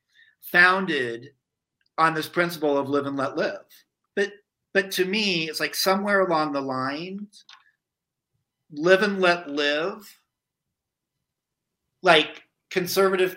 founded 0.41 1.29
on 1.97 2.13
this 2.13 2.27
principle 2.27 2.77
of 2.77 2.89
live 2.89 3.07
and 3.07 3.17
let 3.17 3.35
live. 3.35 3.65
But 4.15 4.31
but 4.73 4.91
to 4.91 5.05
me, 5.05 5.49
it's 5.49 5.59
like 5.59 5.73
somewhere 5.73 6.21
along 6.21 6.53
the 6.53 6.61
lines, 6.61 7.43
live 8.71 9.01
and 9.01 9.19
let 9.19 9.49
live, 9.49 10.07
like 12.03 12.43
conservative, 12.69 13.35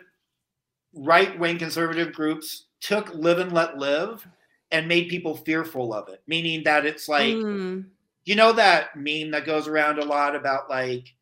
right 0.94 1.38
wing 1.38 1.58
conservative 1.58 2.12
groups 2.12 2.66
took 2.84 3.14
live 3.14 3.38
and 3.38 3.52
let 3.52 3.78
live 3.78 4.26
and 4.70 4.86
made 4.86 5.08
people 5.08 5.36
fearful 5.36 5.94
of 5.94 6.08
it, 6.10 6.22
meaning 6.26 6.62
that 6.64 6.84
it's 6.84 7.08
like 7.08 7.34
Mm, 7.34 7.86
you 8.24 8.34
know 8.34 8.52
that 8.52 8.94
meme 8.94 9.30
that 9.30 9.46
goes 9.46 9.66
around 9.68 9.98
a 9.98 10.04
lot 10.04 10.36
about 10.36 10.68
like 10.68 11.14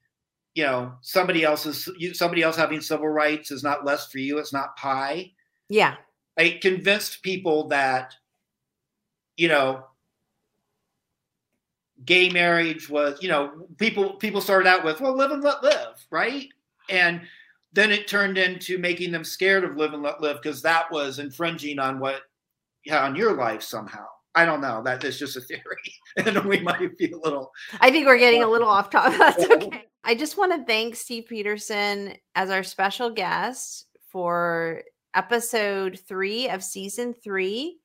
you 0.54 0.64
know 0.64 0.92
somebody 1.02 1.44
else's 1.44 1.88
you, 1.96 2.14
somebody 2.14 2.42
else 2.42 2.56
having 2.56 2.80
civil 2.80 3.08
rights 3.08 3.50
is 3.50 3.62
not 3.62 3.84
less 3.84 4.10
for 4.10 4.18
you 4.18 4.38
it's 4.38 4.52
not 4.52 4.76
pie? 4.76 5.30
Yeah. 5.68 5.96
i 6.36 6.58
convinced 6.60 7.22
people 7.22 7.68
that 7.68 8.14
you 9.36 9.48
know 9.48 9.84
gay 12.04 12.28
marriage 12.28 12.90
was 12.90 13.22
you 13.22 13.28
know 13.28 13.66
people 13.78 14.14
people 14.14 14.40
started 14.40 14.68
out 14.68 14.84
with 14.84 15.00
well 15.00 15.16
live 15.16 15.30
and 15.30 15.42
let 15.42 15.62
live 15.62 16.04
right? 16.10 16.48
And 16.88 17.22
then 17.72 17.90
it 17.90 18.08
turned 18.08 18.38
into 18.38 18.78
making 18.78 19.12
them 19.12 19.24
scared 19.24 19.64
of 19.64 19.76
live 19.76 19.94
and 19.94 20.02
let 20.02 20.20
live 20.20 20.40
because 20.42 20.62
that 20.62 20.90
was 20.90 21.18
infringing 21.18 21.78
on 21.78 21.98
what 21.98 22.20
yeah, 22.84 23.04
on 23.04 23.14
your 23.14 23.34
life 23.34 23.62
somehow 23.62 24.04
i 24.34 24.44
don't 24.44 24.60
know 24.60 24.82
that 24.82 25.04
is 25.04 25.18
just 25.18 25.36
a 25.36 25.40
theory 25.42 25.94
and 26.16 26.44
we 26.44 26.60
might 26.60 26.96
be 26.98 27.10
a 27.10 27.18
little 27.18 27.52
I 27.80 27.90
think 27.90 28.06
we're 28.06 28.18
getting 28.18 28.42
a 28.42 28.48
little 28.48 28.68
off 28.68 28.90
topic. 28.90 29.18
That's 29.18 29.44
okay. 29.44 29.84
I 30.04 30.14
just 30.14 30.36
want 30.36 30.52
to 30.52 30.64
thank 30.64 30.96
Steve 30.96 31.26
Petersen 31.28 32.14
as 32.34 32.50
our 32.50 32.62
special 32.62 33.10
guest 33.10 33.86
for 34.10 34.82
episode 35.14 36.00
three 36.08 36.48
of 36.48 36.62
season 36.62 37.14
three. 37.14 37.78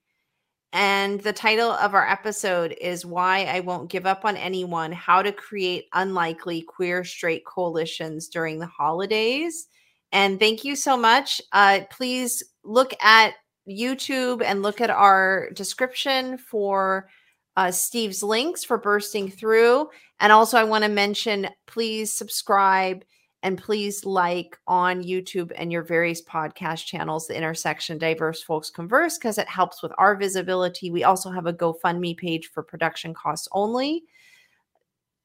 And 0.74 1.22
the 1.22 1.34
title 1.34 1.72
of 1.72 1.94
our 1.94 2.08
episode 2.08 2.76
is 2.82 3.06
Why 3.06 3.46
I 3.46 3.62
Won't 3.62 3.90
Give 3.90 4.06
Up 4.06 4.26
on 4.26 4.36
Anyone 4.36 4.92
How 4.92 5.22
to 5.22 5.32
Create 5.32 5.86
Unlikely 5.94 6.62
Queer 6.62 7.04
Straight 7.04 7.46
Coalitions 7.46 8.28
During 8.28 8.60
the 8.60 8.66
Holidays. 8.68 9.68
And 10.12 10.40
thank 10.40 10.64
you 10.64 10.76
so 10.76 10.98
much. 10.98 11.42
Uh, 11.52 11.82
please 11.90 12.44
look 12.64 12.94
at 13.02 13.34
YouTube 13.68 14.44
and 14.44 14.62
look 14.62 14.82
at 14.82 14.90
our 14.90 15.50
description 15.52 16.38
for 16.38 17.10
uh, 17.56 17.72
Steve's 17.72 18.22
links 18.22 18.64
for 18.64 18.78
bursting 18.78 19.30
through. 19.30 19.90
And 20.20 20.32
also, 20.32 20.58
I 20.58 20.64
want 20.64 20.84
to 20.84 20.90
mention 20.90 21.48
please 21.66 22.12
subscribe 22.12 23.04
and 23.48 23.58
please 23.58 24.04
like 24.04 24.60
on 24.68 25.02
YouTube 25.02 25.54
and 25.56 25.72
your 25.72 25.82
various 25.82 26.22
podcast 26.22 26.84
channels, 26.84 27.28
The 27.28 27.38
Intersection 27.38 27.98
Diverse 27.98 28.44
Folx 28.44 28.70
Converse, 28.70 29.18
because 29.18 29.38
it 29.38 29.48
helps 29.48 29.82
with 29.82 29.94
our 29.98 30.18
visibility. 30.18 30.92
We 30.92 31.06
also 31.06 31.30
have 31.32 31.46
a 31.46 31.54
GoFundMe 31.54 32.18
page 32.18 32.52
for 32.52 32.62
production 32.62 33.14
costs 33.14 33.48
only. 33.54 34.04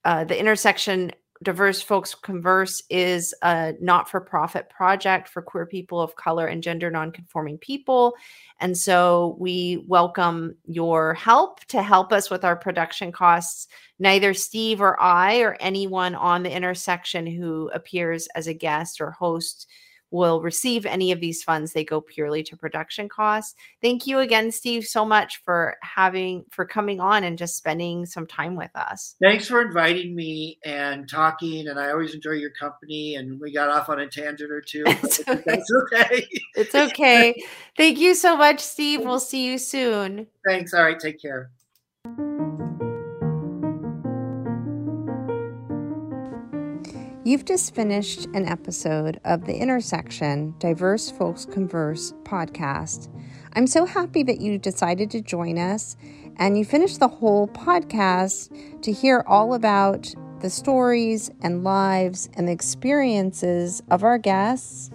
Uh, 0.04 0.22
the 0.22 0.38
Intersection 0.38 1.10
Diverse 1.42 1.82
Folx 1.82 2.14
Converse 2.14 2.82
is 2.88 3.34
a 3.42 3.74
not 3.80 4.08
for 4.08 4.20
profit 4.20 4.68
project 4.70 5.28
for 5.28 5.42
queer 5.42 5.66
people 5.66 6.00
of 6.00 6.16
color 6.16 6.46
and 6.46 6.62
gender 6.62 6.90
nonconforming 6.90 7.58
people. 7.58 8.14
And 8.60 8.76
so 8.76 9.36
we 9.38 9.84
welcome 9.88 10.54
your 10.66 11.14
help 11.14 11.64
to 11.66 11.82
help 11.82 12.12
us 12.12 12.30
with 12.30 12.44
our 12.44 12.56
production 12.56 13.12
costs. 13.12 13.66
Neither 13.98 14.34
Steve 14.34 14.80
or 14.80 15.00
I 15.00 15.40
or 15.40 15.56
anyone 15.60 16.14
on 16.14 16.42
the 16.42 16.54
intersection 16.54 17.26
who 17.26 17.70
appears 17.74 18.28
as 18.34 18.46
a 18.46 18.54
guest 18.54 19.00
or 19.00 19.10
host 19.10 19.68
will 20.12 20.42
receive 20.42 20.86
any 20.86 21.10
of 21.10 21.20
these 21.20 21.42
funds. 21.42 21.72
They 21.72 21.84
go 21.84 22.00
purely 22.00 22.42
to 22.44 22.56
production 22.56 23.08
costs. 23.08 23.54
Thank 23.80 24.06
you 24.06 24.18
again, 24.18 24.52
Steve, 24.52 24.84
so 24.84 25.04
much 25.04 25.42
for 25.42 25.76
having 25.82 26.44
for 26.50 26.64
coming 26.64 27.00
on 27.00 27.24
and 27.24 27.38
just 27.38 27.56
spending 27.56 28.06
some 28.06 28.26
time 28.26 28.54
with 28.54 28.70
us. 28.74 29.16
Thanks 29.22 29.48
for 29.48 29.62
inviting 29.62 30.14
me 30.14 30.58
and 30.64 31.08
talking. 31.08 31.68
And 31.68 31.80
I 31.80 31.90
always 31.90 32.14
enjoy 32.14 32.32
your 32.32 32.50
company. 32.50 33.16
And 33.16 33.40
we 33.40 33.52
got 33.52 33.70
off 33.70 33.88
on 33.88 34.00
a 34.00 34.06
tangent 34.06 34.50
or 34.50 34.60
two. 34.60 34.84
It's 35.02 35.20
okay. 35.28 35.42
That's 35.46 35.72
okay. 35.92 36.28
it's 36.54 36.74
okay. 36.74 37.42
Thank 37.76 37.98
you 37.98 38.14
so 38.14 38.36
much, 38.36 38.60
Steve. 38.60 39.00
We'll 39.00 39.18
see 39.18 39.46
you 39.46 39.58
soon. 39.58 40.26
Thanks. 40.46 40.74
All 40.74 40.82
right. 40.82 40.98
Take 40.98 41.20
care. 41.20 41.50
You've 47.24 47.44
just 47.44 47.72
finished 47.72 48.24
an 48.34 48.48
episode 48.48 49.20
of 49.24 49.44
the 49.44 49.54
Intersection 49.54 50.56
Diverse 50.58 51.08
Folx 51.08 51.44
Converse 51.44 52.12
podcast. 52.24 53.08
I'm 53.52 53.68
so 53.68 53.84
happy 53.84 54.24
that 54.24 54.40
you 54.40 54.58
decided 54.58 55.08
to 55.12 55.20
join 55.20 55.56
us 55.56 55.96
and 56.36 56.58
you 56.58 56.64
finished 56.64 56.98
the 56.98 57.06
whole 57.06 57.46
podcast 57.46 58.50
to 58.82 58.90
hear 58.90 59.22
all 59.28 59.54
about 59.54 60.12
the 60.40 60.50
stories 60.50 61.30
and 61.42 61.62
lives 61.62 62.28
and 62.34 62.48
the 62.48 62.52
experiences 62.52 63.84
of 63.88 64.02
our 64.02 64.18
guests. 64.18 64.90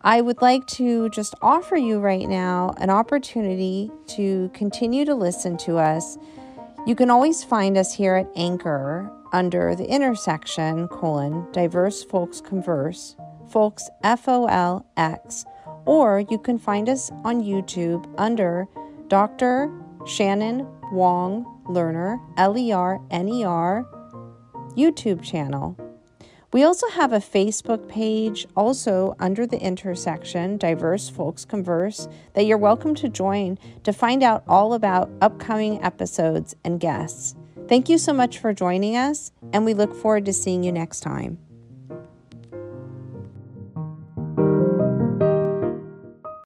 I 0.00 0.22
would 0.22 0.40
like 0.40 0.66
to 0.68 1.10
just 1.10 1.34
offer 1.42 1.76
you 1.76 2.00
right 2.00 2.26
now 2.26 2.72
an 2.78 2.88
opportunity 2.88 3.90
to 4.06 4.50
continue 4.54 5.04
to 5.04 5.14
listen 5.14 5.58
to 5.58 5.76
us. 5.76 6.16
You 6.86 6.94
can 6.94 7.10
always 7.10 7.44
find 7.44 7.76
us 7.76 7.92
here 7.92 8.14
at 8.14 8.30
Anchor 8.34 9.12
under 9.34 9.74
the 9.74 9.90
intersection 9.90 10.86
colon 10.86 11.44
diverse 11.50 12.04
folx 12.04 12.40
converse 12.40 13.16
folks 13.50 13.90
f-o-l-x 14.04 15.44
or 15.86 16.20
you 16.30 16.38
can 16.38 16.56
find 16.56 16.88
us 16.88 17.10
on 17.24 17.42
youtube 17.42 18.06
under 18.16 18.64
dr 19.08 19.72
shannon 20.06 20.64
wong 20.92 21.44
lerner 21.66 22.20
l-e-r-n-e-r 22.36 23.84
youtube 24.76 25.20
channel 25.20 25.76
we 26.52 26.62
also 26.62 26.88
have 26.90 27.12
a 27.12 27.18
Facebook 27.18 27.88
page, 27.88 28.46
also 28.56 29.16
under 29.18 29.44
the 29.44 29.60
intersection 29.60 30.56
Diverse 30.56 31.08
Folx 31.08 31.44
Converse, 31.44 32.06
that 32.34 32.46
you're 32.46 32.56
welcome 32.56 32.94
to 32.94 33.08
join 33.08 33.58
to 33.82 33.92
find 33.92 34.22
out 34.22 34.44
all 34.46 34.72
about 34.72 35.10
upcoming 35.20 35.82
episodes 35.82 36.54
and 36.64 36.78
guests. 36.78 37.34
Thank 37.66 37.88
you 37.88 37.96
so 37.96 38.12
much 38.12 38.38
for 38.38 38.52
joining 38.52 38.96
us, 38.96 39.32
and 39.52 39.64
we 39.64 39.72
look 39.72 39.94
forward 39.94 40.26
to 40.26 40.32
seeing 40.32 40.64
you 40.64 40.72
next 40.72 41.00
time. 41.00 41.38